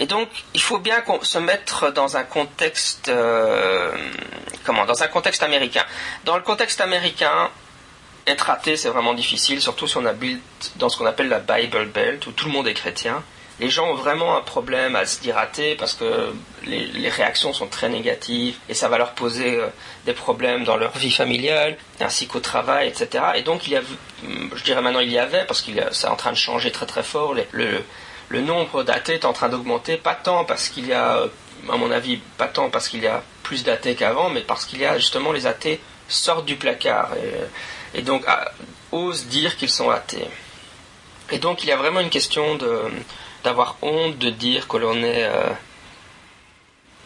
Et 0.00 0.06
donc, 0.06 0.28
il 0.54 0.62
faut 0.62 0.78
bien 0.78 1.02
se 1.22 1.38
mettre 1.38 1.92
dans 1.92 2.16
un 2.16 2.24
contexte, 2.24 3.10
euh, 3.10 3.92
comment, 4.64 4.86
dans 4.86 5.02
un 5.02 5.08
contexte 5.08 5.42
américain. 5.42 5.84
Dans 6.24 6.36
le 6.36 6.42
contexte 6.42 6.80
américain, 6.80 7.50
être 8.26 8.48
athée, 8.48 8.78
c'est 8.78 8.88
vraiment 8.88 9.12
difficile, 9.12 9.60
surtout 9.60 9.86
si 9.86 9.98
on 9.98 10.06
habite 10.06 10.40
dans 10.76 10.88
ce 10.88 10.96
qu'on 10.96 11.06
appelle 11.06 11.28
la 11.28 11.40
Bible 11.40 11.86
Belt, 11.86 12.26
où 12.26 12.32
tout 12.32 12.46
le 12.46 12.52
monde 12.52 12.68
est 12.68 12.74
chrétien 12.74 13.22
les 13.60 13.70
gens 13.70 13.90
ont 13.90 13.94
vraiment 13.94 14.36
un 14.36 14.40
problème 14.40 14.96
à 14.96 15.06
se 15.06 15.20
dire 15.20 15.36
athée 15.38 15.74
parce 15.74 15.94
que 15.94 16.34
les, 16.64 17.08
réactions 17.08 17.52
sont 17.52 17.66
très 17.66 17.88
négatives 17.88 18.56
et 18.68 18.74
ça 18.74 18.88
va 18.88 18.98
leur 18.98 19.12
poser 19.12 19.56
euh, 19.56 19.68
des 20.06 20.14
problèmes 20.14 20.64
dans 20.64 20.76
leur 20.76 20.96
vie 20.96 21.10
familiale 21.10 21.76
ainsi 22.00 22.26
qu'au 22.26 22.40
travail, 22.40 22.88
etc. 22.88 23.24
Et 23.36 23.42
donc 23.42 23.66
il 23.66 23.74
y 23.74 23.76
a, 23.76 23.82
je 24.54 24.64
dirais 24.64 24.80
maintenant 24.80 25.00
il 25.00 25.12
y 25.12 25.18
avait 25.18 25.44
parce 25.44 25.60
que 25.60 25.70
c'est 25.92 26.06
en 26.06 26.16
train 26.16 26.32
de 26.32 26.36
changer 26.36 26.72
très 26.72 26.86
très 26.86 27.02
fort. 27.02 27.34
le, 27.52 27.84
nombre 28.40 28.82
d'athées 28.82 29.14
est 29.14 29.24
en 29.26 29.34
train 29.34 29.50
d'augmenter, 29.50 29.98
pas 29.98 30.14
tant 30.14 30.44
parce 30.44 30.70
qu'il 30.70 30.86
y 30.86 30.94
a, 30.94 31.24
à 31.70 31.76
mon 31.76 31.90
avis, 31.90 32.16
pas 32.38 32.48
tant 32.48 32.70
parce 32.70 32.88
qu'il 32.88 33.02
y 33.02 33.06
a 33.06 33.22
plus 33.42 33.62
d'athées 33.62 33.94
qu'avant, 33.94 34.30
mais 34.30 34.40
parce 34.40 34.64
qu'il 34.64 34.80
y 34.80 34.86
a 34.86 34.96
justement 34.96 35.32
les 35.32 35.46
athées 35.46 35.80
sortent 36.08 36.46
du 36.46 36.56
placard 36.56 37.10
et, 37.94 38.02
donc 38.02 38.24
ah, 38.26 38.50
osent 38.90 39.26
dire 39.26 39.56
qu'ils 39.56 39.70
sont 39.70 39.90
athées. 39.90 40.26
Et 41.30 41.38
donc 41.38 41.62
il 41.62 41.68
y 41.68 41.72
a 41.72 41.76
vraiment 41.76 42.00
une 42.00 42.10
question 42.10 42.56
d'avoir 43.44 43.76
honte 43.82 44.18
de 44.18 44.30
dire 44.30 44.68
que 44.68 44.76
l'on 44.76 45.02
est 45.02 45.24
euh, 45.24 45.50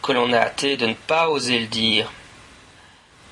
que 0.01 0.11
l'on 0.11 0.31
est 0.31 0.37
athée, 0.37 0.77
de 0.77 0.85
ne 0.85 0.93
pas 0.93 1.29
oser 1.29 1.59
le 1.59 1.67
dire. 1.67 2.11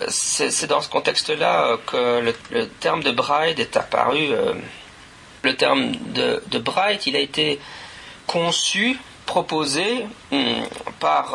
C'est 0.09 0.67
dans 0.67 0.81
ce 0.81 0.89
contexte-là 0.89 1.67
euh, 1.67 1.77
que 1.85 2.33
le, 2.51 2.67
terme 2.67 3.01
de 3.01 3.11
bride 3.11 3.59
est 3.59 3.77
apparu. 3.77 4.27
Euh, 4.31 4.53
le 5.43 5.55
terme 5.55 5.91
de, 6.13 6.43
de 6.47 6.57
Bright, 6.57 7.05
il 7.05 7.15
a 7.15 7.19
été 7.19 7.59
conçu 8.25 8.97
proposé 9.27 10.05
hmm, 10.31 10.63
par 10.99 11.33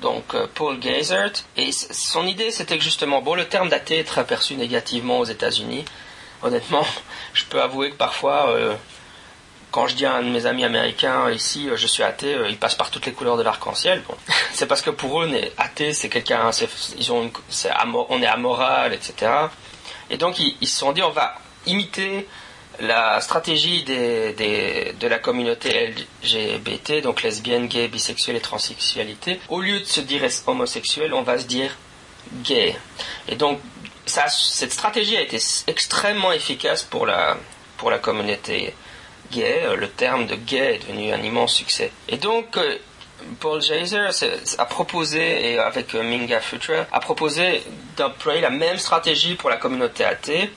donc 0.00 0.34
Paul 0.54 0.78
Gazert 0.78 1.32
et 1.56 1.70
son 1.72 2.26
idée 2.26 2.50
c'était 2.50 2.78
que 2.78 2.84
justement 2.84 3.20
bon 3.20 3.34
le 3.34 3.46
terme 3.46 3.68
d'athée 3.68 3.98
est 3.98 4.04
très 4.04 4.26
perçu 4.26 4.54
négativement 4.54 5.18
aux 5.18 5.24
États-Unis 5.24 5.84
honnêtement 6.42 6.86
je 7.34 7.44
peux 7.44 7.60
avouer 7.60 7.90
que 7.90 7.96
parfois 7.96 8.54
quand 9.76 9.86
je 9.86 9.94
dis 9.94 10.06
à 10.06 10.14
un 10.14 10.22
de 10.22 10.30
mes 10.30 10.46
amis 10.46 10.64
américains 10.64 11.30
ici 11.30 11.68
euh, 11.68 11.76
je 11.76 11.86
suis 11.86 12.02
athée 12.02 12.34
ils 12.48 12.56
passent 12.56 12.74
par 12.74 12.90
toutes 12.90 13.04
les 13.04 13.12
couleurs 13.12 13.36
de 13.36 13.42
l'arc-en-ciel 13.42 14.02
bon. 14.08 14.14
c'est 14.54 14.66
parce 14.66 14.80
que 14.80 14.88
pour 14.88 15.22
eux 15.22 15.30
athée 15.58 15.92
c'est 15.92 16.08
quelqu'un 16.08 16.50
ils 16.96 17.12
ont 17.12 17.30
on 18.08 18.22
est 18.22 18.26
amoral 18.26 18.94
etc 18.94 19.10
et 20.08 20.16
donc 20.16 20.40
ils, 20.40 20.56
ils 20.62 20.66
se 20.66 20.78
sont 20.78 20.92
dit 20.92 21.02
on 21.02 21.10
va 21.10 21.34
imiter 21.66 22.26
la 22.80 23.20
stratégie 23.20 23.84
de 23.84 25.06
la 25.06 25.18
communauté 25.18 25.94
LGBT, 26.22 27.02
donc 27.02 27.22
lesbienne, 27.22 27.68
gay, 27.68 27.88
bisexuelle 27.88 28.36
et 28.36 28.40
transsexualité, 28.40 29.40
au 29.48 29.60
lieu 29.60 29.80
de 29.80 29.84
se 29.84 30.00
dire 30.00 30.22
homosexuel, 30.46 31.14
on 31.14 31.22
va 31.22 31.38
se 31.38 31.46
dire 31.46 31.70
gay. 32.42 32.76
Et 33.28 33.36
donc, 33.36 33.60
cette 34.04 34.72
stratégie 34.72 35.16
a 35.16 35.22
été 35.22 35.38
extrêmement 35.66 36.32
efficace 36.32 36.82
pour 36.82 37.06
la, 37.06 37.38
pour 37.78 37.90
la 37.90 37.98
communauté 37.98 38.74
gay. 39.36 39.62
Le 39.76 39.88
terme 39.88 40.26
de 40.26 40.34
gay 40.34 40.76
est 40.76 40.78
devenu 40.78 41.12
un 41.12 41.22
immense 41.22 41.54
succès. 41.54 41.90
Et 42.08 42.16
donc, 42.16 42.56
euh, 42.56 42.76
Paul 43.40 43.60
Jaser 43.60 44.08
a 44.58 44.64
proposé, 44.66 45.52
et 45.52 45.58
avec 45.58 45.94
euh, 45.94 46.02
Minga 46.02 46.40
Futra, 46.40 46.86
a 46.92 47.00
proposé 47.00 47.62
d'employer 47.96 48.40
la 48.40 48.50
même 48.50 48.78
stratégie 48.78 49.34
pour 49.34 49.50
la 49.50 49.56
communauté 49.56 50.04
athée. 50.04 50.50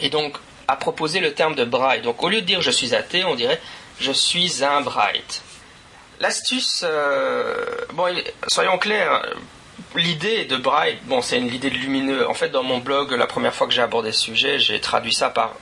Et 0.00 0.10
donc, 0.10 0.36
a 0.68 0.76
proposé 0.76 1.20
le 1.20 1.32
terme 1.32 1.54
de 1.54 1.64
bright. 1.64 2.02
Donc 2.02 2.22
au 2.22 2.28
lieu 2.28 2.42
de 2.42 2.46
dire 2.46 2.60
je 2.60 2.70
suis 2.70 2.94
athée, 2.94 3.24
on 3.24 3.34
dirait 3.34 3.60
je 4.00 4.12
suis 4.12 4.62
un 4.62 4.82
bright. 4.82 5.42
L'astuce, 6.20 6.84
euh, 6.84 7.64
bon, 7.94 8.14
soyons 8.48 8.78
clairs, 8.78 9.22
l'idée 9.96 10.44
de 10.44 10.56
bright, 10.56 10.98
bon, 11.06 11.22
c'est 11.22 11.38
une 11.38 11.52
idée 11.52 11.70
de 11.70 11.76
lumineux. 11.76 12.28
En 12.28 12.34
fait, 12.34 12.50
dans 12.50 12.62
mon 12.62 12.78
blog, 12.78 13.12
la 13.12 13.26
première 13.26 13.54
fois 13.54 13.66
que 13.66 13.72
j'ai 13.72 13.82
abordé 13.82 14.12
ce 14.12 14.20
sujet, 14.20 14.58
j'ai 14.58 14.80
traduit 14.80 15.14
ça 15.14 15.30
par, 15.30 15.54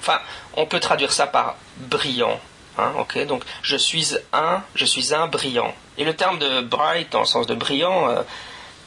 enfin, 0.00 0.20
on 0.56 0.66
peut 0.66 0.80
traduire 0.80 1.12
ça 1.12 1.26
par 1.26 1.56
brillant. 1.76 2.40
Hein, 2.78 2.92
donc 3.26 3.44
je 3.62 3.76
suis 3.76 4.16
un, 4.32 4.62
je 4.74 4.84
suis 4.84 5.14
un 5.14 5.26
brillant. 5.26 5.74
Et 5.98 6.04
le 6.04 6.14
terme 6.14 6.38
de 6.38 6.60
bright, 6.62 7.14
le 7.14 7.24
sens 7.24 7.46
de 7.46 7.54
brillant, 7.54 8.08
euh, 8.08 8.22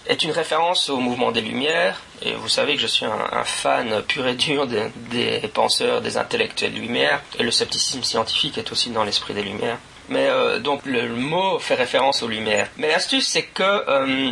est 0.08 0.24
une 0.24 0.32
référence 0.32 0.90
au 0.90 0.98
mouvement 0.98 1.32
des 1.32 1.42
Lumières, 1.42 2.02
et 2.22 2.34
vous 2.34 2.50
savez 2.50 2.76
que 2.76 2.82
je 2.82 2.88
suis 2.88 3.06
un, 3.06 3.44
fan 3.46 4.02
pur 4.04 4.28
et 4.28 4.34
dur 4.34 4.68
des, 4.68 5.40
penseurs, 5.54 6.02
des 6.02 6.18
intellectuels 6.18 6.74
Lumières, 6.74 7.22
et 7.40 7.44
le 7.44 7.52
scepticisme 7.52 8.04
scientifique 8.04 8.58
est 8.58 8.72
aussi 8.72 8.90
dans 8.90 9.04
l'esprit 9.04 9.34
des 9.34 9.44
Lumières. 9.44 9.78
Mais 10.10 10.28
euh, 10.28 10.60
donc 10.60 10.86
le, 10.86 11.08
mot 11.08 11.58
fait 11.60 11.76
référence 11.76 12.22
aux 12.24 12.28
Lumières. 12.28 12.68
Mais 12.78 12.90
l'astuce 12.90 13.28
c'est 13.28 13.44
que, 13.44 13.64
euh, 13.64 14.32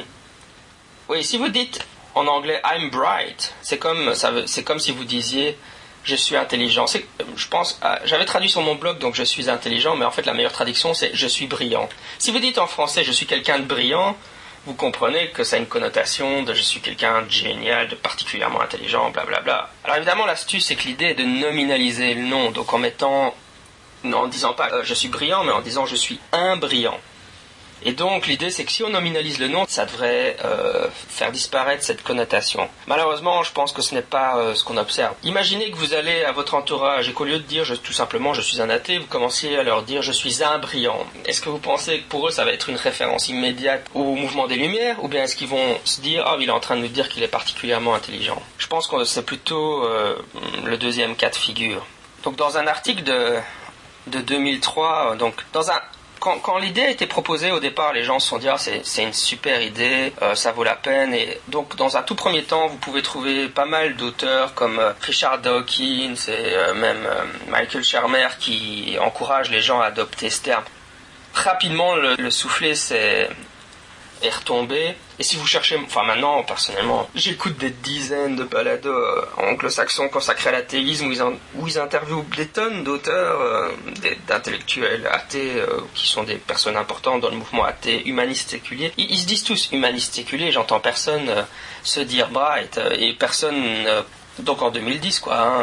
oui, 1.07 1.23
si 1.23 1.37
vous 1.37 1.47
dites 1.47 1.85
en 2.15 2.27
anglais 2.27 2.61
I'm 2.65 2.89
bright, 2.89 3.53
c'est 3.61 3.77
comme, 3.77 4.13
c'est 4.45 4.63
comme 4.63 4.79
si 4.79 4.91
vous 4.91 5.05
disiez 5.05 5.57
je 6.03 6.15
suis 6.15 6.35
intelligent. 6.35 6.85
Je 7.35 7.47
pense, 7.47 7.79
j'avais 8.05 8.25
traduit 8.25 8.49
sur 8.49 8.61
mon 8.61 8.75
blog 8.75 8.99
donc 8.99 9.15
je 9.15 9.23
suis 9.23 9.49
intelligent, 9.49 9.95
mais 9.95 10.05
en 10.05 10.11
fait 10.11 10.25
la 10.25 10.33
meilleure 10.33 10.51
traduction 10.51 10.93
c'est 10.93 11.11
je 11.13 11.27
suis 11.27 11.47
brillant. 11.47 11.89
Si 12.19 12.31
vous 12.31 12.39
dites 12.39 12.57
en 12.57 12.67
français 12.67 13.03
je 13.03 13.11
suis 13.11 13.25
quelqu'un 13.25 13.59
de 13.59 13.65
brillant, 13.65 14.15
vous 14.65 14.73
comprenez 14.75 15.29
que 15.29 15.43
ça 15.43 15.55
a 15.55 15.59
une 15.59 15.65
connotation 15.65 16.43
de 16.43 16.53
je 16.53 16.61
suis 16.61 16.81
quelqu'un 16.81 17.23
de 17.23 17.29
génial, 17.31 17.87
de 17.87 17.95
particulièrement 17.95 18.61
intelligent, 18.61 19.09
blablabla. 19.09 19.69
Alors 19.83 19.97
évidemment, 19.97 20.25
l'astuce, 20.25 20.67
c'est 20.67 20.75
que 20.75 20.83
l'idée 20.83 21.05
est 21.05 21.15
de 21.15 21.23
nominaliser 21.23 22.13
le 22.13 22.21
nom, 22.21 22.51
donc 22.51 22.71
en 22.71 22.77
mettant, 22.77 23.33
en 24.05 24.27
disant 24.27 24.53
pas 24.53 24.69
euh, 24.71 24.81
je 24.83 24.93
suis 24.93 25.07
brillant, 25.07 25.43
mais 25.43 25.51
en 25.51 25.61
disant 25.61 25.85
je 25.87 25.95
suis 25.95 26.19
un 26.31 26.57
brillant. 26.57 26.99
Et 27.83 27.93
donc 27.93 28.27
l'idée 28.27 28.51
c'est 28.51 28.65
que 28.65 28.71
si 28.71 28.83
on 28.83 28.89
nominalise 28.89 29.39
le 29.39 29.47
nom, 29.47 29.65
ça 29.67 29.85
devrait 29.85 30.37
euh, 30.45 30.87
faire 31.09 31.31
disparaître 31.31 31.83
cette 31.83 32.03
connotation. 32.03 32.69
Malheureusement, 32.87 33.43
je 33.43 33.51
pense 33.51 33.71
que 33.71 33.81
ce 33.81 33.95
n'est 33.95 34.01
pas 34.01 34.37
euh, 34.37 34.55
ce 34.55 34.63
qu'on 34.63 34.77
observe. 34.77 35.13
Imaginez 35.23 35.71
que 35.71 35.77
vous 35.77 35.93
allez 35.93 36.23
à 36.23 36.31
votre 36.31 36.53
entourage 36.55 37.09
et 37.09 37.13
qu'au 37.13 37.25
lieu 37.25 37.39
de 37.39 37.43
dire 37.43 37.65
tout 37.81 37.93
simplement 37.93 38.33
je 38.33 38.41
suis 38.41 38.61
un 38.61 38.69
athée, 38.69 38.97
vous 38.97 39.07
commenciez 39.07 39.57
à 39.57 39.63
leur 39.63 39.83
dire 39.83 40.01
je 40.01 40.11
suis 40.11 40.43
un 40.43 40.59
brillant. 40.59 41.05
Est-ce 41.25 41.41
que 41.41 41.49
vous 41.49 41.59
pensez 41.59 41.99
que 41.99 42.09
pour 42.09 42.27
eux 42.27 42.31
ça 42.31 42.45
va 42.45 42.51
être 42.51 42.69
une 42.69 42.75
référence 42.75 43.29
immédiate 43.29 43.85
au 43.93 44.15
mouvement 44.15 44.47
des 44.47 44.55
Lumières 44.55 45.03
ou 45.03 45.07
bien 45.07 45.23
est-ce 45.23 45.35
qu'ils 45.35 45.47
vont 45.47 45.77
se 45.83 46.01
dire 46.01 46.25
oh 46.31 46.37
il 46.39 46.49
est 46.49 46.51
en 46.51 46.59
train 46.59 46.75
de 46.75 46.81
nous 46.81 46.87
dire 46.87 47.09
qu'il 47.09 47.23
est 47.23 47.27
particulièrement 47.27 47.95
intelligent? 47.95 48.41
Je 48.57 48.67
pense 48.67 48.87
que 48.87 49.03
c'est 49.05 49.25
plutôt 49.25 49.83
euh, 49.85 50.15
le 50.63 50.77
deuxième 50.77 51.15
cas 51.15 51.29
de 51.29 51.35
figure. 51.35 51.85
Donc 52.23 52.35
dans 52.35 52.57
un 52.57 52.67
article 52.67 53.03
de 53.03 53.37
de 54.07 54.19
2003, 54.19 55.15
donc 55.17 55.35
dans 55.53 55.69
un 55.69 55.79
quand, 56.21 56.57
l'idée 56.59 56.83
a 56.83 56.89
été 56.89 57.07
proposée 57.07 57.51
au 57.51 57.59
départ, 57.59 57.93
les 57.93 58.03
gens 58.03 58.19
se 58.19 58.27
sont 58.27 58.37
dit 58.37 58.47
ah, 58.47 58.57
c'est 58.57 59.03
une 59.03 59.13
super 59.13 59.61
idée, 59.61 60.13
euh, 60.21 60.35
ça 60.35 60.51
vaut 60.51 60.63
la 60.63 60.75
peine. 60.75 61.13
Et 61.15 61.39
donc 61.47 61.75
dans 61.75 61.97
un 61.97 62.03
tout 62.03 62.15
premier 62.15 62.43
temps, 62.43 62.67
vous 62.67 62.77
pouvez 62.77 63.01
trouver 63.01 63.49
pas 63.49 63.65
mal 63.65 63.95
d'auteurs 63.95 64.53
comme 64.53 64.79
euh, 64.79 64.93
Richard 65.01 65.39
Dawkins 65.39 66.13
et 66.27 66.31
euh, 66.31 66.73
même 66.75 67.07
Michael 67.49 67.83
Shermer 67.83 68.27
qui 68.39 68.97
encouragent 69.01 69.49
les 69.49 69.61
gens 69.61 69.81
à 69.81 69.87
adopter 69.87 70.29
ce 70.29 70.43
terme. 70.43 70.63
Rapidement, 71.33 71.95
le, 71.95 72.15
le 72.15 72.29
soufflet 72.29 72.75
s'est 72.75 73.29
est 74.21 74.29
retombé. 74.29 74.95
Et 75.19 75.23
si 75.23 75.35
vous 75.35 75.45
cherchez, 75.45 75.77
enfin 75.85 76.03
maintenant, 76.03 76.43
personnellement, 76.43 77.09
j'écoute 77.15 77.57
des 77.57 77.69
dizaines 77.69 78.35
de 78.35 78.43
balados 78.43 78.89
euh, 78.89 79.25
anglo-saxons 79.37 80.09
consacrés 80.09 80.49
à 80.49 80.53
l'athéisme 80.53 81.07
où 81.07 81.11
ils, 81.11 81.21
où 81.55 81.67
ils 81.67 81.79
interviewent 81.79 82.25
des 82.35 82.47
tonnes 82.47 82.83
d'auteurs, 82.83 83.41
euh, 83.41 83.71
d'intellectuels 84.27 85.07
athées, 85.07 85.53
euh, 85.57 85.81
qui 85.93 86.07
sont 86.07 86.23
des 86.23 86.35
personnes 86.35 86.77
importantes 86.77 87.21
dans 87.21 87.29
le 87.29 87.37
mouvement 87.37 87.63
athée, 87.63 88.07
humaniste 88.07 88.49
séculier. 88.49 88.91
Ils, 88.97 89.19
se 89.19 89.25
disent 89.25 89.43
tous 89.43 89.71
humanistes 89.71 90.13
séculiers, 90.13 90.51
j'entends 90.51 90.79
personne 90.79 91.29
se 91.83 91.99
dire 91.99 92.29
bright, 92.29 92.79
et 92.97 93.13
personne, 93.13 93.55
donc 94.39 94.61
en 94.61 94.71
2010, 94.71 95.19
quoi, 95.19 95.39
hein, 95.39 95.61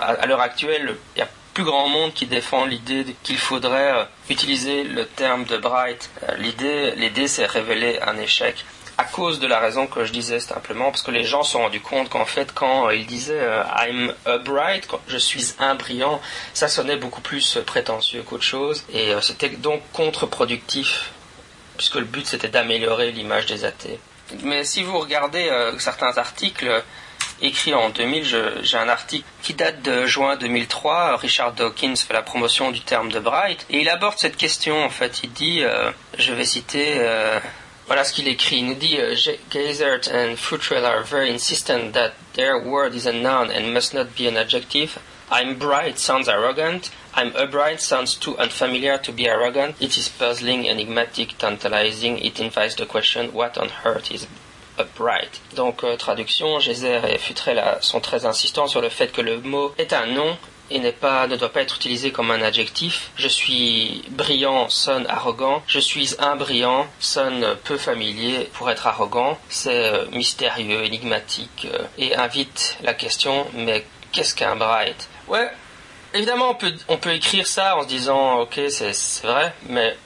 à 0.00 0.26
l'heure 0.26 0.40
actuelle, 0.40 0.96
il 1.16 1.20
y 1.20 1.22
a 1.22 1.28
plus 1.54 1.64
grand 1.64 1.88
monde 1.88 2.12
qui 2.12 2.26
défend 2.26 2.66
l'idée 2.66 3.16
qu'il 3.22 3.38
faudrait 3.38 3.92
euh, 3.92 4.04
utiliser 4.28 4.82
le 4.82 5.06
terme 5.06 5.44
de 5.44 5.56
bright. 5.56 6.10
Euh, 6.24 6.36
l'idée, 6.36 6.90
l'idée 6.96 7.28
s'est 7.28 7.46
révélée 7.46 8.00
un 8.02 8.18
échec 8.18 8.64
à 8.96 9.04
cause 9.04 9.40
de 9.40 9.48
la 9.48 9.58
raison 9.58 9.88
que 9.88 10.04
je 10.04 10.12
disais 10.12 10.38
simplement 10.38 10.92
parce 10.92 11.02
que 11.02 11.10
les 11.10 11.24
gens 11.24 11.42
se 11.42 11.52
sont 11.52 11.60
rendus 11.60 11.80
compte 11.80 12.08
qu'en 12.10 12.24
fait 12.24 12.54
quand 12.54 12.90
ils 12.90 13.06
disaient 13.06 13.40
euh, 13.40 13.64
I'm 13.76 14.14
a 14.24 14.38
bright, 14.38 14.86
je 15.08 15.16
suis 15.16 15.54
un 15.58 15.74
brillant, 15.74 16.20
ça 16.52 16.68
sonnait 16.68 16.96
beaucoup 16.96 17.20
plus 17.20 17.58
prétentieux 17.66 18.22
qu'autre 18.22 18.44
chose 18.44 18.84
et 18.92 19.12
c'était 19.20 19.48
donc 19.48 19.82
contre-productif 19.92 21.10
puisque 21.76 21.96
le 21.96 22.04
but 22.04 22.24
c'était 22.24 22.46
d'améliorer 22.48 23.10
l'image 23.10 23.46
des 23.46 23.64
athées. 23.64 23.98
Mais 24.44 24.62
si 24.62 24.84
vous 24.84 24.96
regardez 25.00 25.50
certains 25.78 26.16
articles, 26.16 26.84
écrit 27.42 27.74
en 27.74 27.90
2000. 27.90 28.24
J'ai 28.62 28.76
un 28.76 28.88
article 28.88 29.24
qui 29.42 29.54
date 29.54 29.82
de 29.82 30.06
juin 30.06 30.36
2003. 30.36 31.16
Richard 31.16 31.52
Dawkins 31.52 31.96
fait 31.96 32.14
la 32.14 32.22
promotion 32.22 32.70
du 32.70 32.80
terme 32.80 33.10
de 33.10 33.20
Bright 33.20 33.66
et 33.70 33.80
il 33.80 33.88
aborde 33.88 34.18
cette 34.18 34.36
question. 34.36 34.84
En 34.84 34.90
fait, 34.90 35.20
il 35.24 35.32
dit, 35.32 35.62
euh, 35.62 35.90
je 36.18 36.32
vais 36.32 36.44
citer. 36.44 36.94
Euh, 36.98 37.38
voilà 37.86 38.04
ce 38.04 38.12
qu'il 38.12 38.28
écrit. 38.28 38.58
Il 38.58 38.66
nous 38.66 38.74
dit 38.74 38.96
euh, 38.98 39.14
Gazert 39.50 40.08
and 40.12 40.36
Futrell 40.36 40.84
are 40.84 41.02
very 41.02 41.30
insistent 41.30 41.92
that 41.92 42.12
their 42.34 42.58
word 42.58 42.94
is 42.94 43.06
a 43.06 43.12
noun 43.12 43.50
and 43.50 43.72
must 43.72 43.92
not 43.92 44.06
be 44.16 44.26
an 44.26 44.36
adjective. 44.36 44.98
I'm 45.30 45.58
bright 45.58 45.98
sounds 45.98 46.28
arrogant. 46.28 46.90
I'm 47.14 47.32
upright 47.36 47.80
sounds 47.80 48.14
too 48.14 48.36
unfamiliar 48.38 48.98
to 48.98 49.12
be 49.12 49.28
arrogant. 49.28 49.76
It 49.80 49.96
is 49.96 50.08
puzzling, 50.08 50.68
enigmatic, 50.68 51.38
tantalizing. 51.38 52.18
It 52.18 52.40
invites 52.40 52.74
the 52.74 52.86
question, 52.86 53.32
what 53.32 53.56
on 53.56 53.70
earth 53.84 54.10
is 54.10 54.26
upright. 54.78 55.40
Donc 55.56 55.84
euh, 55.84 55.96
traduction, 55.96 56.58
Gézer 56.60 57.04
et 57.04 57.18
Futrell 57.18 57.62
sont 57.80 58.00
très 58.00 58.26
insistants 58.26 58.66
sur 58.66 58.80
le 58.80 58.88
fait 58.88 59.08
que 59.08 59.20
le 59.20 59.40
mot 59.40 59.72
est 59.78 59.92
un 59.92 60.06
nom 60.06 60.36
et 60.70 60.78
n'est 60.78 60.92
pas, 60.92 61.26
ne 61.26 61.36
doit 61.36 61.52
pas 61.52 61.60
être 61.60 61.76
utilisé 61.76 62.10
comme 62.10 62.30
un 62.30 62.42
adjectif. 62.42 63.10
Je 63.16 63.28
suis 63.28 64.02
brillant 64.10 64.68
sonne 64.68 65.06
arrogant. 65.08 65.62
Je 65.66 65.78
suis 65.78 66.14
un 66.18 66.36
brillant 66.36 66.86
sonne 67.00 67.56
peu 67.64 67.76
familier 67.76 68.48
pour 68.54 68.70
être 68.70 68.86
arrogant. 68.86 69.38
C'est 69.48 69.92
euh, 69.92 70.06
mystérieux, 70.12 70.84
énigmatique 70.84 71.68
euh, 71.72 71.84
et 71.98 72.16
invite 72.16 72.78
la 72.82 72.94
question 72.94 73.46
mais 73.54 73.84
qu'est-ce 74.12 74.34
qu'un 74.34 74.56
bright? 74.56 75.08
Ouais, 75.28 75.50
évidemment 76.12 76.50
on 76.50 76.54
peut, 76.54 76.72
on 76.88 76.96
peut 76.96 77.12
écrire 77.12 77.46
ça 77.46 77.76
en 77.76 77.82
se 77.82 77.88
disant 77.88 78.40
ok 78.40 78.60
c'est 78.68 79.26
vrai, 79.26 79.52
mais 79.68 79.96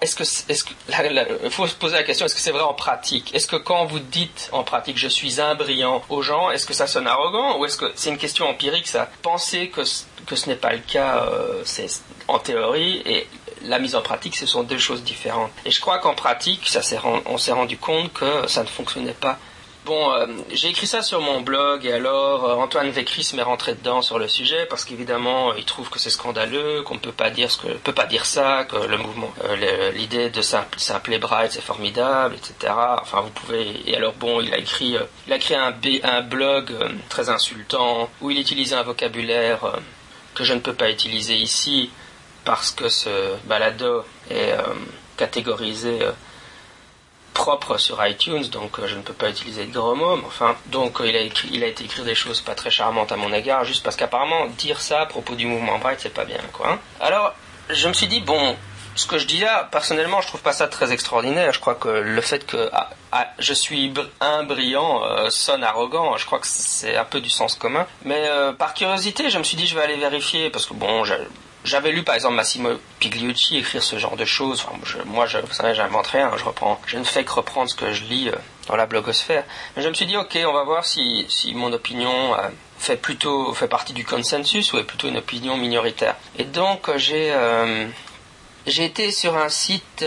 est-ce 0.00 0.16
que, 0.16 1.50
faut 1.50 1.66
se 1.66 1.74
poser 1.74 1.94
la 1.94 2.02
question, 2.02 2.26
est-ce 2.26 2.34
que 2.34 2.40
c'est 2.40 2.52
vrai 2.52 2.62
en 2.62 2.74
pratique? 2.74 3.34
Est-ce 3.34 3.46
que 3.46 3.56
quand 3.56 3.84
vous 3.84 3.98
dites 3.98 4.48
en 4.52 4.64
pratique 4.64 4.98
je 4.98 5.08
suis 5.08 5.40
un 5.40 5.54
brillant 5.54 6.02
aux 6.08 6.22
gens, 6.22 6.50
est-ce 6.50 6.66
que 6.66 6.74
ça 6.74 6.86
sonne 6.86 7.06
arrogant? 7.06 7.58
Ou 7.58 7.64
est-ce 7.64 7.76
que 7.76 7.92
c'est 7.94 8.10
une 8.10 8.18
question 8.18 8.48
empirique 8.48 8.86
ça? 8.86 9.10
Penser 9.22 9.68
que, 9.68 9.82
que 10.26 10.36
ce 10.36 10.48
n'est 10.48 10.56
pas 10.56 10.72
le 10.72 10.80
cas, 10.80 11.24
euh, 11.24 11.62
c'est 11.64 11.86
en 12.28 12.38
théorie 12.38 13.02
et 13.04 13.26
la 13.62 13.78
mise 13.78 13.94
en 13.94 14.02
pratique, 14.02 14.36
ce 14.36 14.46
sont 14.46 14.62
deux 14.62 14.78
choses 14.78 15.02
différentes. 15.02 15.50
Et 15.64 15.70
je 15.70 15.80
crois 15.80 15.98
qu'en 15.98 16.14
pratique, 16.14 16.68
ça 16.68 16.80
on 17.26 17.38
s'est 17.38 17.52
rendu 17.52 17.78
compte 17.78 18.12
que 18.12 18.46
ça 18.46 18.62
ne 18.62 18.68
fonctionnait 18.68 19.12
pas 19.12 19.38
Bon, 19.84 20.14
euh, 20.14 20.26
j'ai 20.50 20.68
écrit 20.68 20.86
ça 20.86 21.02
sur 21.02 21.20
mon 21.20 21.42
blog 21.42 21.84
et 21.84 21.92
alors 21.92 22.46
euh, 22.46 22.54
Antoine 22.54 22.88
Vécris 22.88 23.32
m'est 23.34 23.42
rentré 23.42 23.74
dedans 23.74 24.00
sur 24.00 24.18
le 24.18 24.28
sujet 24.28 24.64
parce 24.64 24.82
qu'évidemment 24.86 25.52
il 25.52 25.66
trouve 25.66 25.90
que 25.90 25.98
c'est 25.98 26.08
scandaleux, 26.08 26.82
qu'on 26.84 26.94
ne 26.94 27.00
peut 27.00 27.12
pas 27.12 27.28
dire 27.28 27.50
ce 27.50 27.58
que 27.58 27.68
peut 27.68 27.92
pas 27.92 28.06
dire 28.06 28.24
ça, 28.24 28.64
que 28.64 28.76
le 28.76 28.96
mouvement, 28.96 29.30
euh, 29.44 29.90
l'idée 29.90 30.30
de 30.30 30.40
simpler 30.40 31.18
Bright 31.18 31.52
c'est 31.52 31.60
formidable, 31.60 32.34
etc. 32.34 32.72
Enfin 33.02 33.20
vous 33.20 33.30
pouvez 33.30 33.82
et 33.86 33.94
alors 33.94 34.14
bon 34.14 34.40
il 34.40 34.54
a 34.54 34.58
écrit 34.58 34.96
il 35.26 35.32
a 35.34 35.38
créé 35.38 35.58
un, 35.58 35.74
un 36.04 36.22
blog 36.22 36.72
très 37.10 37.28
insultant 37.28 38.08
où 38.22 38.30
il 38.30 38.40
utilisait 38.40 38.76
un 38.76 38.84
vocabulaire 38.84 39.80
que 40.34 40.44
je 40.44 40.54
ne 40.54 40.60
peux 40.60 40.72
pas 40.72 40.90
utiliser 40.90 41.34
ici 41.34 41.90
parce 42.46 42.70
que 42.70 42.88
ce 42.88 43.36
balado 43.44 44.02
est 44.30 44.54
catégorisé 45.18 45.98
propre 47.44 47.76
sur 47.76 47.96
iTunes, 48.06 48.46
donc 48.50 48.78
euh, 48.78 48.86
je 48.86 48.96
ne 48.96 49.02
peux 49.02 49.12
pas 49.12 49.28
utiliser 49.28 49.66
de 49.66 49.72
gros 49.78 49.94
mots. 49.94 50.18
enfin, 50.26 50.56
donc 50.68 51.02
euh, 51.02 51.06
il 51.06 51.14
a, 51.14 51.20
écrit, 51.20 51.50
il 51.52 51.62
a 51.62 51.66
été 51.66 51.84
écrit 51.84 52.02
des 52.02 52.14
choses 52.14 52.40
pas 52.40 52.54
très 52.54 52.70
charmantes 52.70 53.12
à 53.12 53.16
mon 53.16 53.30
égard, 53.34 53.64
juste 53.66 53.84
parce 53.84 53.96
qu'apparemment 53.96 54.46
dire 54.56 54.80
ça 54.80 55.02
à 55.02 55.06
propos 55.06 55.34
du 55.34 55.46
mouvement 55.46 55.78
Bright, 55.78 56.00
c'est 56.00 56.14
pas 56.20 56.24
bien, 56.24 56.40
quoi. 56.54 56.70
Hein. 56.70 56.78
Alors, 57.00 57.34
je 57.68 57.86
me 57.86 57.92
suis 57.92 58.06
dit 58.06 58.22
bon, 58.22 58.56
ce 58.94 59.06
que 59.06 59.18
je 59.18 59.26
dis 59.26 59.40
là, 59.40 59.68
personnellement, 59.70 60.22
je 60.22 60.28
trouve 60.28 60.40
pas 60.40 60.54
ça 60.54 60.68
très 60.68 60.90
extraordinaire. 60.90 61.52
Je 61.52 61.60
crois 61.60 61.74
que 61.74 61.88
le 61.88 62.22
fait 62.22 62.46
que 62.46 62.70
ah, 62.72 62.88
ah, 63.12 63.26
je 63.38 63.52
suis 63.52 63.92
un 64.22 64.44
brillant 64.44 65.04
euh, 65.04 65.28
sonne 65.28 65.64
arrogant. 65.64 66.16
Je 66.16 66.24
crois 66.24 66.38
que 66.38 66.46
c'est 66.46 66.96
un 66.96 67.04
peu 67.04 67.20
du 67.20 67.28
sens 67.28 67.56
commun. 67.56 67.86
Mais 68.06 68.22
par 68.58 68.72
curiosité, 68.72 69.28
je 69.28 69.36
me 69.36 69.44
suis 69.44 69.58
dit 69.58 69.66
je 69.66 69.74
vais 69.74 69.82
aller 69.82 69.98
vérifier 69.98 70.48
parce 70.48 70.64
que 70.64 70.72
bon, 70.72 71.04
j'avais 71.64 71.92
lu 71.92 72.02
par 72.02 72.14
exemple 72.14 72.34
Massimo 72.34 72.70
Pigliucci 73.00 73.56
écrire 73.56 73.82
ce 73.82 73.98
genre 73.98 74.16
de 74.16 74.24
choses. 74.24 74.64
moi, 75.06 75.26
vous 75.26 75.54
savez, 75.54 75.74
j'invente 75.74 76.06
rien. 76.08 76.30
Je 76.36 76.44
reprends, 76.44 76.80
je 76.86 76.98
ne 76.98 77.04
fais 77.04 77.24
que 77.24 77.32
reprendre 77.32 77.70
ce 77.70 77.74
que 77.74 77.92
je 77.92 78.04
lis 78.04 78.28
euh, 78.28 78.36
dans 78.68 78.76
la 78.76 78.86
blogosphère. 78.86 79.44
Je 79.76 79.88
me 79.88 79.94
suis 79.94 80.06
dit, 80.06 80.16
ok, 80.16 80.38
on 80.46 80.52
va 80.52 80.64
voir 80.64 80.84
si, 80.84 81.26
mon 81.54 81.72
opinion 81.72 82.34
euh, 82.34 82.48
fait 82.78 82.96
plutôt 82.96 83.54
fait 83.54 83.68
partie 83.68 83.94
du 83.94 84.04
consensus 84.04 84.72
ou 84.72 84.78
est 84.78 84.84
plutôt 84.84 85.08
une 85.08 85.16
opinion 85.16 85.56
minoritaire. 85.56 86.16
Et 86.38 86.44
donc 86.44 86.88
euh, 86.88 86.98
j'ai 88.66 88.84
été 88.84 89.10
sur 89.10 89.36
un 89.36 89.48
site 89.48 90.04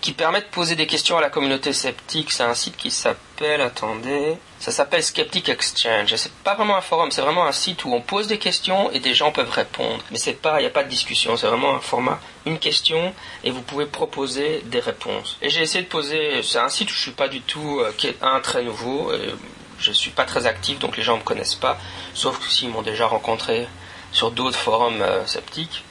qui 0.00 0.12
permet 0.12 0.40
de 0.40 0.46
poser 0.46 0.76
des 0.76 0.86
questions 0.86 1.16
à 1.18 1.20
la 1.20 1.30
communauté 1.30 1.72
sceptique. 1.72 2.30
C'est 2.30 2.44
un 2.44 2.54
site 2.54 2.76
qui 2.76 2.90
s'appelle, 2.90 3.60
attendez, 3.60 4.36
ça 4.60 4.70
s'appelle 4.70 5.02
Skeptic 5.02 5.48
Exchange. 5.48 6.14
C'est 6.14 6.32
pas 6.32 6.54
vraiment 6.54 6.76
un 6.76 6.80
forum, 6.80 7.10
c'est 7.10 7.20
vraiment 7.20 7.46
un 7.46 7.52
site 7.52 7.84
où 7.84 7.92
on 7.92 8.00
pose 8.00 8.26
des 8.26 8.38
questions 8.38 8.90
et 8.92 9.00
des 9.00 9.14
gens 9.14 9.32
peuvent 9.32 9.50
répondre. 9.50 10.02
Mais 10.10 10.18
c'est 10.18 10.34
pas, 10.34 10.60
il 10.60 10.62
n'y 10.62 10.68
a 10.68 10.70
pas 10.70 10.84
de 10.84 10.88
discussion, 10.88 11.36
c'est 11.36 11.46
vraiment 11.46 11.74
un 11.74 11.80
format, 11.80 12.20
une 12.46 12.58
question 12.58 13.12
et 13.44 13.50
vous 13.50 13.62
pouvez 13.62 13.86
proposer 13.86 14.62
des 14.66 14.80
réponses. 14.80 15.36
Et 15.42 15.50
j'ai 15.50 15.62
essayé 15.62 15.84
de 15.84 15.88
poser, 15.88 16.42
c'est 16.42 16.58
un 16.58 16.68
site 16.68 16.90
où 16.90 16.94
je 16.94 17.00
suis 17.00 17.10
pas 17.12 17.28
du 17.28 17.40
tout, 17.40 17.80
euh, 17.80 17.92
qui 17.96 18.06
est 18.06 18.16
un 18.22 18.40
très 18.40 18.62
nouveau. 18.62 19.12
Et 19.12 19.34
je 19.78 19.92
suis 19.92 20.10
pas 20.10 20.24
très 20.24 20.46
actif, 20.46 20.78
donc 20.78 20.96
les 20.96 21.02
gens 21.02 21.16
me 21.16 21.22
connaissent 21.22 21.54
pas, 21.54 21.78
sauf 22.14 22.48
s'ils 22.48 22.68
m'ont 22.68 22.82
déjà 22.82 23.06
rencontré 23.06 23.68
sur 24.12 24.30
d'autres 24.30 24.58
forums 24.58 25.02
euh, 25.02 25.26
sceptiques. 25.26 25.84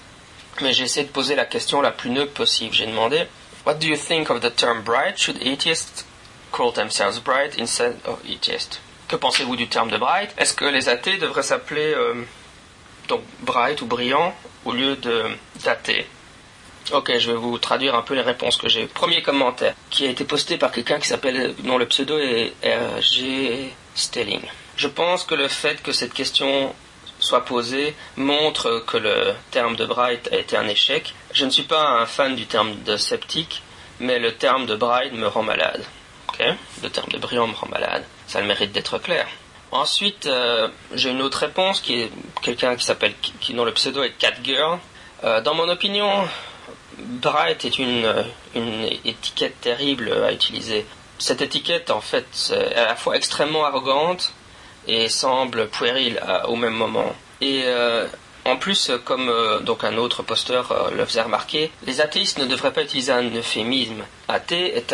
Mais 0.61 0.73
j'ai 0.73 0.83
essayé 0.83 1.05
de 1.05 1.11
poser 1.11 1.35
la 1.35 1.45
question 1.45 1.81
la 1.81 1.91
plus 1.91 2.09
neutre 2.09 2.33
possible. 2.33 2.73
J'ai 2.73 2.87
demandé, 2.87 3.27
What 3.67 3.81
do 3.81 3.87
you 3.89 3.97
think 3.97 4.29
of 4.29 4.39
the 4.39 4.49
term 4.49 4.81
bright? 4.81 5.19
Should 5.19 5.43
atheists 5.43 6.05
call 6.53 6.71
themselves 6.71 7.19
bright 7.19 7.59
instead 7.59 7.97
of 8.05 8.23
atheist? 8.25 8.79
Que 9.09 9.17
pensez-vous 9.17 9.57
du 9.57 9.67
terme 9.67 9.89
de 9.89 9.97
bright 9.97 10.33
Est-ce 10.37 10.53
que 10.53 10.63
les 10.63 10.87
athées 10.87 11.17
devraient 11.17 11.43
s'appeler 11.43 11.93
euh, 11.93 12.23
donc 13.09 13.23
bright 13.41 13.81
ou 13.81 13.85
brillant 13.85 14.33
au 14.63 14.71
lieu 14.71 14.95
de 14.95 15.25
d'athée 15.65 16.05
Ok, 16.93 17.11
je 17.17 17.29
vais 17.29 17.37
vous 17.37 17.57
traduire 17.57 17.93
un 17.95 18.03
peu 18.03 18.13
les 18.13 18.21
réponses 18.21 18.55
que 18.55 18.69
j'ai. 18.69 18.87
Premier 18.87 19.21
commentaire 19.21 19.75
qui 19.89 20.05
a 20.05 20.11
été 20.11 20.23
posté 20.23 20.57
par 20.57 20.71
quelqu'un 20.71 20.99
qui 20.99 21.09
s'appelle, 21.09 21.53
dont 21.59 21.77
le 21.77 21.87
pseudo 21.87 22.17
est 22.17 22.53
RG 22.63 23.73
Stelling. 23.95 24.43
Je 24.77 24.87
pense 24.87 25.25
que 25.25 25.35
le 25.35 25.49
fait 25.49 25.83
que 25.83 25.91
cette 25.91 26.13
question 26.13 26.73
soit 27.19 27.45
posée 27.45 27.95
montre 28.15 28.83
que 28.85 28.97
le 28.97 29.33
terme 29.51 29.75
de 29.75 29.85
bright 29.85 30.29
a 30.31 30.37
été 30.37 30.55
un 30.55 30.67
échec. 30.67 31.13
Je 31.37 31.45
ne 31.45 31.51
suis 31.51 31.69
pas 31.75 31.87
un 32.01 32.07
fan 32.07 32.35
du 32.35 32.47
terme 32.47 32.81
de 32.83 32.97
sceptique, 32.97 33.61
mais 33.99 34.17
le 34.17 34.33
terme 34.33 34.65
de 34.65 34.75
bright 34.75 35.13
me 35.13 35.27
rend 35.27 35.43
malade. 35.43 35.83
Le 36.81 36.89
terme 36.89 37.09
de 37.09 37.19
brillant 37.19 37.45
me 37.45 37.53
rend 37.53 37.67
malade. 37.67 38.03
Ça 38.25 38.41
le 38.41 38.47
mérite 38.47 38.71
d'être 38.71 38.97
clair. 38.97 39.27
Ensuite, 39.69 40.25
euh, 40.25 40.67
j'ai 40.95 41.11
une 41.11 41.21
autre 41.21 41.37
réponse 41.37 41.79
qui 41.79 42.01
est 42.01 42.11
quelqu'un 42.41 42.75
qui 42.75 42.83
s'appelle, 42.83 43.13
qui, 43.39 43.53
dont 43.53 43.65
le 43.65 43.73
pseudo 43.73 44.01
est 44.01 44.17
Catgirl. 44.17 44.79
Euh, 45.23 45.39
dans 45.41 45.53
mon 45.53 45.69
opinion, 45.69 46.27
bright 46.97 47.65
est 47.65 47.77
une, 47.77 48.11
une 48.55 48.89
étiquette 49.05 49.61
terrible 49.61 50.11
à 50.11 50.31
utiliser. 50.31 50.87
Cette 51.19 51.43
étiquette, 51.43 51.91
en 51.91 52.01
fait, 52.01 52.51
est 52.51 52.73
à 52.73 52.85
la 52.87 52.95
fois 52.95 53.15
extrêmement 53.15 53.63
arrogante 53.63 54.33
et 54.87 55.07
semble 55.07 55.67
puérile 55.67 56.19
au 56.47 56.55
même 56.55 56.73
moment. 56.73 57.15
Et 57.41 57.61
euh, 57.65 58.07
en 58.47 58.57
plus, 58.57 58.91
comme 59.03 59.29
euh, 59.29 59.59
donc 59.59 59.83
un 59.83 59.97
autre 59.97 60.23
posteur 60.23 60.71
euh, 60.71 60.91
le 60.91 61.05
faisait 61.05 61.21
remarquer, 61.21 61.71
les 61.85 62.01
athéistes 62.01 62.39
ne 62.39 62.45
devraient 62.45 62.73
pas 62.73 62.83
utiliser 62.83 63.11
un 63.11 63.23
euphémisme. 63.23 64.03
Athée 64.27 64.75
est 64.75 64.93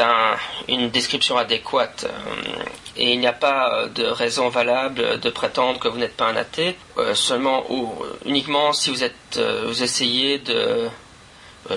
une 0.68 0.90
description 0.90 1.38
adéquate 1.38 2.06
euh, 2.06 2.64
et 2.98 3.14
il 3.14 3.20
n'y 3.20 3.28
a 3.28 3.34
pas 3.34 3.88
de 3.94 4.04
raison 4.04 4.50
valable 4.50 5.20
de 5.20 5.30
prétendre 5.30 5.80
que 5.80 5.88
vous 5.88 5.98
n'êtes 5.98 6.16
pas 6.16 6.28
un 6.28 6.36
athée, 6.36 6.78
seulement 7.16 7.66
ou 7.72 7.92
uniquement 8.26 8.72
si 8.72 8.92
vous 8.92 9.84
essayez 9.84 10.38
de 10.38 10.88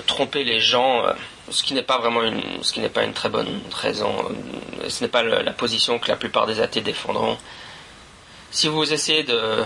tromper 0.05 0.43
les 0.43 0.59
gens, 0.59 1.01
ce 1.49 1.63
qui 1.63 1.73
n'est 1.73 1.81
pas 1.81 1.97
vraiment 1.97 2.21
une 2.21 2.43
ce 2.61 2.71
qui 2.71 2.81
n'est 2.81 2.89
pas 2.89 3.03
une 3.03 3.13
très 3.13 3.29
bonne 3.29 3.61
raison, 3.73 4.13
ce 4.87 5.03
n'est 5.03 5.09
pas 5.09 5.23
la 5.23 5.53
position 5.53 5.97
que 5.97 6.07
la 6.07 6.17
plupart 6.17 6.45
des 6.45 6.61
athées 6.61 6.81
défendront. 6.81 7.35
Si 8.51 8.67
vous 8.67 8.93
essayez 8.93 9.23
de 9.23 9.65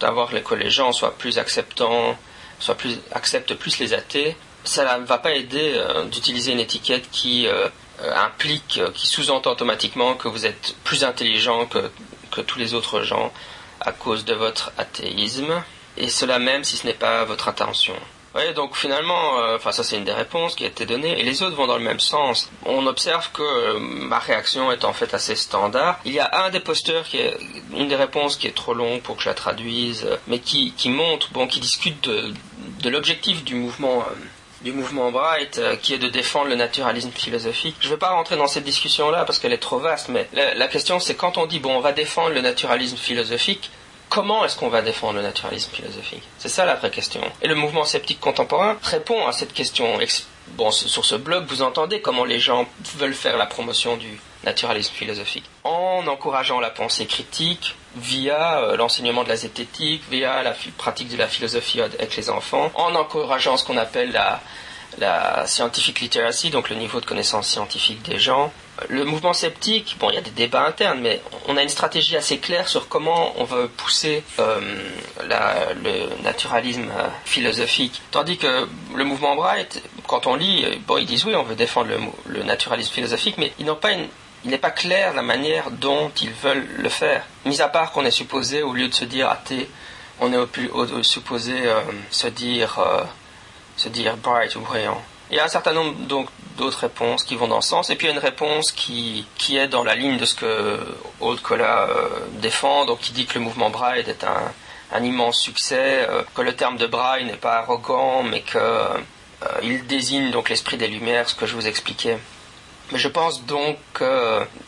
d'avoir 0.00 0.30
que 0.30 0.54
les 0.54 0.70
soient 0.70 1.14
plus 1.16 1.38
acceptants, 1.38 2.16
soient 2.58 2.76
plus, 2.76 2.98
acceptent 3.12 3.54
plus 3.54 3.78
les 3.78 3.92
athées, 3.92 4.36
ça 4.64 4.98
ne 4.98 5.04
va 5.04 5.18
pas 5.18 5.34
aider 5.34 5.74
euh, 5.74 6.04
d'utiliser 6.04 6.52
une 6.52 6.60
étiquette 6.60 7.10
qui 7.10 7.46
euh, 7.46 7.68
implique, 8.00 8.78
euh, 8.78 8.90
qui 8.92 9.06
sous-entend 9.06 9.52
automatiquement 9.52 10.14
que 10.14 10.28
vous 10.28 10.46
êtes 10.46 10.74
plus 10.84 11.04
intelligent 11.04 11.66
que, 11.66 11.90
que 12.30 12.40
tous 12.40 12.58
les 12.58 12.74
autres 12.74 13.02
gens 13.02 13.32
à 13.80 13.92
cause 13.92 14.24
de 14.24 14.34
votre 14.34 14.72
athéisme, 14.78 15.62
et 15.96 16.08
cela 16.08 16.38
même 16.38 16.64
si 16.64 16.76
ce 16.76 16.86
n'est 16.86 16.94
pas 16.94 17.24
votre 17.24 17.48
intention. 17.48 17.94
Oui, 18.34 18.52
donc 18.52 18.74
finalement, 18.74 19.38
euh, 19.38 19.56
enfin 19.56 19.70
ça 19.70 19.84
c'est 19.84 19.96
une 19.96 20.04
des 20.04 20.12
réponses 20.12 20.56
qui 20.56 20.64
a 20.64 20.66
été 20.66 20.86
donnée, 20.86 21.20
et 21.20 21.22
les 21.22 21.42
autres 21.44 21.54
vont 21.54 21.68
dans 21.68 21.78
le 21.78 21.84
même 21.84 22.00
sens. 22.00 22.50
On 22.66 22.86
observe 22.88 23.30
que 23.32 23.42
euh, 23.42 23.78
ma 23.78 24.18
réaction 24.18 24.72
est 24.72 24.84
en 24.84 24.92
fait 24.92 25.14
assez 25.14 25.36
standard. 25.36 26.00
Il 26.04 26.12
y 26.12 26.18
a 26.18 26.44
un 26.44 26.50
des 26.50 26.58
posteurs 26.58 27.04
qui 27.04 27.18
est 27.18 27.36
une 27.72 27.86
des 27.86 27.94
réponses 27.94 28.36
qui 28.36 28.48
est 28.48 28.54
trop 28.56 28.74
longue 28.74 29.02
pour 29.02 29.16
que 29.16 29.22
je 29.22 29.28
la 29.28 29.34
traduise, 29.34 30.04
euh, 30.04 30.16
mais 30.26 30.40
qui, 30.40 30.72
qui 30.72 30.90
montre, 30.90 31.30
bon, 31.30 31.46
qui 31.46 31.60
discute 31.60 32.02
de, 32.08 32.34
de 32.80 32.90
l'objectif 32.90 33.44
du 33.44 33.54
mouvement 33.54 34.04
du 34.62 34.72
mouvement 34.72 35.12
Bright, 35.12 35.60
qui 35.82 35.92
est 35.92 35.98
de 35.98 36.08
défendre 36.08 36.48
le 36.48 36.54
naturalisme 36.54 37.10
philosophique. 37.10 37.76
Je 37.80 37.88
ne 37.88 37.92
vais 37.92 37.98
pas 37.98 38.12
rentrer 38.12 38.36
dans 38.38 38.46
cette 38.46 38.64
discussion-là 38.64 39.26
parce 39.26 39.38
qu'elle 39.38 39.52
est 39.52 39.58
trop 39.58 39.78
vaste, 39.78 40.08
mais 40.08 40.26
la 40.32 40.68
question 40.68 40.98
c'est 41.00 41.14
quand 41.14 41.36
on 41.36 41.44
dit 41.44 41.58
bon, 41.58 41.76
on 41.76 41.80
va 41.80 41.92
défendre 41.92 42.30
le 42.30 42.40
naturalisme 42.40 42.96
philosophique, 42.96 43.70
comment 44.14 44.44
est-ce 44.44 44.56
qu'on 44.56 44.68
va 44.68 44.80
défendre 44.80 45.14
le 45.14 45.22
naturalisme 45.22 45.72
philosophique? 45.72 46.22
C'est 46.38 46.48
ça 46.48 46.64
la 46.64 46.76
vraie 46.76 46.92
question. 46.92 47.20
Et 47.42 47.48
le 47.48 47.56
mouvement 47.56 47.84
sceptique 47.84 48.20
contemporain 48.20 48.76
répond 48.82 49.26
à 49.26 49.32
cette 49.32 49.52
question. 49.52 49.98
Sur 50.70 51.04
ce 51.04 51.16
blog, 51.16 51.46
vous 51.48 51.62
entendez 51.62 52.00
comment 52.00 52.24
les 52.24 52.38
gens 52.38 52.68
veulent 52.96 53.14
faire 53.14 53.36
la 53.36 53.46
promotion 53.46 53.96
du 53.96 54.20
naturalisme 54.44 54.94
philosophique. 54.94 55.44
En 55.64 56.06
encourageant 56.06 56.60
la 56.60 56.70
pensée 56.70 57.06
critique, 57.06 57.74
via 57.96 58.60
euh, 58.60 58.76
l'enseignement 58.76 59.24
de 59.24 59.30
la 59.30 59.36
zététique, 59.36 60.02
via 60.10 60.42
la 60.42 60.54
pratique 60.76 61.08
de 61.08 61.16
la 61.16 61.28
philosophie 61.28 61.80
avec 61.80 62.14
les 62.16 62.30
enfants, 62.30 62.70
en 62.74 62.94
encourageant 62.94 63.56
ce 63.56 63.64
qu'on 63.64 63.76
appelle 63.76 64.12
la, 64.12 64.40
la 64.98 65.46
scientific 65.46 66.00
literacy, 66.00 66.50
donc 66.50 66.70
le 66.70 66.76
niveau 66.76 67.00
de 67.00 67.06
connaissance 67.06 67.48
scientifique 67.48 68.02
des 68.02 68.18
gens. 68.18 68.52
Le 68.88 69.04
mouvement 69.04 69.32
sceptique, 69.32 69.96
bon, 70.00 70.10
il 70.10 70.16
y 70.16 70.18
a 70.18 70.20
des 70.20 70.30
débats 70.30 70.66
internes, 70.66 70.98
mais 71.00 71.20
on 71.46 71.56
a 71.56 71.62
une 71.62 71.68
stratégie 71.68 72.16
assez 72.16 72.38
claire 72.38 72.68
sur 72.68 72.88
comment 72.88 73.32
on 73.36 73.44
veut 73.44 73.68
pousser 73.68 74.24
euh, 74.40 74.60
le 75.20 76.22
naturalisme 76.24 76.90
euh, 76.90 77.08
philosophique. 77.24 78.02
Tandis 78.10 78.36
que 78.36 78.66
le 78.96 79.04
mouvement 79.04 79.36
Bright, 79.36 79.80
quand 80.08 80.26
on 80.26 80.34
lit, 80.34 80.64
euh, 80.64 80.74
bon, 80.88 80.96
ils 80.96 81.06
disent 81.06 81.24
oui, 81.24 81.36
on 81.36 81.44
veut 81.44 81.54
défendre 81.54 81.90
le, 82.26 82.42
naturalisme 82.42 82.92
philosophique, 82.92 83.36
mais 83.38 83.52
ils 83.60 83.64
n'ont 83.64 83.76
pas 83.76 83.92
une, 83.92 84.08
il 84.44 84.50
n'est 84.50 84.58
pas 84.58 84.72
clair 84.72 85.14
la 85.14 85.22
manière 85.22 85.70
dont 85.70 86.10
ils 86.20 86.32
veulent 86.32 86.66
le 86.76 86.88
faire. 86.88 87.24
Mis 87.44 87.62
à 87.62 87.68
part 87.68 87.92
qu'on 87.92 88.04
est 88.04 88.10
supposé, 88.10 88.62
au 88.62 88.72
lieu 88.72 88.88
de 88.88 88.94
se 88.94 89.04
dire 89.04 89.28
athée, 89.28 89.68
on 90.20 90.32
est 90.32 90.36
au 90.36 90.46
plus, 90.46 90.70
supposé 91.02 91.54
se 92.10 92.26
dire 92.28 92.78
dire 93.88 94.16
bright 94.16 94.56
ou 94.56 94.60
brillant. 94.60 95.00
Il 95.30 95.36
y 95.36 95.40
a 95.40 95.44
un 95.44 95.48
certain 95.48 95.72
nombre 95.72 95.94
donc 96.06 96.28
d'autres 96.56 96.80
réponses 96.80 97.24
qui 97.24 97.34
vont 97.34 97.48
dans 97.48 97.60
ce 97.60 97.70
sens, 97.70 97.90
et 97.90 97.96
puis 97.96 98.06
il 98.06 98.10
y 98.10 98.12
a 98.12 98.16
une 98.16 98.22
réponse 98.22 98.72
qui, 98.72 99.26
qui 99.36 99.56
est 99.56 99.68
dans 99.68 99.82
la 99.82 99.94
ligne 99.94 100.18
de 100.18 100.24
ce 100.24 100.34
que 100.34 100.78
Old 101.20 101.40
Cola 101.40 101.88
euh, 101.88 102.08
défend, 102.40 102.84
donc 102.84 103.00
qui 103.00 103.12
dit 103.12 103.26
que 103.26 103.38
le 103.38 103.44
mouvement 103.44 103.70
Bride 103.70 104.08
est 104.08 104.24
un, 104.24 104.52
un 104.92 105.02
immense 105.02 105.38
succès, 105.38 106.06
euh, 106.08 106.22
que 106.34 106.42
le 106.42 106.54
terme 106.54 106.76
de 106.76 106.86
Braille 106.86 107.24
n'est 107.24 107.32
pas 107.32 107.56
arrogant, 107.56 108.22
mais 108.22 108.42
qu'il 108.42 108.60
euh, 108.60 109.82
désigne 109.88 110.30
donc 110.30 110.48
l'esprit 110.48 110.76
des 110.76 110.88
Lumières, 110.88 111.28
ce 111.28 111.34
que 111.34 111.46
je 111.46 111.54
vous 111.54 111.66
expliquais. 111.66 112.18
Mais 112.92 112.98
je 112.98 113.08
pense 113.08 113.44
donc 113.44 113.78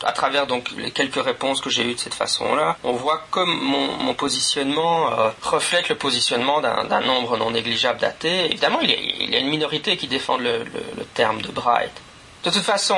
à 0.03 0.11
travers 0.11 0.47
donc 0.47 0.71
les 0.77 0.91
quelques 0.91 1.23
réponses 1.23 1.61
que 1.61 1.69
j'ai 1.69 1.83
eues 1.83 1.93
de 1.93 1.99
cette 1.99 2.13
façon-là, 2.13 2.77
on 2.83 2.93
voit 2.93 3.23
comme 3.29 3.49
mon, 3.49 4.13
positionnement 4.13 5.11
euh, 5.11 5.29
reflète 5.41 5.89
le 5.89 5.95
positionnement 5.95 6.59
d'un 6.61 7.01
nombre 7.01 7.37
non 7.37 7.51
négligeable 7.51 7.99
d'athées. 7.99 8.45
Évidemment, 8.45 8.79
il 8.81 8.89
y, 8.89 9.35
a, 9.35 9.39
une 9.39 9.49
minorité 9.49 9.95
qui 9.95 10.07
défend 10.07 10.37
le, 10.37 10.65
terme 11.13 11.41
de 11.41 11.49
Bright. 11.49 11.91
De 12.43 12.49
toute 12.49 12.63
façon, 12.63 12.97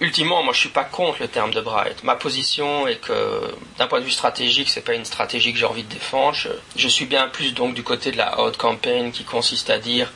ultimement, 0.00 0.42
moi 0.42 0.52
je 0.52 0.60
suis 0.60 0.68
pas 0.68 0.84
contre 0.84 1.20
le 1.20 1.28
terme 1.28 1.52
de 1.52 1.60
Bright. 1.60 2.04
Ma 2.04 2.14
position 2.14 2.86
est 2.86 2.96
que 2.98 3.40
d'un 3.78 3.88
point 3.88 4.00
de 4.00 4.04
vue 4.04 4.12
stratégique, 4.12 4.70
c'est 4.70 4.84
pas 4.84 4.94
une 4.94 5.04
stratégie 5.04 5.52
que 5.52 5.58
j'ai 5.58 5.66
envie 5.66 5.82
de 5.82 5.92
défendre. 5.92 6.36
Je, 6.76 6.88
suis 6.88 7.06
bien 7.06 7.28
plus 7.28 7.52
donc 7.52 7.74
du 7.74 7.82
côté 7.82 8.12
de 8.12 8.18
la 8.18 8.40
haute 8.40 8.56
campagne 8.56 9.10
qui 9.10 9.24
consiste 9.24 9.70
à 9.70 9.78
dire 9.78 10.12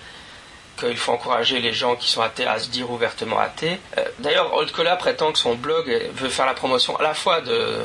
qu'il 0.76 0.96
faut 0.96 1.12
encourager 1.12 1.60
les 1.60 1.72
gens 1.72 1.96
qui 1.96 2.10
sont 2.10 2.22
athées 2.22 2.46
à 2.46 2.58
se 2.58 2.68
dire 2.68 2.90
ouvertement 2.90 3.38
athées. 3.38 3.78
Euh, 3.98 4.04
d'ailleurs, 4.18 4.54
Old 4.54 4.70
Cola 4.72 4.96
prétend 4.96 5.32
que 5.32 5.38
son 5.38 5.54
blog 5.54 5.86
veut 6.14 6.28
faire 6.28 6.46
la 6.46 6.54
promotion 6.54 6.96
à 6.96 7.02
la 7.02 7.14
fois 7.14 7.40
de, 7.40 7.78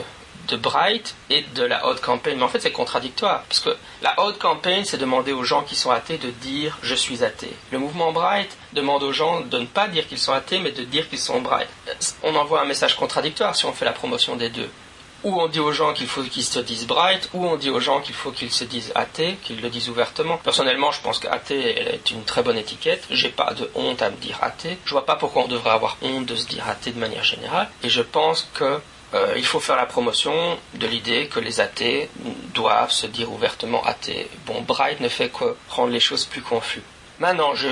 de 0.48 0.58
Bright 0.58 1.16
et 1.30 1.44
de 1.56 1.64
la 1.64 1.88
haute 1.88 2.02
campagne. 2.02 2.38
Mais 2.38 2.44
en 2.44 2.50
fait, 2.50 2.60
c'est 2.60 2.72
contradictoire. 2.72 3.44
Parce 3.44 3.60
que 3.60 3.76
la 4.02 4.20
haute 4.22 4.40
campagne, 4.40 4.84
c'est 4.86 4.98
demander 4.98 5.32
aux 5.32 5.44
gens 5.44 5.64
qui 5.64 5.76
sont 5.76 5.92
athées 5.92 6.18
de 6.18 6.30
dire 6.30 6.78
je 6.84 6.96
suis 6.96 7.24
athée. 7.24 7.54
Le 7.72 7.80
mouvement 7.80 8.12
Bright 8.12 8.58
demande 8.74 9.04
aux 9.04 9.14
gens 9.14 9.42
de 9.42 9.60
ne 9.60 9.66
pas 9.66 9.88
dire 9.88 10.08
qu'ils 10.08 10.20
sont 10.20 10.34
athées, 10.34 10.60
mais 10.60 10.72
de 10.72 10.84
dire 10.84 11.10
qu'ils 11.10 11.20
sont 11.20 11.42
Bright. 11.42 11.70
On 12.24 12.36
envoie 12.36 12.62
un 12.62 12.66
message 12.66 12.96
contradictoire 12.96 13.56
si 13.56 13.66
on 13.66 13.74
fait 13.74 13.86
la 13.86 13.94
promotion 13.94 14.36
des 14.36 14.50
deux 14.50 14.70
ou 15.24 15.40
on 15.40 15.48
dit 15.48 15.60
aux 15.60 15.72
gens 15.72 15.94
qu'il 15.94 16.08
faut 16.08 16.24
qu'ils 16.24 16.44
se 16.44 16.60
disent 16.60 16.86
bright, 16.88 17.30
ou 17.34 17.46
on 17.46 17.56
dit 17.56 17.70
aux 17.70 17.80
gens 17.80 18.02
qu'il 18.02 18.16
faut 18.16 18.32
qu'ils 18.32 18.52
se 18.52 18.64
disent 18.64 18.92
athée, 18.96 19.38
qu'ils 19.44 19.62
le 19.62 19.70
disent 19.70 19.90
ouvertement. 19.90 20.38
Personnellement, 20.38 20.92
je 20.92 21.02
pense 21.02 21.20
qu'athée 21.20 21.78
est 21.80 22.12
une 22.12 22.24
très 22.24 22.44
bonne 22.44 22.58
étiquette. 22.58 23.06
J'ai 23.10 23.30
pas 23.30 23.54
de 23.54 23.70
honte 23.76 24.02
à 24.02 24.10
me 24.10 24.18
dire 24.18 24.40
athée. 24.42 24.78
Je 24.86 24.92
vois 24.92 25.06
pas 25.06 25.16
pourquoi 25.16 25.44
on 25.44 25.48
devrait 25.48 25.72
avoir 25.72 25.98
honte 26.02 26.26
de 26.26 26.36
se 26.36 26.48
dire 26.48 26.68
athée 26.68 26.92
de 26.92 27.00
manière 27.00 27.24
générale. 27.24 27.70
Et 27.84 27.90
je 27.90 28.02
pense 28.02 28.50
que 28.54 28.80
euh, 29.14 29.34
il 29.36 29.46
faut 29.46 29.60
faire 29.60 29.76
la 29.76 29.86
promotion 29.86 30.58
de 30.76 30.88
l'idée 30.88 31.28
que 31.28 31.40
les 31.40 31.60
athées 31.60 32.10
doivent 32.54 32.92
se 32.92 33.08
dire 33.08 33.32
ouvertement 33.32 33.84
athées. 33.84 34.28
Bon, 34.46 34.62
Bright 34.62 35.02
ne 35.02 35.10
fait 35.10 35.30
que 35.30 35.56
rendre 35.70 35.92
les 35.92 36.00
choses 36.00 36.26
plus 36.26 36.42
confuses. 36.42 36.84
Maintenant, 37.22 37.54
je, 37.54 37.68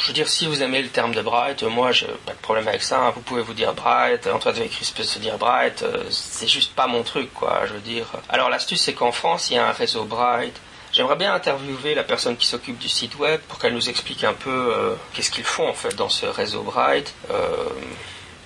je 0.00 0.06
veux 0.06 0.12
dire, 0.12 0.28
si 0.28 0.46
vous 0.46 0.62
aimez 0.62 0.80
le 0.80 0.88
terme 0.88 1.12
de 1.12 1.20
Bright, 1.22 1.64
moi, 1.64 1.90
j'ai 1.90 2.06
pas 2.24 2.34
de 2.34 2.38
problème 2.38 2.68
avec 2.68 2.84
ça. 2.84 3.10
Vous 3.10 3.20
pouvez 3.20 3.42
vous 3.42 3.52
dire 3.52 3.74
Bright, 3.74 4.28
Antoine 4.28 4.54
Vécris 4.54 4.92
peut 4.96 5.02
se 5.02 5.18
dire 5.18 5.38
Bright. 5.38 5.82
Euh, 5.82 6.04
c'est 6.08 6.46
juste 6.46 6.72
pas 6.76 6.86
mon 6.86 7.02
truc, 7.02 7.34
quoi. 7.34 7.62
Je 7.66 7.72
veux 7.72 7.80
dire. 7.80 8.06
Alors, 8.28 8.48
l'astuce, 8.48 8.80
c'est 8.80 8.92
qu'en 8.92 9.10
France, 9.10 9.50
il 9.50 9.54
y 9.54 9.58
a 9.58 9.66
un 9.66 9.72
réseau 9.72 10.04
Bright. 10.04 10.54
J'aimerais 10.92 11.16
bien 11.16 11.34
interviewer 11.34 11.96
la 11.96 12.04
personne 12.04 12.36
qui 12.36 12.46
s'occupe 12.46 12.78
du 12.78 12.88
site 12.88 13.18
web 13.18 13.40
pour 13.48 13.58
qu'elle 13.58 13.74
nous 13.74 13.90
explique 13.90 14.22
un 14.22 14.34
peu 14.34 14.72
euh, 14.72 14.94
qu'est-ce 15.14 15.32
qu'ils 15.32 15.42
font 15.42 15.68
en 15.68 15.74
fait 15.74 15.96
dans 15.96 16.08
ce 16.08 16.26
réseau 16.26 16.62
Bright. 16.62 17.12
Euh, 17.32 17.70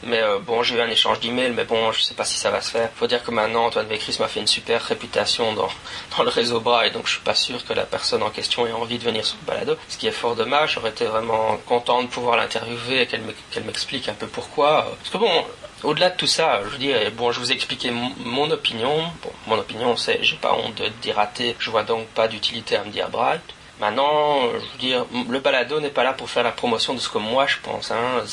mais 0.07 0.23
euh, 0.23 0.39
bon, 0.39 0.63
j'ai 0.63 0.77
eu 0.77 0.81
un 0.81 0.89
échange 0.89 1.21
d'emails, 1.21 1.53
mais 1.53 1.65
bon, 1.65 1.93
je 1.93 2.03
sais 2.03 2.15
pas 2.15 2.25
si 2.25 2.39
ça 2.39 2.51
va 2.51 2.61
se 2.61 2.71
faire. 2.71 2.91
Faut 2.95 3.07
dire 3.07 3.23
que 3.23 3.31
maintenant, 3.31 3.67
Antoine 3.67 3.87
Vécris 3.87 4.17
m'a 4.21 4.29
fait 4.29 4.41
une 4.41 4.47
super 4.47 4.83
réputation 4.83 5.53
dans, 5.53 5.69
dans 6.17 6.23
le 6.23 6.31
réseau 6.31 6.61
bras, 6.61 6.87
et 6.87 6.91
donc 6.91 7.07
je 7.07 7.13
suis 7.13 7.21
pas 7.21 7.35
sûr 7.35 7.65
que 7.65 7.73
la 7.73 7.85
personne 7.85 8.23
en 8.23 8.31
question 8.31 8.67
ait 8.67 8.73
envie 8.73 8.99
de 8.99 9.05
venir 9.05 9.25
sur 9.25 9.37
le 9.43 9.47
balado. 9.47 9.77
Ce 9.89 9.97
qui 9.99 10.07
est 10.07 10.13
fort 10.13 10.35
dommage, 10.35 10.75
j'aurais 10.75 10.91
été 10.91 11.05
vraiment 11.05 11.57
content 11.67 12.03
de 12.03 12.09
pouvoir 12.09 12.37
l'interviewer 12.37 13.03
et 13.03 13.07
qu'elle 13.07 13.65
m'explique 13.65 14.09
un 14.09 14.15
peu 14.15 14.27
pourquoi. 14.27 14.97
Parce 14.99 15.11
que 15.11 15.19
bon, 15.19 15.45
au-delà 15.83 16.11
de 16.11 16.17
tout 16.17 16.27
ça, 16.27 16.61
je 16.65 16.69
veux 16.71 16.79
dire, 16.79 16.97
bon, 17.13 17.33
je 17.33 17.41
vous 17.41 17.53
ai 17.53 17.55
expliqué 17.55 17.91
mon, 17.91 18.51
opinion. 18.51 19.05
Bon, 19.23 19.31
mon 19.47 19.59
opinion, 19.59 19.97
c'est, 19.97 20.23
j'ai 20.23 20.37
pas 20.37 20.55
honte 20.55 20.77
de 20.77 20.89
dire 21.03 21.17
rater, 21.17 21.57
je 21.59 21.71
vois 21.71 21.83
donc 21.83 22.07
pas 22.09 22.29
d'utilité 22.29 22.77
à 22.77 22.85
me 22.85 22.91
dire 22.91 23.09
Bright. 23.11 23.43
Maintenant, 23.79 24.41
je 24.53 24.59
veux 24.59 24.79
dire, 24.79 25.05
le 25.29 25.39
balado 25.39 25.81
n'est 25.81 25.91
pas 25.91 26.03
là 26.03 26.15
pour 26.15 26.31
faire 26.31 26.43
la 26.43 26.51
promotion 26.51 26.95
de 26.95 26.99
ce 26.99 27.11
que 27.11 27.19
moi 27.19 27.47
je 27.47 27.59
pense. 27.63 27.91
Hein. 27.91 28.25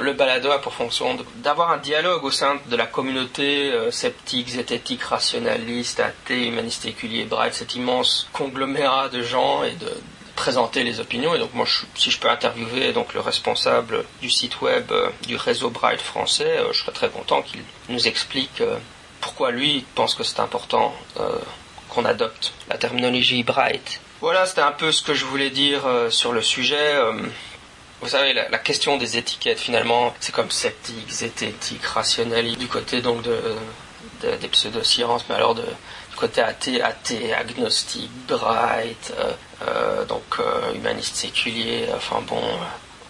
Le 0.00 0.12
balado 0.14 0.50
a 0.50 0.60
pour 0.60 0.72
fonction 0.72 1.18
d'avoir 1.36 1.72
un 1.72 1.76
dialogue 1.76 2.24
au 2.24 2.30
sein 2.30 2.58
de 2.66 2.76
la 2.76 2.86
communauté 2.86 3.70
euh, 3.70 3.90
sceptique, 3.90 4.48
zététique, 4.48 5.02
rationaliste, 5.02 6.00
athée, 6.00 6.46
humaniste, 6.46 6.88
bright, 7.28 7.52
cet 7.52 7.74
immense 7.74 8.28
conglomérat 8.32 9.10
de 9.10 9.22
gens 9.22 9.62
et 9.62 9.72
de 9.72 9.92
présenter 10.36 10.84
les 10.84 11.00
opinions. 11.00 11.34
Et 11.34 11.38
donc 11.38 11.52
moi, 11.52 11.66
si 11.94 12.10
je 12.10 12.18
peux 12.18 12.30
interviewer 12.30 12.94
donc 12.94 13.12
le 13.12 13.20
responsable 13.20 14.06
du 14.22 14.30
site 14.30 14.62
web 14.62 14.90
euh, 14.90 15.10
du 15.26 15.36
réseau 15.36 15.68
Bright 15.68 16.00
français, 16.00 16.56
euh, 16.58 16.72
je 16.72 16.80
serais 16.80 16.92
très 16.92 17.10
content 17.10 17.42
qu'il 17.42 17.60
nous 17.90 18.08
explique 18.08 18.62
pourquoi 19.20 19.50
lui 19.50 19.84
pense 19.94 20.14
que 20.14 20.24
c'est 20.24 20.40
important 20.40 20.94
qu'on 21.90 22.04
adopte 22.06 22.54
la 22.68 22.78
terminologie 22.78 23.44
Bright 23.44 24.00
voilà, 24.22 24.46
c'était 24.46 24.60
un 24.60 24.70
peu 24.70 24.92
ce 24.92 25.02
que 25.02 25.14
je 25.14 25.24
voulais 25.24 25.50
dire 25.50 25.84
euh, 25.84 26.08
sur 26.08 26.32
le 26.32 26.42
sujet. 26.42 26.94
Euh, 26.94 27.12
vous 28.00 28.08
savez, 28.08 28.32
la, 28.32 28.58
question 28.58 28.96
des 28.96 29.16
étiquettes, 29.16 29.58
finalement, 29.58 30.14
c'est 30.20 30.32
comme 30.32 30.50
sceptique, 30.50 31.10
zététique, 31.10 31.84
rationnel, 31.84 32.56
du 32.56 32.68
côté 32.68 33.02
donc 33.02 33.22
de, 33.22 33.36
des 34.40 34.48
pseudosciences, 34.48 35.24
mais 35.28 35.34
alors 35.34 35.56
de, 35.56 35.62
du 35.62 36.16
côté 36.16 36.40
athée, 36.40 36.80
athée, 36.80 37.34
agnostique, 37.34 38.10
bright, 38.28 39.12
euh, 39.66 40.04
donc 40.04 40.38
humaniste 40.74 41.16
séculier, 41.16 41.86
enfin 41.94 42.20
bon, 42.26 42.42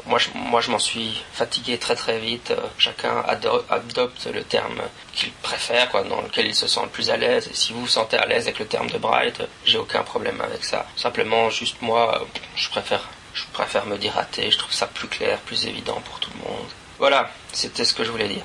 moi, 0.07 0.19
je, 0.19 0.29
moi, 0.35 0.61
je 0.61 0.71
m'en 0.71 0.79
suis 0.79 1.23
fatigué 1.33 1.79
très 1.79 1.95
très 1.95 2.19
vite. 2.19 2.51
Euh, 2.51 2.61
chacun 2.79 3.25
adopte 3.69 4.27
le 4.27 4.43
terme 4.43 4.81
qu'il 5.15 5.31
préfère, 5.33 5.91
dans 6.05 6.23
lequel 6.23 6.47
il 6.47 6.55
se 6.55 6.67
sent 6.67 6.81
le 6.83 6.89
plus 6.89 7.11
à 7.11 7.17
l'aise. 7.17 7.49
Et 7.49 7.55
si 7.55 7.73
vous 7.73 7.83
vous 7.83 7.89
sentez 7.89 8.17
à 8.17 8.27
l'aise 8.27 8.45
avec 8.45 8.59
le 8.59 8.67
terme 8.67 8.91
de 8.91 8.99
Bright, 8.99 9.43
j'ai 9.65 9.79
aucun 9.79 10.03
problème 10.03 10.41
avec 10.41 10.65
ça. 10.65 10.87
Simplement, 10.97 11.51
juste 11.51 11.81
moi, 11.83 12.21
euh, 12.21 12.25
je 12.57 12.69
préfère, 12.69 13.09
je 13.35 13.45
préfère 13.53 13.87
me 13.87 13.97
dire 13.97 14.19
athée. 14.19 14.51
Je 14.51 14.59
trouve 14.59 14.73
ça 14.73 14.87
plus 14.87 15.09
clair, 15.09 15.39
plus 15.39 15.67
évident 15.67 16.01
pour 16.05 16.19
tout 16.21 16.31
le 16.37 16.51
monde. 16.51 16.69
Voilà, 16.99 17.31
c'était 17.53 17.85
ce 17.85 17.95
que 17.95 18.05
je 18.05 18.11
voulais 18.11 18.29
dire. 18.29 18.45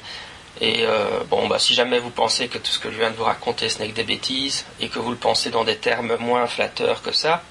Et 0.62 0.86
euh, 0.86 1.24
bon, 1.30 1.48
bah, 1.48 1.60
si 1.60 1.74
jamais 1.74 2.00
vous 2.00 2.10
pensez 2.10 2.48
que 2.48 2.58
tout 2.58 2.72
ce 2.72 2.80
que 2.80 2.92
je 2.92 2.98
viens 2.98 3.12
de 3.12 3.16
vous 3.16 3.24
raconter 3.24 3.70
ce 3.70 3.80
n'est 3.80 3.90
que 3.90 3.96
des 3.96 4.04
bêtises, 4.04 4.66
et 4.80 4.90
que 4.90 5.00
vous 5.00 5.12
le 5.12 5.18
pensez 5.18 5.50
dans 5.50 5.64
des 5.64 5.78
termes 5.78 6.16
moins 6.20 6.48
flatteurs 6.48 7.02
que 7.02 7.12
ça, 7.12 7.44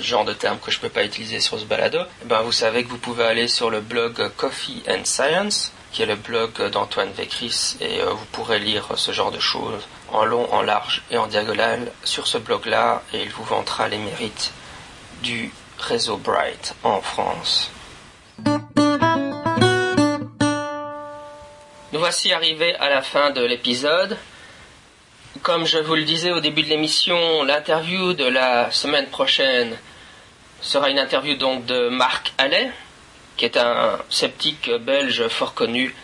genre 0.00 0.24
de 0.24 0.32
terme 0.32 0.58
que 0.58 0.70
je 0.70 0.78
peux 0.78 0.88
pas 0.88 1.04
utiliser 1.04 1.40
sur 1.40 1.58
ce 1.58 1.64
balado, 1.64 1.98
eh 2.22 2.24
ben 2.26 2.42
vous 2.42 2.52
savez 2.52 2.84
que 2.84 2.88
vous 2.88 2.98
pouvez 2.98 3.24
aller 3.24 3.48
sur 3.48 3.70
le 3.70 3.80
blog 3.80 4.30
Coffee 4.36 4.82
and 4.88 5.04
Science, 5.04 5.72
qui 5.92 6.02
est 6.02 6.06
le 6.06 6.16
blog 6.16 6.70
d'Antoine 6.70 7.10
Vécris, 7.10 7.76
et 7.80 8.00
euh, 8.00 8.10
vous 8.10 8.24
pourrez 8.26 8.58
lire 8.58 8.86
ce 8.96 9.12
genre 9.12 9.32
de 9.32 9.40
choses 9.40 9.86
en 10.12 10.24
long, 10.24 10.52
en 10.52 10.62
large 10.62 11.02
et 11.10 11.18
en 11.18 11.26
diagonale 11.26 11.90
sur 12.04 12.26
ce 12.26 12.38
blog-là, 12.38 13.02
et 13.12 13.22
il 13.22 13.30
vous 13.30 13.44
vantera 13.44 13.88
les 13.88 13.98
mérites 13.98 14.52
du 15.22 15.52
réseau 15.78 16.16
Bright 16.16 16.74
en 16.82 17.00
France. 17.00 17.70
Nous 21.92 21.98
voici 21.98 22.32
arrivés 22.32 22.76
à 22.76 22.88
la 22.88 23.02
fin 23.02 23.30
de 23.30 23.44
l'épisode. 23.44 24.16
Comme 25.42 25.64
je 25.64 25.78
vous 25.78 25.94
le 25.94 26.02
disais 26.02 26.32
au 26.32 26.40
début 26.40 26.62
de 26.62 26.68
l'émission, 26.68 27.44
l'interview 27.44 28.12
de 28.12 28.26
la 28.26 28.70
semaine 28.70 29.06
prochaine 29.06 29.74
sera 30.60 30.90
une 30.90 30.98
interview 30.98 31.34
donc 31.34 31.64
de 31.64 31.88
Marc 31.88 32.34
Allais, 32.36 32.70
qui 33.38 33.46
est 33.46 33.56
un 33.56 33.98
sceptique 34.10 34.70
belge 34.82 35.28
fort 35.28 35.54
connu 35.54 35.94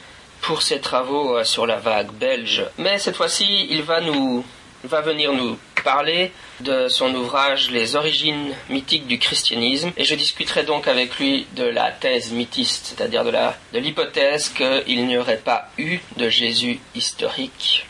pour 0.40 0.62
ses 0.62 0.80
travaux 0.80 1.36
euh, 1.36 1.44
sur 1.44 1.66
la 1.66 1.76
vague 1.76 2.12
belge. 2.12 2.64
Mais 2.78 2.98
cette 2.98 3.16
fois-ci, 3.16 3.66
il 3.68 3.82
va 3.82 4.00
nous 4.00 4.42
venir 4.84 5.34
nous 5.34 5.58
parler 5.84 6.32
de 6.60 6.88
son 6.88 7.14
ouvrage 7.14 7.70
Les 7.70 7.94
origines 7.94 8.54
mythiques 8.70 9.06
du 9.06 9.18
christianisme 9.18 9.92
et 9.98 10.04
je 10.04 10.14
discuterai 10.14 10.62
donc 10.62 10.88
avec 10.88 11.18
lui 11.18 11.46
de 11.54 11.64
la 11.64 11.90
thèse 11.90 12.32
mythiste, 12.32 12.86
c'est-à-dire 12.86 13.24
de 13.24 13.30
la 13.30 13.54
de 13.74 13.80
l'hypothèse 13.80 14.48
qu'il 14.48 15.06
n'y 15.06 15.18
aurait 15.18 15.36
pas 15.36 15.68
eu 15.76 15.98
de 16.16 16.30
Jésus 16.30 16.80
historique 16.94 17.86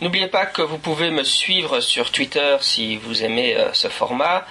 N'oubliez 0.00 0.26
pas 0.26 0.44
que 0.44 0.60
vous 0.60 0.78
pouvez 0.78 1.10
me 1.10 1.22
suivre 1.22 1.80
sur 1.80 2.10
Twitter 2.10 2.56
si 2.60 2.96
vous 2.96 3.22
aimez 3.22 3.56
euh, 3.56 3.72
ce 3.72 3.88
format. 3.88 4.44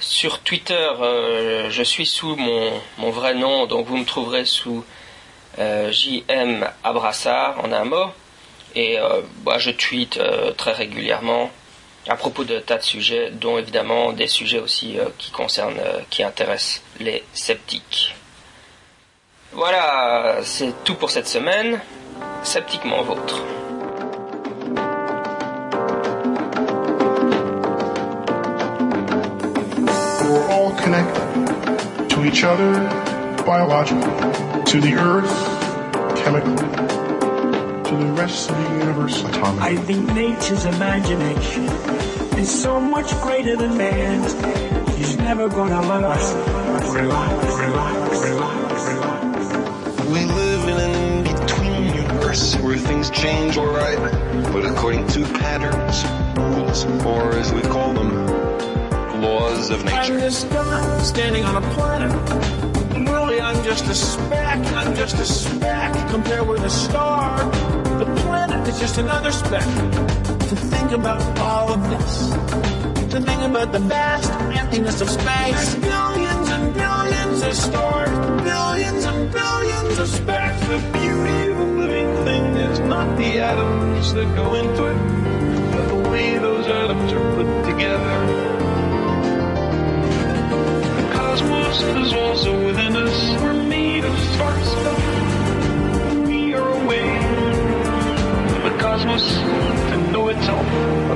Sur 0.00 0.40
Twitter, 0.40 0.74
euh, 1.00 1.70
je 1.70 1.82
suis 1.84 2.04
sous 2.04 2.34
mon, 2.34 3.10
vrai 3.10 3.34
nom, 3.34 3.66
donc 3.66 3.86
vous 3.86 3.96
me 3.96 4.04
trouverez 4.04 4.44
sous 4.44 4.84
euh, 5.60 5.92
JM 5.92 6.68
en 6.84 7.72
un 7.72 7.84
mot. 7.84 8.06
Et 8.74 8.96
bah, 9.44 9.58
je 9.58 9.70
tweete 9.70 10.18
très 10.56 10.72
régulièrement 10.72 11.50
à 12.08 12.16
propos 12.16 12.42
de 12.42 12.58
tas 12.58 12.78
de 12.78 12.82
sujets, 12.82 13.30
dont 13.30 13.58
évidemment 13.58 14.12
des 14.12 14.28
sujets 14.28 14.60
aussi 14.60 14.96
qui 15.18 15.30
concernent, 15.30 15.78
qui 16.08 16.22
intéressent 16.22 16.82
les 16.98 17.22
sceptiques. 17.34 18.14
Voilà, 19.52 20.38
c'est 20.42 20.72
tout 20.84 20.94
pour 20.94 21.10
cette 21.10 21.28
semaine. 21.28 21.82
Sceptiquement 22.42 23.02
vôtre. 23.02 23.42
We're 30.32 30.48
all 30.48 30.74
connected 30.76 32.08
to 32.08 32.24
each 32.24 32.42
other 32.42 32.72
biologically, 33.44 34.00
to 34.64 34.80
the 34.80 34.94
earth, 34.94 35.30
chemically 36.16 36.56
to 36.56 37.96
the 37.96 38.12
rest 38.12 38.50
of 38.50 38.56
the 38.56 38.78
universe, 38.78 39.22
atomic. 39.24 39.60
I 39.62 39.76
think 39.76 40.06
nature's 40.14 40.64
imagination 40.64 41.64
is 42.38 42.48
so 42.50 42.80
much 42.80 43.12
greater 43.20 43.56
than 43.56 43.76
man's. 43.76 44.32
He's 44.96 45.18
never 45.18 45.48
gonna 45.48 45.82
let 45.82 46.02
us 46.04 46.32
relax, 46.94 47.44
relax, 47.60 48.24
relax, 48.24 48.88
relax. 48.88 50.06
We 50.06 50.24
live 50.24 50.68
in 50.68 50.78
an 50.80 51.26
in-between 51.26 51.94
universe 51.94 52.56
where 52.56 52.78
things 52.78 53.10
change 53.10 53.58
alright, 53.58 53.98
but 54.50 54.64
according 54.64 55.08
to 55.08 55.24
patterns, 55.24 56.04
rules, 56.38 56.84
or 57.04 57.32
as 57.32 57.52
we 57.52 57.60
call 57.60 57.92
them, 57.92 58.10
laws 59.22 59.70
of 59.70 59.84
nature. 59.84 60.14
I'm 60.14 60.20
this 60.20 60.44
guy 60.44 61.02
standing 61.02 61.44
on 61.44 61.62
a 61.62 61.66
planet. 61.74 62.12
Really, 63.08 63.40
I'm 63.40 63.62
just 63.64 63.86
a 63.86 63.94
speck. 63.94 64.58
I'm 64.74 64.94
just 64.96 65.16
a 65.16 65.24
speck 65.24 65.92
compared 66.10 66.46
with 66.48 66.62
a 66.64 66.70
star. 66.70 67.38
The 67.98 68.06
planet 68.22 68.66
is 68.68 68.80
just 68.80 68.98
another 68.98 69.30
speck. 69.30 69.68
To 70.50 70.56
think 70.56 70.90
about 70.90 71.22
all 71.38 71.72
of 71.72 71.80
this, 71.88 72.30
to 73.12 73.20
think 73.20 73.42
about 73.42 73.70
the 73.72 73.78
vast 73.78 74.30
emptiness 74.60 75.00
of 75.00 75.08
space, 75.08 75.74
billions 75.76 76.48
and 76.56 76.74
billions 76.74 77.42
of 77.42 77.54
stars, 77.54 78.10
billions 78.42 79.04
and 79.04 79.32
billions 79.32 79.98
of 79.98 80.08
specks. 80.08 80.60
The 80.66 80.78
beauty 80.98 81.52
of 81.52 81.58
a 81.60 81.68
living 81.82 82.10
thing 82.26 82.44
is 82.56 82.80
not 82.80 83.16
the 83.16 83.38
atoms 83.38 84.12
that 84.14 84.28
go 84.34 84.54
into 84.54 84.82
it, 84.92 85.00
but 85.72 85.84
the 85.88 86.10
way 86.10 86.38
those 86.38 86.66
atoms 86.66 87.12
are 87.12 87.34
put 87.36 87.70
together. 87.70 88.61
Cosmos 91.72 92.06
is 92.06 92.12
also 92.12 92.66
within 92.66 92.96
us. 92.96 93.42
We're 93.42 93.54
made 93.54 94.04
of 94.04 94.18
star 94.18 94.62
stuff. 94.62 96.26
We 96.26 96.54
are 96.54 96.68
a 96.68 96.86
way 96.86 97.18
the 98.62 98.76
cosmos 98.78 99.32
to 99.32 100.12
know 100.12 100.28
itself. 100.28 100.66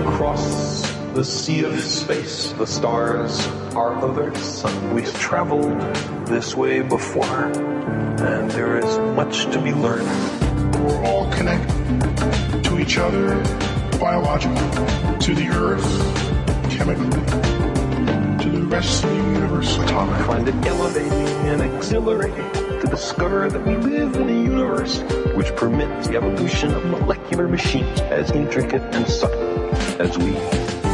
Across 0.03 0.91
the 1.13 1.25
sea 1.25 1.65
of 1.65 1.79
space, 1.81 2.53
the 2.53 2.67
stars 2.67 3.47
are 3.75 3.97
others. 3.97 4.65
We've 4.93 5.13
traveled 5.19 5.79
this 6.27 6.55
way 6.55 6.81
before, 6.81 7.25
and 7.25 8.51
there 8.51 8.79
is 8.79 8.99
much 9.15 9.45
to 9.53 9.61
be 9.61 9.73
learned. 9.73 10.09
We're 10.87 11.05
all 11.05 11.31
connected 11.33 12.65
to 12.65 12.79
each 12.79 12.97
other, 12.97 13.35
biologically, 13.99 15.19
to 15.21 15.35
the 15.35 15.49
earth, 15.53 16.71
chemically, 16.71 17.66
to 18.67 18.71
the 18.71 18.77
rest 18.77 19.05
of 19.05 19.11
the 19.11 19.17
universe, 19.17 19.79
atomic. 19.79 20.27
find 20.27 20.49
it 20.49 20.67
elevating 20.67 21.13
and 21.13 21.63
exhilarating 21.63 22.53
to 22.81 22.87
discover 22.91 23.49
that 23.49 23.65
we 23.65 23.77
live 23.77 24.17
in 24.17 24.29
a 24.29 24.43
universe 24.43 25.01
which 25.35 25.55
permits 25.57 26.09
the 26.09 26.17
evolution 26.17 26.75
of 26.75 26.85
molecular 26.87 27.49
machines 27.49 28.01
as 28.01 28.31
intricate 28.33 28.83
and 28.95 29.07
subtle 29.07 29.75
as 30.01 30.17
we. 30.19 30.86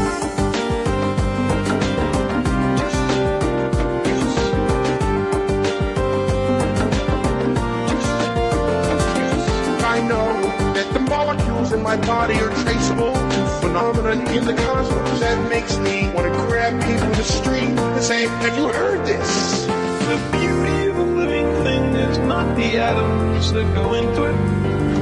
My 11.93 12.07
body 12.07 12.34
are 12.36 12.49
traceable 12.64 13.12
to 13.12 13.47
phenomena 13.61 14.12
in 14.32 14.47
the 14.47 14.55
cosmos. 14.55 15.20
That 15.20 15.51
makes 15.51 15.76
me 15.76 16.09
want 16.14 16.32
to 16.32 16.38
grab 16.47 16.80
people 16.80 17.09
in 17.09 17.12
the 17.12 17.22
street 17.22 17.68
and 17.68 18.03
say, 18.03 18.26
have 18.26 18.57
you 18.57 18.68
heard 18.68 19.05
this? 19.07 19.66
The 19.66 20.16
beauty 20.32 20.86
of 20.88 20.97
a 20.97 21.03
living 21.03 21.45
thing 21.64 21.84
is 21.97 22.16
not 22.16 22.57
the 22.57 22.78
atoms 22.78 23.53
that 23.53 23.74
go 23.74 23.93
into 23.93 24.24
it, 24.24 24.36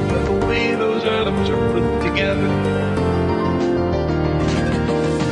but 0.08 0.24
the 0.24 0.46
way 0.48 0.74
those 0.74 1.04
atoms 1.04 1.48
are 1.48 1.72
put 1.72 2.08
together. 2.08 2.48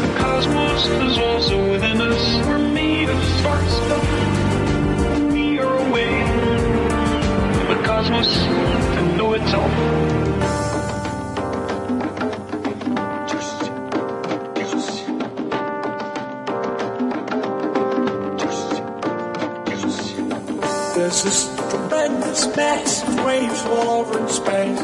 The 0.05 0.15
cosmos 0.17 0.87
is 0.87 1.19
also 1.19 1.73
within 1.73 2.01
us. 2.01 2.47
We're 2.47 2.59
made 2.59 3.09
of 3.09 3.21
star 3.41 3.61
stuff. 3.69 5.33
We 5.33 5.59
are 5.59 5.77
a 5.77 5.91
way 5.91 6.23
the 7.75 7.83
cosmos 7.83 8.33
to 8.45 9.17
know 9.17 9.33
itself. 9.33 10.58
There's 21.09 21.23
this 21.23 21.49
tremendous 21.71 22.55
mass 22.55 23.03
of 23.03 23.25
waves 23.25 23.65
all 23.65 24.01
over 24.01 24.19
in 24.19 24.29
space, 24.29 24.79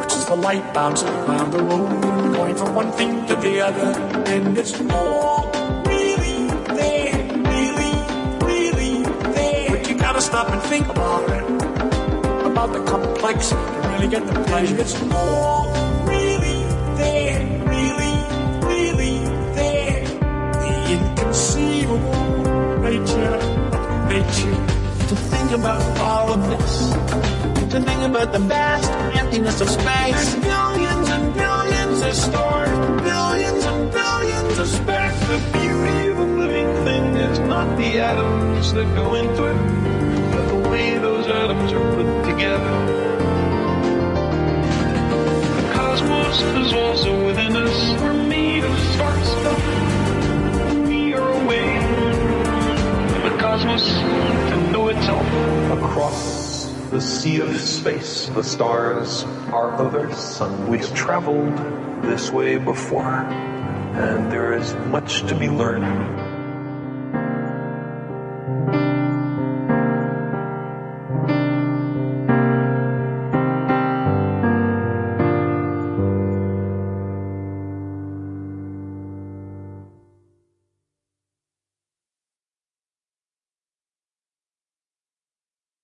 which 0.00 0.12
is 0.12 0.26
the 0.26 0.34
light 0.34 0.74
bouncing 0.74 1.06
around 1.08 1.52
the 1.52 1.62
room, 1.62 2.32
going 2.32 2.56
from 2.56 2.74
one 2.74 2.90
thing 2.90 3.24
to 3.28 3.36
the 3.36 3.60
other, 3.60 3.96
and 4.26 4.58
it's 4.58 4.74
all 4.90 5.52
really 5.86 6.48
there, 6.66 7.14
really, 7.46 7.94
really 8.42 9.04
there. 9.34 9.70
But 9.70 9.88
you 9.88 9.96
gotta 9.96 10.20
stop 10.20 10.48
and 10.50 10.60
think 10.62 10.88
about 10.88 11.30
it, 11.30 11.44
about 12.44 12.72
the 12.72 12.82
complexity 12.82 13.62
to 13.82 13.88
really 13.90 14.08
get 14.08 14.26
the 14.26 14.42
pleasure. 14.48 14.80
It's 14.80 15.00
all 15.12 15.70
really 16.08 16.64
there, 16.96 17.38
really, 17.68 18.16
really 18.66 19.18
there. 19.54 20.06
The 20.58 20.74
inconceivable 20.90 22.80
nature 22.82 23.36
of 23.36 24.08
nature. 24.08 24.63
About 25.54 25.98
all 26.00 26.32
of 26.32 26.50
this, 26.50 26.90
to 27.70 27.80
think 27.80 28.02
about 28.02 28.32
the 28.32 28.40
vast 28.40 28.90
emptiness 29.16 29.60
of 29.60 29.68
space, 29.70 30.34
billions 30.34 31.08
and 31.08 31.32
billions 31.32 32.02
of 32.02 32.12
stars, 32.12 33.00
billions 33.00 33.64
and 33.64 33.92
billions 33.92 34.58
of 34.58 34.66
specks. 34.66 35.20
The 35.28 35.38
beauty 35.52 36.08
of 36.08 36.18
a 36.18 36.24
living 36.24 36.66
thing 36.84 37.04
is 37.16 37.38
not 37.38 37.78
the 37.78 38.00
atoms 38.00 38.72
that 38.72 38.84
go 38.96 39.14
into 39.14 39.44
it, 39.44 40.32
but 40.32 40.48
the 40.48 40.68
way 40.68 40.98
those 40.98 41.28
atoms 41.28 41.72
are 41.72 41.94
put 41.94 42.24
together. 42.28 42.74
The 45.56 45.72
cosmos 45.72 46.42
is 46.66 46.72
also 46.72 47.26
within 47.26 47.54
us. 47.54 48.02
We're 48.02 48.12
made 48.12 48.64
of 48.64 48.76
star 48.94 49.24
cosmos 53.74 54.50
to 54.50 54.70
know 54.70 54.88
itself. 54.88 55.26
Across 55.78 56.66
the 56.90 57.00
sea 57.00 57.40
of 57.40 57.56
space, 57.56 58.26
the 58.28 58.42
stars 58.42 59.24
are 59.52 59.72
other 59.72 60.12
sun. 60.14 60.68
We've 60.68 60.94
traveled 60.94 61.56
this 62.02 62.30
way 62.30 62.58
before, 62.58 63.04
and 63.04 64.30
there 64.30 64.54
is 64.54 64.74
much 64.90 65.26
to 65.28 65.34
be 65.34 65.48
learned. 65.48 66.23